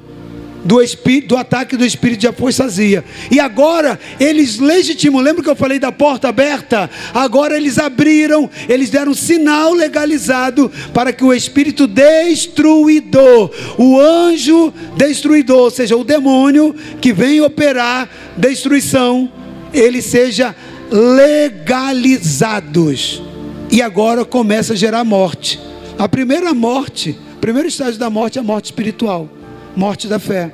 do, 0.65 0.83
espírito, 0.83 1.29
do 1.29 1.37
ataque 1.37 1.77
do 1.77 1.85
espírito 1.85 2.21
de 2.21 2.27
apostasia. 2.27 3.05
E 3.31 3.39
agora 3.39 3.99
eles 4.19 4.59
legitimam, 4.59 5.21
lembra 5.21 5.43
que 5.43 5.51
eu 5.51 5.57
falei 5.57 5.79
da 5.79 5.93
porta 5.93 6.29
aberta? 6.29 6.91
Agora 7.15 7.57
eles 7.57 7.79
abriram, 7.79 8.51
eles 8.69 8.91
deram 8.91 9.13
um 9.13 9.15
sinal 9.15 9.73
legalizado 9.73 10.71
para 10.93 11.13
que 11.13 11.25
o 11.25 11.33
espírito 11.33 11.87
destruidor, 11.87 13.51
o 13.79 14.01
anjo 14.01 14.73
destruidor, 14.97 15.59
ou 15.59 15.71
seja, 15.71 15.97
o 15.97 16.05
demônio 16.05 16.75
que 17.01 17.13
vem 17.13 17.41
operar 17.41 18.09
destruição, 18.37 19.31
ele 19.73 20.03
seja 20.03 20.55
legalizados. 20.91 23.23
E 23.71 23.81
agora 23.83 24.25
começa 24.25 24.73
a 24.73 24.77
gerar 24.77 25.05
morte. 25.05 25.61
A 25.99 26.09
primeira 26.09 26.55
morte, 26.55 27.17
o 27.37 27.39
primeiro 27.39 27.69
estágio 27.69 27.99
da 27.99 28.11
morte 28.11 28.39
é 28.39 28.41
a 28.41 28.45
morte 28.45 28.67
espiritual 28.67 29.29
morte 29.77 30.09
da 30.09 30.18
fé. 30.18 30.53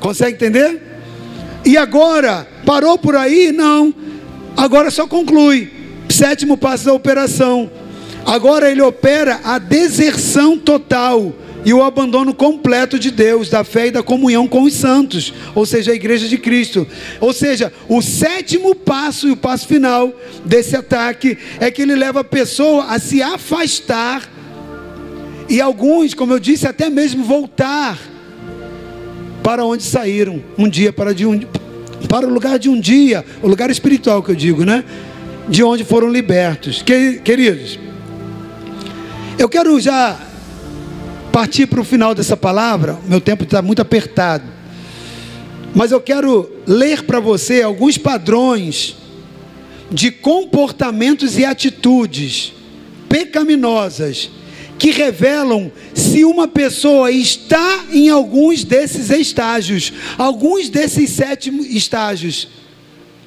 Consegue 0.00 0.34
entender? 0.34 0.82
E 1.64 1.76
agora, 1.76 2.46
parou 2.66 2.98
por 2.98 3.16
aí? 3.16 3.52
Não. 3.52 3.94
Agora 4.56 4.90
só 4.90 5.06
conclui. 5.06 5.72
Sétimo 6.08 6.56
passo 6.56 6.86
da 6.86 6.92
operação. 6.92 7.70
Agora 8.24 8.70
ele 8.70 8.82
opera 8.82 9.40
a 9.44 9.58
deserção 9.58 10.58
total 10.58 11.32
e 11.64 11.74
o 11.74 11.82
abandono 11.82 12.32
completo 12.32 12.96
de 12.96 13.10
Deus, 13.10 13.48
da 13.48 13.64
fé 13.64 13.88
e 13.88 13.90
da 13.90 14.02
comunhão 14.02 14.46
com 14.46 14.62
os 14.62 14.72
santos, 14.72 15.34
ou 15.52 15.66
seja, 15.66 15.90
a 15.90 15.94
igreja 15.96 16.28
de 16.28 16.38
Cristo. 16.38 16.86
Ou 17.20 17.32
seja, 17.32 17.72
o 17.88 18.00
sétimo 18.00 18.72
passo 18.72 19.26
e 19.26 19.32
o 19.32 19.36
passo 19.36 19.66
final 19.66 20.12
desse 20.44 20.76
ataque 20.76 21.36
é 21.58 21.68
que 21.68 21.82
ele 21.82 21.96
leva 21.96 22.20
a 22.20 22.24
pessoa 22.24 22.84
a 22.84 23.00
se 23.00 23.20
afastar 23.20 24.30
e 25.48 25.60
alguns, 25.60 26.14
como 26.14 26.32
eu 26.32 26.38
disse, 26.38 26.66
até 26.66 26.90
mesmo 26.90 27.24
voltar 27.24 27.98
para 29.42 29.64
onde 29.64 29.82
saíram 29.82 30.42
um 30.58 30.68
dia 30.68 30.92
para 30.92 31.14
de 31.14 31.24
um 31.24 31.40
para 32.08 32.26
o 32.26 32.30
lugar 32.30 32.58
de 32.58 32.68
um 32.68 32.78
dia, 32.78 33.24
o 33.42 33.48
lugar 33.48 33.70
espiritual 33.70 34.22
que 34.22 34.30
eu 34.30 34.34
digo, 34.34 34.64
né? 34.64 34.84
De 35.48 35.62
onde 35.62 35.84
foram 35.84 36.08
libertos. 36.10 36.82
Queridos, 36.82 37.78
eu 39.38 39.48
quero 39.48 39.80
já 39.80 40.20
partir 41.32 41.66
para 41.66 41.80
o 41.80 41.84
final 41.84 42.14
dessa 42.14 42.36
palavra, 42.36 42.98
meu 43.06 43.20
tempo 43.20 43.44
está 43.44 43.60
muito 43.62 43.82
apertado. 43.82 44.44
Mas 45.74 45.90
eu 45.90 46.00
quero 46.00 46.50
ler 46.66 47.02
para 47.02 47.20
você 47.20 47.62
alguns 47.62 47.98
padrões 47.98 48.96
de 49.90 50.10
comportamentos 50.10 51.38
e 51.38 51.44
atitudes 51.44 52.52
pecaminosas 53.08 54.30
que 54.78 54.90
revelam 54.90 55.70
se 55.94 56.24
uma 56.24 56.46
pessoa 56.46 57.10
está 57.10 57.84
em 57.92 58.08
alguns 58.08 58.64
desses 58.64 59.10
estágios, 59.10 59.92
alguns 60.18 60.68
desses 60.68 61.10
sete 61.10 61.50
estágios. 61.76 62.48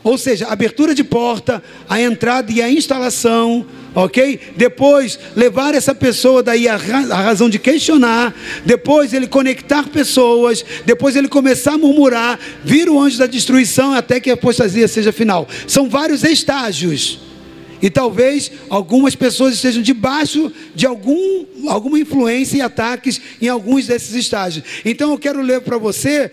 Ou 0.01 0.17
seja, 0.17 0.47
abertura 0.47 0.95
de 0.95 1.03
porta, 1.03 1.61
a 1.87 2.01
entrada 2.01 2.51
e 2.51 2.61
a 2.61 2.71
instalação, 2.71 3.65
ok? 3.93 4.39
Depois 4.55 5.19
levar 5.35 5.75
essa 5.75 5.93
pessoa 5.93 6.41
daí 6.41 6.69
a, 6.69 6.75
a, 6.75 7.21
razão 7.21 7.49
de 7.49 7.59
questionar, 7.59 8.33
depois 8.65 9.13
ele 9.13 9.27
conectar 9.27 9.89
pessoas, 9.89 10.63
depois 10.85 11.17
ele 11.17 11.27
começar 11.27 11.73
a 11.73 11.77
murmurar, 11.77 12.39
vir 12.63 12.89
o 12.89 12.99
anjo 12.99 13.17
da 13.17 13.27
destruição 13.27 13.93
até 13.93 14.21
que 14.21 14.29
a 14.29 14.35
apostasia 14.35 14.87
seja 14.87 15.11
final. 15.11 15.47
São 15.67 15.89
vários 15.89 16.23
estágios. 16.23 17.28
E 17.81 17.89
talvez 17.89 18.51
algumas 18.69 19.15
pessoas 19.15 19.55
estejam 19.55 19.81
debaixo 19.81 20.51
de 20.75 20.85
algum, 20.85 21.45
alguma 21.67 21.99
influência 21.99 22.57
e 22.57 22.61
ataques 22.61 23.21
em 23.41 23.47
alguns 23.47 23.87
desses 23.87 24.13
estágios. 24.13 24.65
Então 24.83 25.11
eu 25.11 25.17
quero 25.17 25.41
ler 25.41 25.61
para 25.61 25.77
você 25.77 26.31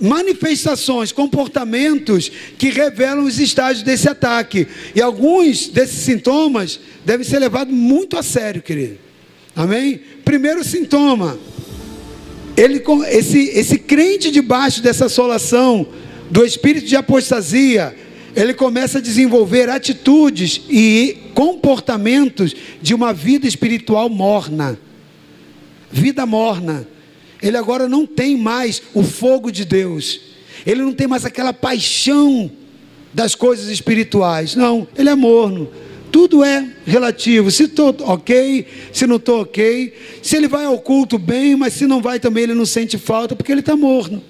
manifestações, 0.00 1.12
comportamentos 1.12 2.30
que 2.58 2.70
revelam 2.70 3.24
os 3.24 3.38
estágios 3.38 3.82
desse 3.82 4.08
ataque. 4.08 4.66
E 4.94 5.00
alguns 5.00 5.68
desses 5.68 6.00
sintomas 6.04 6.80
devem 7.04 7.26
ser 7.26 7.38
levados 7.38 7.72
muito 7.72 8.18
a 8.18 8.22
sério, 8.22 8.62
querido. 8.62 8.98
Amém? 9.54 10.00
Primeiro 10.24 10.64
sintoma, 10.64 11.38
ele, 12.56 12.82
esse, 13.08 13.50
esse 13.50 13.78
crente 13.78 14.30
debaixo 14.30 14.82
dessa 14.82 15.06
assolação 15.06 15.86
do 16.30 16.44
espírito 16.44 16.86
de 16.86 16.96
apostasia, 16.96 17.94
ele 18.34 18.54
começa 18.54 18.98
a 18.98 19.00
desenvolver 19.00 19.68
atitudes 19.68 20.60
e 20.68 21.18
comportamentos 21.34 22.54
de 22.82 22.94
uma 22.94 23.12
vida 23.12 23.46
espiritual 23.46 24.08
morna. 24.08 24.78
Vida 25.90 26.26
morna. 26.26 26.86
Ele 27.40 27.56
agora 27.56 27.88
não 27.88 28.06
tem 28.06 28.36
mais 28.36 28.82
o 28.92 29.02
fogo 29.02 29.52
de 29.52 29.64
Deus. 29.64 30.20
Ele 30.66 30.82
não 30.82 30.92
tem 30.92 31.06
mais 31.06 31.24
aquela 31.24 31.52
paixão 31.52 32.50
das 33.12 33.34
coisas 33.34 33.68
espirituais. 33.68 34.54
Não, 34.56 34.88
ele 34.96 35.08
é 35.08 35.14
morno. 35.14 35.70
Tudo 36.10 36.42
é 36.42 36.66
relativo. 36.86 37.50
Se 37.50 37.64
estou 37.64 37.94
ok, 38.00 38.66
se 38.92 39.06
não 39.06 39.16
estou 39.16 39.42
ok. 39.42 39.94
Se 40.22 40.36
ele 40.36 40.48
vai 40.48 40.64
ao 40.64 40.78
culto 40.78 41.18
bem, 41.18 41.54
mas 41.54 41.74
se 41.74 41.86
não 41.86 42.00
vai 42.00 42.18
também, 42.18 42.44
ele 42.44 42.54
não 42.54 42.66
sente 42.66 42.98
falta, 42.98 43.36
porque 43.36 43.52
ele 43.52 43.60
está 43.60 43.76
morno. 43.76 44.22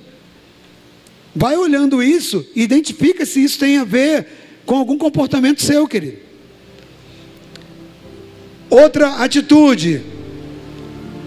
Vai 1.35 1.57
olhando 1.57 2.03
isso 2.03 2.47
e 2.55 2.63
identifica 2.63 3.27
se 3.27 3.43
isso 3.43 3.59
tem 3.59 3.79
a 3.79 3.85
ver 3.85 4.27
com 4.65 4.77
algum 4.77 4.97
comportamento 4.97 5.63
seu, 5.63 5.87
querido. 5.87 6.19
Outra 8.71 9.17
atitude, 9.17 10.03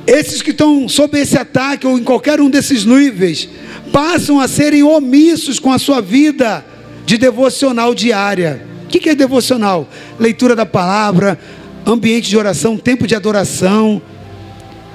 esses 0.05 0.41
que 0.41 0.51
estão 0.51 0.87
sob 0.87 1.19
esse 1.19 1.37
ataque 1.37 1.85
ou 1.85 1.97
em 1.97 2.03
qualquer 2.03 2.39
um 2.39 2.49
desses 2.49 2.85
níveis, 2.85 3.49
passam 3.91 4.39
a 4.39 4.47
serem 4.47 4.83
omissos 4.83 5.59
com 5.59 5.71
a 5.71 5.79
sua 5.79 6.01
vida 6.01 6.65
de 7.05 7.17
devocional 7.17 7.93
diária. 7.93 8.65
O 8.83 8.87
que 8.87 9.09
é 9.09 9.15
devocional? 9.15 9.89
Leitura 10.17 10.55
da 10.55 10.65
palavra, 10.65 11.37
ambiente 11.85 12.29
de 12.29 12.37
oração, 12.37 12.77
tempo 12.77 13.05
de 13.05 13.15
adoração. 13.15 14.01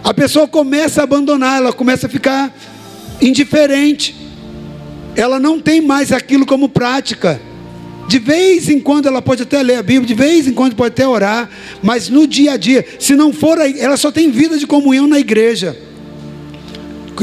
A 0.02 0.12
pessoa 0.12 0.48
começa 0.48 1.00
a 1.00 1.04
abandonar, 1.04 1.58
ela 1.58 1.72
começa 1.72 2.06
a 2.06 2.10
ficar 2.10 2.54
indiferente. 3.20 4.21
Ela 5.14 5.38
não 5.38 5.60
tem 5.60 5.80
mais 5.80 6.12
aquilo 6.12 6.46
como 6.46 6.68
prática. 6.68 7.40
De 8.08 8.18
vez 8.18 8.68
em 8.68 8.80
quando 8.80 9.06
ela 9.06 9.22
pode 9.22 9.42
até 9.42 9.62
ler 9.62 9.76
a 9.76 9.82
Bíblia, 9.82 10.06
de 10.06 10.14
vez 10.14 10.46
em 10.46 10.52
quando 10.52 10.74
pode 10.74 10.92
até 10.92 11.06
orar, 11.06 11.48
mas 11.82 12.08
no 12.08 12.26
dia 12.26 12.52
a 12.52 12.56
dia, 12.56 12.84
se 12.98 13.14
não 13.14 13.32
for, 13.32 13.58
ela 13.58 13.96
só 13.96 14.10
tem 14.10 14.30
vida 14.30 14.58
de 14.58 14.66
comunhão 14.66 15.06
na 15.06 15.18
igreja, 15.18 15.76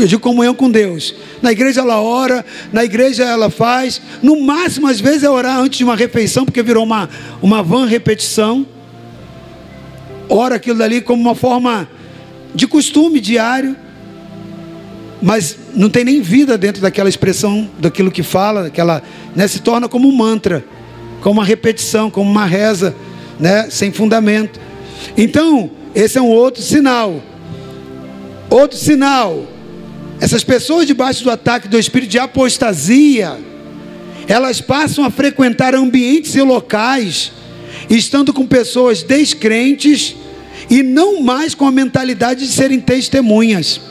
de 0.07 0.17
comunhão 0.17 0.55
com 0.55 0.69
Deus. 0.69 1.13
Na 1.41 1.51
igreja 1.51 1.81
ela 1.81 2.01
ora, 2.01 2.45
na 2.71 2.83
igreja 2.83 3.23
ela 3.23 3.49
faz, 3.49 4.01
no 4.21 4.41
máximo 4.41 4.87
às 4.87 4.99
vezes 4.99 5.23
é 5.23 5.29
orar 5.29 5.59
antes 5.59 5.77
de 5.77 5.83
uma 5.83 5.95
refeição, 5.95 6.45
porque 6.45 6.63
virou 6.63 6.83
uma, 6.83 7.09
uma 7.41 7.61
van 7.61 7.85
repetição. 7.85 8.65
Ora 10.29 10.55
aquilo 10.55 10.77
dali 10.77 11.01
como 11.01 11.21
uma 11.21 11.35
forma 11.35 11.89
de 12.53 12.67
costume 12.67 13.19
diário, 13.19 13.75
mas 15.22 15.57
não 15.76 15.89
tem 15.89 16.03
nem 16.03 16.22
vida 16.22 16.57
dentro 16.57 16.82
daquela 16.82 17.09
expressão, 17.09 17.70
daquilo 17.78 18.11
que 18.11 18.24
fala, 18.24 18.63
daquela, 18.63 19.03
né, 19.36 19.47
se 19.47 19.59
torna 19.59 19.89
como 19.89 20.07
um 20.07 20.15
mantra, 20.15 20.63
como 21.22 21.39
uma 21.39 21.45
repetição, 21.45 22.09
como 22.09 22.30
uma 22.30 22.45
reza, 22.45 22.95
né, 23.39 23.70
sem 23.70 23.91
fundamento. 23.91 24.59
Então, 25.17 25.72
esse 25.93 26.17
é 26.17 26.22
um 26.22 26.30
outro 26.30 26.61
sinal. 26.61 27.22
Outro 28.49 28.78
sinal. 28.78 29.45
Essas 30.22 30.43
pessoas 30.43 30.88
debaixo 30.88 31.24
do 31.24 31.32
ataque 31.32 31.67
do 31.67 31.78
espírito 31.78 32.09
de 32.09 32.20
apostasia, 32.20 33.38
elas 34.28 34.61
passam 34.61 35.03
a 35.03 35.09
frequentar 35.09 35.76
ambientes 35.76 36.36
e 36.36 36.41
locais, 36.41 37.32
estando 37.89 38.32
com 38.32 38.45
pessoas 38.45 39.03
descrentes 39.03 40.15
e 40.70 40.84
não 40.84 41.22
mais 41.22 41.53
com 41.53 41.65
a 41.65 41.72
mentalidade 41.72 42.45
de 42.45 42.51
serem 42.51 42.80
testemunhas 42.80 43.82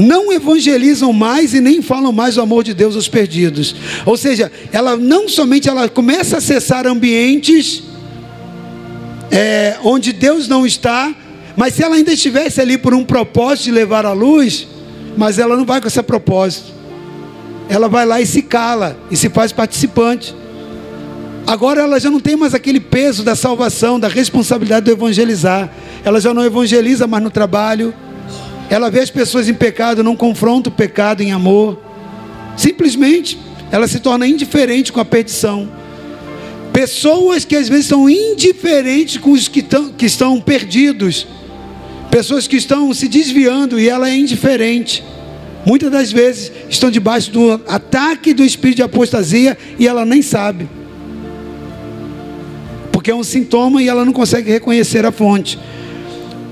não 0.00 0.32
evangelizam 0.32 1.12
mais 1.12 1.54
e 1.54 1.60
nem 1.60 1.82
falam 1.82 2.12
mais 2.12 2.34
do 2.34 2.40
amor 2.40 2.64
de 2.64 2.74
Deus 2.74 2.96
aos 2.96 3.08
perdidos. 3.08 3.74
Ou 4.06 4.16
seja, 4.16 4.50
ela 4.72 4.96
não 4.96 5.28
somente 5.28 5.68
ela 5.68 5.88
começa 5.88 6.36
a 6.36 6.38
acessar 6.38 6.86
ambientes 6.86 7.82
é, 9.30 9.76
onde 9.84 10.12
Deus 10.12 10.48
não 10.48 10.66
está, 10.66 11.14
mas 11.56 11.74
se 11.74 11.82
ela 11.82 11.96
ainda 11.96 12.12
estivesse 12.12 12.60
ali 12.60 12.76
por 12.76 12.94
um 12.94 13.04
propósito 13.04 13.66
de 13.66 13.72
levar 13.72 14.04
a 14.04 14.12
luz, 14.12 14.66
mas 15.16 15.38
ela 15.38 15.56
não 15.56 15.64
vai 15.64 15.80
com 15.80 15.88
esse 15.88 16.02
propósito. 16.02 16.72
Ela 17.68 17.88
vai 17.88 18.04
lá 18.04 18.20
e 18.20 18.26
se 18.26 18.42
cala 18.42 18.98
e 19.10 19.16
se 19.16 19.28
faz 19.28 19.52
participante. 19.52 20.34
Agora 21.46 21.82
ela 21.82 21.98
já 21.98 22.10
não 22.10 22.20
tem 22.20 22.36
mais 22.36 22.54
aquele 22.54 22.80
peso 22.80 23.22
da 23.22 23.34
salvação, 23.34 23.98
da 23.98 24.08
responsabilidade 24.08 24.86
de 24.86 24.92
evangelizar. 24.92 25.70
Ela 26.04 26.20
já 26.20 26.34
não 26.34 26.44
evangeliza 26.44 27.06
mais 27.06 27.22
no 27.22 27.30
trabalho, 27.30 27.94
ela 28.70 28.88
vê 28.88 29.00
as 29.00 29.10
pessoas 29.10 29.48
em 29.48 29.54
pecado, 29.54 30.04
não 30.04 30.14
confronta 30.14 30.68
o 30.68 30.72
pecado 30.72 31.22
em 31.22 31.32
amor. 31.32 31.76
Simplesmente, 32.56 33.36
ela 33.72 33.88
se 33.88 33.98
torna 33.98 34.28
indiferente 34.28 34.92
com 34.92 35.00
a 35.00 35.04
perdição. 35.04 35.68
Pessoas 36.72 37.44
que 37.44 37.56
às 37.56 37.68
vezes 37.68 37.86
são 37.86 38.08
indiferentes 38.08 39.16
com 39.16 39.32
os 39.32 39.48
que, 39.48 39.60
tão, 39.60 39.88
que 39.88 40.06
estão 40.06 40.40
perdidos. 40.40 41.26
Pessoas 42.12 42.46
que 42.46 42.56
estão 42.56 42.94
se 42.94 43.08
desviando 43.08 43.78
e 43.78 43.88
ela 43.88 44.08
é 44.08 44.16
indiferente. 44.16 45.02
Muitas 45.66 45.90
das 45.90 46.12
vezes 46.12 46.52
estão 46.68 46.92
debaixo 46.92 47.32
do 47.32 47.60
ataque 47.66 48.32
do 48.32 48.44
espírito 48.44 48.76
de 48.76 48.82
apostasia 48.84 49.58
e 49.80 49.88
ela 49.88 50.04
nem 50.04 50.22
sabe. 50.22 50.68
Porque 52.92 53.10
é 53.10 53.14
um 53.14 53.24
sintoma 53.24 53.82
e 53.82 53.88
ela 53.88 54.04
não 54.04 54.12
consegue 54.12 54.48
reconhecer 54.48 55.04
a 55.04 55.10
fonte. 55.10 55.58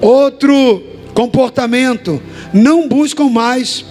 Outro 0.01 0.83
comportamento, 1.19 2.23
não 2.55 2.87
buscam 2.87 3.29
mais, 3.29 3.85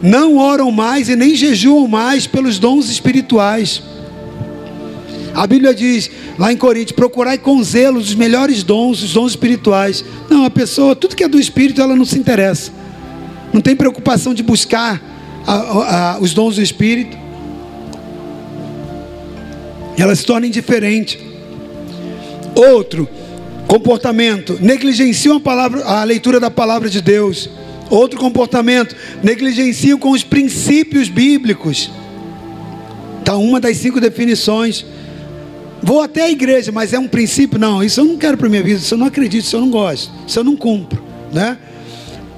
não 0.00 0.36
oram 0.36 0.70
mais 0.70 1.08
e 1.08 1.16
nem 1.16 1.34
jejuam 1.34 1.88
mais 1.88 2.24
pelos 2.24 2.60
dons 2.60 2.88
espirituais. 2.88 3.82
A 5.34 5.44
Bíblia 5.44 5.74
diz 5.74 6.08
lá 6.38 6.52
em 6.52 6.56
Coríntios: 6.56 6.92
procurai 6.92 7.36
com 7.36 7.60
zelo 7.64 7.98
os 7.98 8.14
melhores 8.14 8.62
dons, 8.62 9.02
os 9.02 9.12
dons 9.12 9.32
espirituais. 9.32 10.04
Não, 10.30 10.44
a 10.44 10.50
pessoa, 10.50 10.94
tudo 10.94 11.16
que 11.16 11.24
é 11.24 11.28
do 11.28 11.40
espírito, 11.40 11.82
ela 11.82 11.96
não 11.96 12.04
se 12.04 12.16
interessa, 12.16 12.70
não 13.52 13.60
tem 13.60 13.74
preocupação 13.74 14.32
de 14.32 14.44
buscar 14.44 15.02
a, 15.44 15.54
a, 16.14 16.18
os 16.20 16.32
dons 16.32 16.54
do 16.54 16.62
espírito, 16.62 17.18
ela 19.96 20.14
se 20.14 20.24
torna 20.24 20.46
indiferente. 20.46 21.18
Outro, 22.54 23.08
Comportamento, 23.68 24.58
negligenciam 24.62 25.36
a, 25.36 25.40
palavra, 25.40 25.84
a 25.84 26.02
leitura 26.02 26.40
da 26.40 26.50
palavra 26.50 26.88
de 26.88 27.02
Deus. 27.02 27.50
Outro 27.90 28.18
comportamento, 28.18 28.96
negligenciam 29.22 29.98
com 29.98 30.10
os 30.10 30.24
princípios 30.24 31.10
bíblicos. 31.10 31.90
Está 33.18 33.36
uma 33.36 33.60
das 33.60 33.76
cinco 33.76 34.00
definições. 34.00 34.86
Vou 35.82 36.00
até 36.00 36.22
a 36.22 36.30
igreja, 36.30 36.72
mas 36.72 36.94
é 36.94 36.98
um 36.98 37.06
princípio? 37.06 37.58
Não, 37.58 37.84
isso 37.84 38.00
eu 38.00 38.06
não 38.06 38.16
quero 38.16 38.38
para 38.38 38.48
minha 38.48 38.62
vida, 38.62 38.78
isso 38.78 38.94
eu 38.94 38.98
não 38.98 39.06
acredito, 39.06 39.44
isso 39.44 39.56
eu 39.56 39.60
não 39.60 39.70
gosto, 39.70 40.10
isso 40.26 40.38
eu 40.38 40.44
não 40.44 40.56
cumpro, 40.56 41.04
né? 41.30 41.58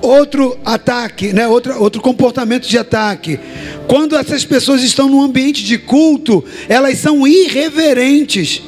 Outro 0.03 0.59
ataque, 0.65 1.33
né? 1.33 1.47
outro, 1.47 1.81
outro 1.81 2.03
comportamento 2.03 2.67
de 2.67 2.77
ataque. 2.77 3.39
Quando 3.87 4.17
essas 4.17 4.45
pessoas 4.45 4.83
estão 4.83 5.09
num 5.09 5.23
ambiente 5.23 5.63
de 5.63 5.79
culto, 5.79 6.43
elas 6.69 6.99
são 6.99 7.25
irreverentes 7.25 8.63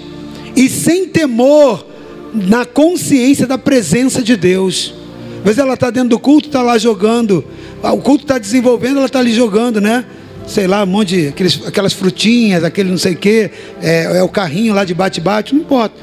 e 0.55 0.69
sem 0.69 1.09
temor 1.09 1.92
na 2.33 2.65
consciência 2.65 3.47
da 3.47 3.59
presença 3.59 4.23
de 4.23 4.37
Deus. 4.37 4.95
Às 5.39 5.45
vezes 5.45 5.59
ela 5.59 5.75
está 5.75 5.91
dentro 5.91 6.11
do 6.11 6.19
culto, 6.19 6.49
está 6.49 6.63
lá 6.63 6.79
jogando. 6.79 7.45
O 7.83 7.99
culto 7.99 8.25
está 8.25 8.39
desenvolvendo, 8.39 8.99
ela 8.99 9.07
está 9.07 9.19
ali 9.19 9.35
jogando, 9.35 9.81
né? 9.81 10.05
Sei 10.47 10.67
lá, 10.67 10.83
um 10.83 10.87
monte 10.87 11.09
de 11.17 11.29
aqueles, 11.29 11.61
aquelas 11.67 11.93
frutinhas, 11.93 12.65
aquele 12.65 12.91
não 12.91 12.99
sei 12.99 13.15
o 13.15 13.17
quê, 13.17 13.51
é, 13.81 14.19
é 14.19 14.23
o 14.23 14.29
carrinho 14.29 14.75
lá 14.75 14.85
de 14.85 14.95
bate-bate, 14.95 15.55
não 15.55 15.63
importa. 15.63 15.95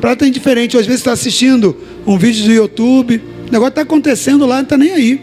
Para 0.00 0.10
ela 0.10 0.14
está 0.14 0.26
indiferente. 0.26 0.76
Às 0.76 0.86
vezes 0.86 1.00
está 1.00 1.12
assistindo 1.12 1.76
um 2.06 2.18
vídeo 2.18 2.44
do 2.44 2.52
YouTube, 2.52 3.22
o 3.48 3.52
negócio 3.52 3.70
está 3.70 3.82
acontecendo 3.82 4.46
lá, 4.46 4.56
não 4.56 4.62
está 4.62 4.76
nem 4.76 4.92
aí. 4.92 5.22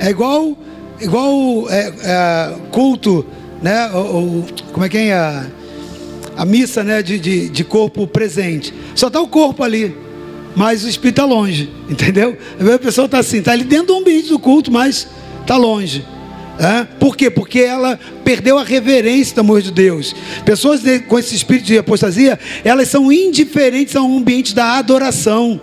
É 0.00 0.10
igual, 0.10 0.56
igual 1.00 1.68
é, 1.70 1.92
é, 2.02 2.54
culto, 2.72 3.24
né? 3.62 3.88
O, 3.92 4.44
como 4.72 4.84
é 4.84 4.88
que 4.88 4.98
é 4.98 5.46
a, 6.38 6.44
missa, 6.44 6.82
né? 6.84 7.02
De, 7.02 7.18
de, 7.18 7.48
de 7.48 7.64
corpo 7.64 8.06
presente. 8.06 8.72
Só 8.94 9.08
está 9.08 9.20
o 9.20 9.28
corpo 9.28 9.62
ali, 9.62 9.94
mas 10.54 10.84
o 10.84 10.88
espírito 10.88 11.20
está 11.20 11.24
longe, 11.24 11.70
entendeu? 11.90 12.36
A 12.74 12.78
pessoa 12.78 13.06
está 13.06 13.18
assim, 13.18 13.38
está 13.38 13.52
ali 13.52 13.64
dentro 13.64 13.88
do 13.88 13.96
ambiente 13.96 14.28
do 14.28 14.38
culto, 14.38 14.70
mas 14.70 15.08
está 15.40 15.56
longe. 15.56 16.04
É? 16.58 16.84
Por 16.98 17.16
quê? 17.16 17.30
Porque 17.30 17.60
ela 17.60 18.00
perdeu 18.24 18.58
a 18.58 18.64
reverência 18.64 19.32
do 19.36 19.42
amor 19.42 19.62
de 19.62 19.70
Deus. 19.70 20.14
Pessoas 20.44 20.80
com 21.06 21.16
esse 21.16 21.34
espírito 21.34 21.66
de 21.66 21.78
apostasia, 21.78 22.38
elas 22.64 22.88
são 22.88 23.12
indiferentes 23.12 23.94
ao 23.94 24.04
ambiente 24.04 24.56
da 24.56 24.76
adoração. 24.76 25.60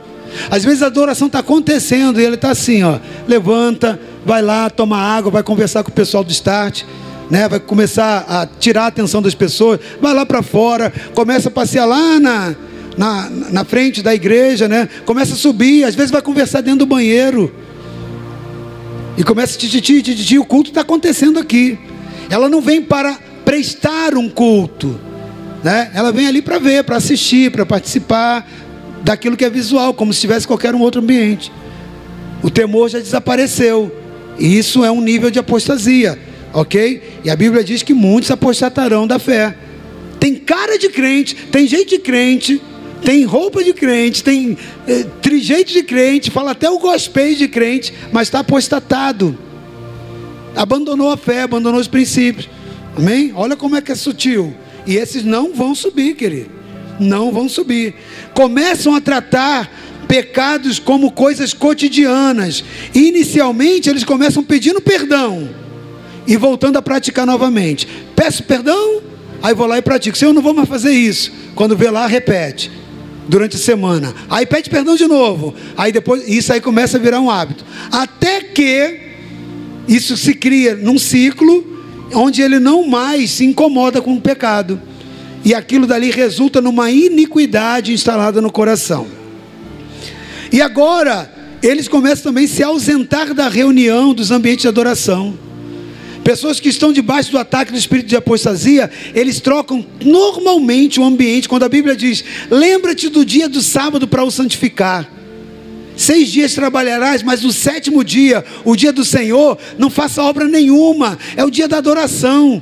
Às 0.50 0.64
vezes 0.64 0.82
a 0.82 0.88
adoração 0.88 1.28
está 1.28 1.40
acontecendo 1.40 2.20
e 2.20 2.24
ele 2.24 2.36
está 2.36 2.52
assim, 2.52 2.84
ó, 2.84 3.00
levanta, 3.28 4.00
vai 4.26 4.42
lá, 4.42 4.70
toma 4.70 4.98
água, 4.98 5.32
vai 5.32 5.44
conversar 5.44 5.84
com 5.84 5.90
o 5.90 5.94
pessoal 5.94 6.24
do 6.24 6.32
start, 6.32 6.84
né? 7.30 7.48
Vai 7.48 7.60
começar 7.60 8.26
a 8.28 8.46
tirar 8.46 8.84
a 8.84 8.88
atenção 8.88 9.22
das 9.22 9.36
pessoas, 9.36 9.80
vai 10.02 10.14
lá 10.14 10.26
para 10.26 10.42
fora, 10.42 10.92
começa 11.14 11.50
a 11.50 11.52
passear 11.52 11.86
lá 11.86 12.20
na, 12.20 12.56
na, 12.98 13.30
na 13.30 13.66
frente 13.66 14.02
da 14.02 14.14
igreja, 14.14 14.68
né? 14.68 14.88
Começa 15.06 15.34
a 15.34 15.38
subir, 15.38 15.84
às 15.84 15.96
vezes 15.96 16.12
vai 16.12 16.22
conversar 16.22 16.62
dentro 16.62 16.80
do 16.80 16.86
banheiro. 16.86 17.54
E 19.18 19.24
começa 19.24 19.56
a 19.56 19.60
tititi, 19.60 20.02
tititi, 20.02 20.38
o 20.38 20.46
culto 20.46 20.70
está 20.70 20.82
acontecendo 20.82 21.40
aqui. 21.40 21.80
Ela 22.30 22.50
não 22.50 22.62
vem 22.62 22.82
para 22.82 23.18
prestar 23.46 24.16
um 24.16 24.30
culto, 24.30 25.00
né? 25.64 25.92
Ela 25.94 26.12
vem 26.12 26.28
ali 26.28 26.42
para 26.42 26.60
ver, 26.60 26.84
para 26.84 26.98
assistir, 26.98 27.52
para 27.52 27.66
participar, 27.66 28.46
daquilo 29.04 29.38
que 29.38 29.46
é 29.46 29.50
visual, 29.50 29.94
como 29.94 30.14
se 30.14 30.22
tivesse 30.22 30.48
qualquer 30.48 30.76
um 30.76 30.82
outro 30.82 31.02
ambiente. 31.02 31.52
O 32.44 32.50
temor 32.50 32.90
já 32.90 33.00
desapareceu. 33.00 33.92
E 34.38 34.58
isso 34.58 34.84
é 34.84 34.92
um 34.92 35.00
nível 35.00 35.32
de 35.32 35.40
apostasia, 35.40 36.20
ok? 36.56 37.20
E 37.24 37.30
a 37.30 37.36
Bíblia 37.36 37.64
diz 37.64 37.84
que 37.84 37.94
muitos 37.94 38.32
apostatarão 38.32 39.06
da 39.06 39.20
fé. 39.20 39.56
Tem 40.20 40.36
cara 40.36 40.80
de 40.80 40.88
crente, 40.88 41.36
tem 41.52 41.68
jeito 41.68 41.90
de 41.90 42.00
crente, 42.00 42.62
tem 43.04 43.26
roupa 43.26 43.62
de 43.62 43.74
crente, 43.74 44.24
tem 44.24 44.58
eh, 44.88 45.06
trijeito 45.22 45.74
de 45.74 45.84
crente, 45.84 46.32
fala 46.32 46.52
até 46.52 46.70
o 46.70 46.80
gospel 46.80 47.36
de 47.36 47.50
crente, 47.50 47.94
mas 48.12 48.30
está 48.30 48.40
apostatado. 48.40 49.38
Abandonou 50.56 51.12
a 51.12 51.18
fé, 51.18 51.42
abandonou 51.42 51.80
os 51.80 51.90
princípios. 51.90 52.50
Amém? 52.98 53.34
Olha 53.36 53.58
como 53.58 53.76
é 53.76 53.82
que 53.82 53.92
é 53.92 53.96
sutil. 53.96 54.56
E 54.88 54.96
esses 54.96 55.26
não 55.26 55.54
vão 55.54 55.76
subir, 55.76 56.16
querido 56.16 56.56
não 56.98 57.30
vão 57.30 57.50
subir. 57.50 57.94
Começam 58.34 58.96
a 58.96 59.02
tratar 59.02 59.70
pecados 60.08 60.80
como 60.80 61.12
coisas 61.12 61.54
cotidianas. 61.54 62.64
Inicialmente, 62.94 63.90
eles 63.90 64.06
começam 64.06 64.42
pedindo 64.42 64.80
perdão 64.80 65.65
e 66.28 66.38
voltando 66.38 66.78
a 66.78 66.82
praticar 66.82 67.26
novamente. 67.26 67.88
Peço 68.16 68.44
perdão, 68.44 69.02
aí 69.42 69.54
vou 69.54 69.68
lá 69.68 69.78
e 69.78 69.82
pratico. 69.82 70.18
Senhor, 70.18 70.34
não 70.34 70.42
vou 70.42 70.54
mais 70.54 70.68
fazer 70.68 70.92
isso. 70.92 71.32
Quando 71.54 71.76
vê 71.76 71.90
lá, 71.90 72.08
repete. 72.08 72.72
Durante 73.28 73.56
a 73.56 73.60
semana. 73.60 74.14
Aí 74.30 74.46
pede 74.46 74.70
perdão 74.70 74.96
de 74.96 75.08
novo. 75.08 75.56
Aí 75.76 75.92
depois, 75.92 76.28
isso 76.28 76.54
aí 76.54 76.62
começa 76.62 76.98
a 76.98 77.00
virar 77.00 77.20
um 77.20 77.30
hábito. 77.30 77.66
Até 77.92 78.42
que 78.42 79.00
isso 79.88 80.16
se 80.16 80.36
cria 80.36 80.76
num 80.76 81.00
ciclo 81.00 81.66
onde 82.14 82.44
ele 82.44 82.60
não 82.60 82.88
mais 82.88 83.32
se 83.32 83.44
incomoda 83.44 84.00
com 84.00 84.14
o 84.14 84.22
pecado 84.22 84.80
e 85.46 85.54
aquilo 85.54 85.86
dali 85.86 86.10
resulta 86.10 86.60
numa 86.60 86.90
iniquidade 86.90 87.94
instalada 87.94 88.42
no 88.42 88.52
coração. 88.52 89.08
E 90.52 90.60
agora, 90.60 91.32
eles 91.62 91.88
começam 91.88 92.32
também 92.32 92.46
a 92.46 92.48
se 92.48 92.64
ausentar 92.64 93.32
da 93.32 93.48
reunião, 93.48 94.12
dos 94.12 94.32
ambientes 94.32 94.64
de 94.64 94.68
adoração. 94.68 95.38
Pessoas 96.26 96.60
que 96.60 96.70
estão 96.70 96.92
debaixo 96.92 97.30
do 97.30 97.38
ataque 97.38 97.72
do 97.72 97.78
espírito 97.78 98.08
de 98.08 98.16
apostasia, 98.16 98.90
eles 99.14 99.40
trocam 99.40 99.86
normalmente 100.04 101.00
o 101.00 101.04
ambiente, 101.04 101.48
quando 101.48 101.62
a 101.62 101.70
Bíblia 101.70 101.96
diz: 101.96 102.24
lembra-te 102.50 103.10
do 103.10 103.24
dia 103.24 103.48
do 103.48 103.62
sábado 103.62 104.08
para 104.08 104.24
o 104.24 104.32
santificar. 104.32 105.08
Seis 105.96 106.30
dias 106.30 106.56
trabalharás, 106.56 107.22
mas 107.22 107.44
no 107.44 107.52
sétimo 107.52 108.04
dia, 108.04 108.44
o 108.64 108.76
dia 108.76 108.92
do 108.92 109.06
Senhor, 109.06 109.56
não 109.78 109.92
faça 109.92 110.24
obra 110.24 110.48
nenhuma, 110.48 111.16
é 111.38 111.46
o 111.46 111.52
dia 111.52 111.68
da 111.68 111.78
adoração. 111.78 112.62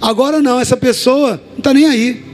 Agora 0.00 0.40
não, 0.40 0.58
essa 0.58 0.76
pessoa 0.76 1.32
não 1.50 1.58
está 1.58 1.74
nem 1.74 1.84
aí. 1.84 2.24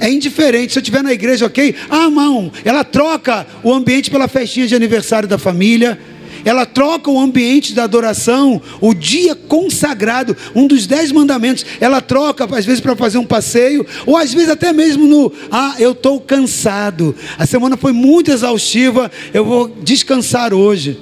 É 0.00 0.10
indiferente. 0.10 0.72
Se 0.72 0.78
eu 0.78 0.80
estiver 0.80 1.02
na 1.02 1.12
igreja, 1.12 1.44
ok? 1.44 1.74
Ah, 1.90 2.08
mão, 2.08 2.50
ela 2.64 2.82
troca 2.84 3.46
o 3.62 3.70
ambiente 3.70 4.10
pela 4.10 4.26
festinha 4.28 4.66
de 4.66 4.74
aniversário 4.74 5.28
da 5.28 5.36
família. 5.36 6.00
Ela 6.44 6.66
troca 6.66 7.10
o 7.10 7.18
ambiente 7.18 7.72
da 7.72 7.84
adoração, 7.84 8.60
o 8.80 8.94
dia 8.94 9.34
consagrado, 9.34 10.36
um 10.54 10.66
dos 10.66 10.86
dez 10.86 11.12
mandamentos. 11.12 11.64
Ela 11.80 12.00
troca, 12.00 12.44
às 12.56 12.64
vezes, 12.64 12.80
para 12.80 12.96
fazer 12.96 13.18
um 13.18 13.26
passeio, 13.26 13.86
ou 14.06 14.16
às 14.16 14.32
vezes 14.32 14.48
até 14.48 14.72
mesmo 14.72 15.06
no. 15.06 15.32
Ah, 15.50 15.74
eu 15.78 15.92
estou 15.92 16.20
cansado. 16.20 17.14
A 17.38 17.46
semana 17.46 17.76
foi 17.76 17.92
muito 17.92 18.30
exaustiva, 18.30 19.10
eu 19.32 19.44
vou 19.44 19.68
descansar 19.82 20.54
hoje. 20.54 20.98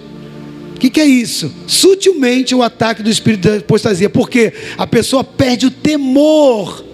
O 0.75 0.79
que, 0.79 0.91
que, 0.91 1.01
é 1.01 1.07
isso? 1.07 1.53
Sutilmente 1.67 2.55
o 2.55 2.63
ataque 2.63 3.03
do 3.03 3.11
espírito 3.11 3.49
da 3.49 3.57
apostasia, 3.57 4.09
porque 4.09 4.53
a 4.77 4.87
pessoa 4.87 5.25
perde 5.25 5.67
o 5.67 5.73
temor 5.73 6.85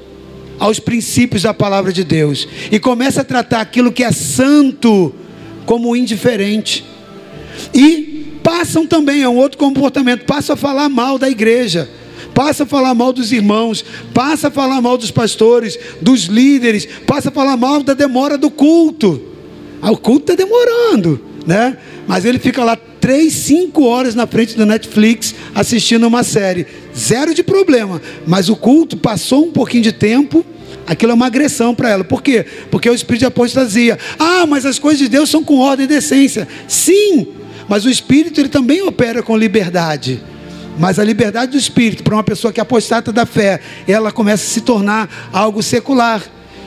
aos 0.58 0.78
princípios 0.78 1.42
da 1.42 1.52
palavra 1.52 1.92
de 1.92 2.02
Deus 2.02 2.48
e 2.70 2.78
começa 2.78 3.20
a 3.20 3.24
tratar 3.24 3.60
aquilo 3.60 3.92
que 3.92 4.02
é 4.02 4.10
santo 4.10 5.14
como 5.66 5.94
indiferente. 5.94 6.82
E 7.74 8.13
passam 8.44 8.86
também 8.86 9.24
a 9.24 9.30
um 9.30 9.36
outro 9.36 9.56
comportamento, 9.56 10.26
passam 10.26 10.52
a 10.52 10.56
falar 10.56 10.90
mal 10.90 11.18
da 11.18 11.30
igreja, 11.30 11.88
passa 12.34 12.64
a 12.64 12.66
falar 12.66 12.94
mal 12.94 13.10
dos 13.10 13.32
irmãos, 13.32 13.82
passa 14.12 14.48
a 14.48 14.50
falar 14.50 14.82
mal 14.82 14.98
dos 14.98 15.10
pastores, 15.10 15.78
dos 16.02 16.24
líderes, 16.24 16.86
passa 17.06 17.30
a 17.30 17.32
falar 17.32 17.56
mal 17.56 17.82
da 17.82 17.94
demora 17.94 18.36
do 18.36 18.50
culto. 18.50 19.20
Ah, 19.80 19.90
o 19.90 19.96
culto 19.96 20.32
está 20.32 20.34
demorando, 20.34 21.20
né? 21.46 21.78
Mas 22.06 22.26
ele 22.26 22.38
fica 22.38 22.62
lá 22.62 22.76
três, 22.76 23.32
cinco 23.32 23.84
horas 23.84 24.14
na 24.14 24.26
frente 24.26 24.56
do 24.56 24.66
Netflix 24.66 25.34
assistindo 25.54 26.06
uma 26.06 26.22
série. 26.22 26.66
Zero 26.96 27.34
de 27.34 27.42
problema. 27.42 28.00
Mas 28.26 28.48
o 28.50 28.56
culto 28.56 28.96
passou 28.96 29.46
um 29.46 29.52
pouquinho 29.52 29.82
de 29.82 29.92
tempo. 29.92 30.44
Aquilo 30.86 31.12
é 31.12 31.14
uma 31.14 31.26
agressão 31.26 31.74
para 31.74 31.88
ela. 31.90 32.04
Por 32.04 32.22
quê? 32.22 32.44
Porque 32.70 32.88
é 32.88 32.92
o 32.92 32.94
espírito 32.94 33.20
de 33.20 33.26
apostasia. 33.26 33.98
Ah, 34.18 34.46
mas 34.46 34.66
as 34.66 34.78
coisas 34.78 34.98
de 34.98 35.08
Deus 35.08 35.30
são 35.30 35.42
com 35.42 35.58
ordem 35.58 35.84
e 35.84 35.88
decência. 35.88 36.46
Sim, 36.68 37.26
mas 37.68 37.84
o 37.84 37.90
espírito 37.90 38.40
ele 38.40 38.48
também 38.48 38.82
opera 38.82 39.22
com 39.22 39.36
liberdade. 39.36 40.22
Mas 40.78 40.98
a 40.98 41.04
liberdade 41.04 41.52
do 41.52 41.58
espírito 41.58 42.02
para 42.02 42.14
uma 42.14 42.24
pessoa 42.24 42.52
que 42.52 42.60
é 42.60 42.62
apostata 42.62 43.12
da 43.12 43.24
fé, 43.24 43.60
ela 43.86 44.10
começa 44.10 44.44
a 44.44 44.48
se 44.48 44.60
tornar 44.60 45.30
algo 45.32 45.62
secular 45.62 46.22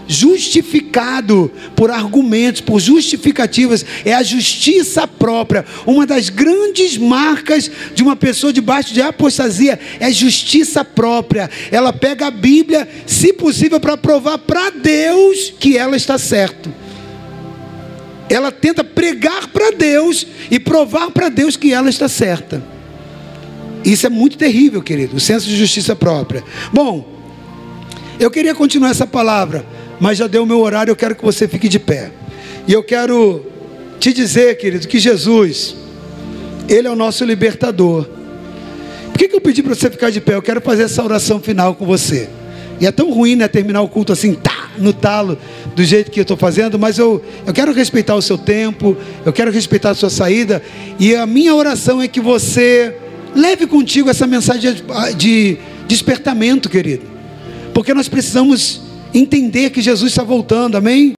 justificado 0.08 1.52
por 1.76 1.92
argumentos, 1.92 2.62
por 2.62 2.80
justificativas, 2.80 3.86
é 4.06 4.14
a 4.14 4.24
justiça 4.24 5.06
própria. 5.08 5.66
Uma 5.86 6.06
das 6.06 6.30
grandes 6.30 6.98
marcas 6.98 7.70
de 7.94 8.02
uma 8.02 8.16
pessoa 8.16 8.54
debaixo 8.54 8.94
de 8.94 9.02
apostasia 9.02 9.78
é 10.00 10.12
justiça 10.12 10.84
própria. 10.86 11.50
Ela 11.72 11.92
pega 11.92 12.28
a 12.28 12.32
Bíblia, 12.32 12.88
se 13.06 13.34
possível, 13.34 13.80
para 13.80 13.98
provar 13.98 14.38
para 14.38 14.70
Deus 14.70 15.54
que 15.60 15.78
ela 15.78 15.98
está 15.98 16.18
certa. 16.18 16.87
Ela 18.30 18.52
tenta 18.52 18.84
pregar 18.84 19.48
para 19.48 19.72
Deus 19.72 20.28
e 20.52 20.60
provar 20.60 21.12
para 21.12 21.30
Deus 21.30 21.56
que 21.56 21.74
ela 21.74 21.90
está 21.90 22.08
certa. 22.08 22.62
Isso 23.86 24.06
é 24.06 24.10
muito 24.10 24.38
terrível, 24.38 24.82
querido, 24.82 25.16
o 25.16 25.20
senso 25.20 25.48
de 25.48 25.56
justiça 25.56 25.96
própria. 25.96 26.44
Bom, 26.74 27.08
eu 28.20 28.30
queria 28.30 28.54
continuar 28.54 28.90
essa 28.90 29.08
palavra 29.08 29.66
mas 30.00 30.18
já 30.18 30.28
deu 30.28 30.44
o 30.44 30.46
meu 30.46 30.60
horário, 30.60 30.92
eu 30.92 30.96
quero 30.96 31.16
que 31.16 31.24
você 31.24 31.48
fique 31.48 31.68
de 31.68 31.80
pé. 31.80 32.12
E 32.68 32.74
eu 32.74 32.84
quero 32.84 33.46
te 34.00 34.14
dizer, 34.14 34.58
querido, 34.58 34.88
que 34.88 35.00
Jesus, 35.00 35.76
Ele 36.70 36.88
é 36.88 36.92
o 36.92 36.96
nosso 36.96 37.26
libertador. 37.26 38.08
Por 39.08 39.18
que, 39.18 39.28
que 39.28 39.36
eu 39.36 39.42
pedi 39.42 39.64
para 39.64 39.74
você 39.74 39.90
ficar 39.90 40.10
de 40.10 40.22
pé? 40.22 40.36
Eu 40.36 40.42
quero 40.42 40.62
fazer 40.62 40.84
essa 40.84 41.04
oração 41.04 41.40
final 41.40 41.74
com 41.74 41.86
você. 41.86 42.30
E 42.80 42.86
é 42.86 42.92
tão 42.92 43.12
ruim, 43.12 43.36
né, 43.36 43.48
terminar 43.48 43.82
o 43.82 43.88
culto 43.88 44.12
assim, 44.12 44.34
tá, 44.34 44.70
no 44.78 44.92
talo, 44.92 45.38
do 45.76 45.84
jeito 45.84 46.12
que 46.12 46.20
eu 46.20 46.24
estou 46.24 46.38
fazendo, 46.38 46.78
mas 46.78 46.98
eu, 46.98 47.24
eu 47.46 47.54
quero 47.54 47.72
respeitar 47.72 48.16
o 48.16 48.22
seu 48.22 48.38
tempo, 48.38 48.98
eu 49.26 49.32
quero 49.32 49.52
respeitar 49.52 49.92
a 49.92 49.96
sua 49.96 50.10
saída, 50.10 50.62
e 51.00 51.16
a 51.16 51.26
minha 51.26 51.56
oração 51.56 52.02
é 52.02 52.08
que 52.08 52.20
você 52.20 52.96
leve 53.36 53.68
contigo 53.68 54.10
essa 54.10 54.28
mensagem 54.28 54.74
de, 54.74 54.84
de 55.16 55.58
despertamento, 55.88 56.70
querido, 56.70 57.06
porque 57.74 57.94
nós 57.94 58.10
precisamos 58.10 58.82
entender 59.14 59.70
que 59.70 59.82
Jesus 59.82 60.12
está 60.12 60.24
voltando, 60.24 60.76
amém? 60.76 61.16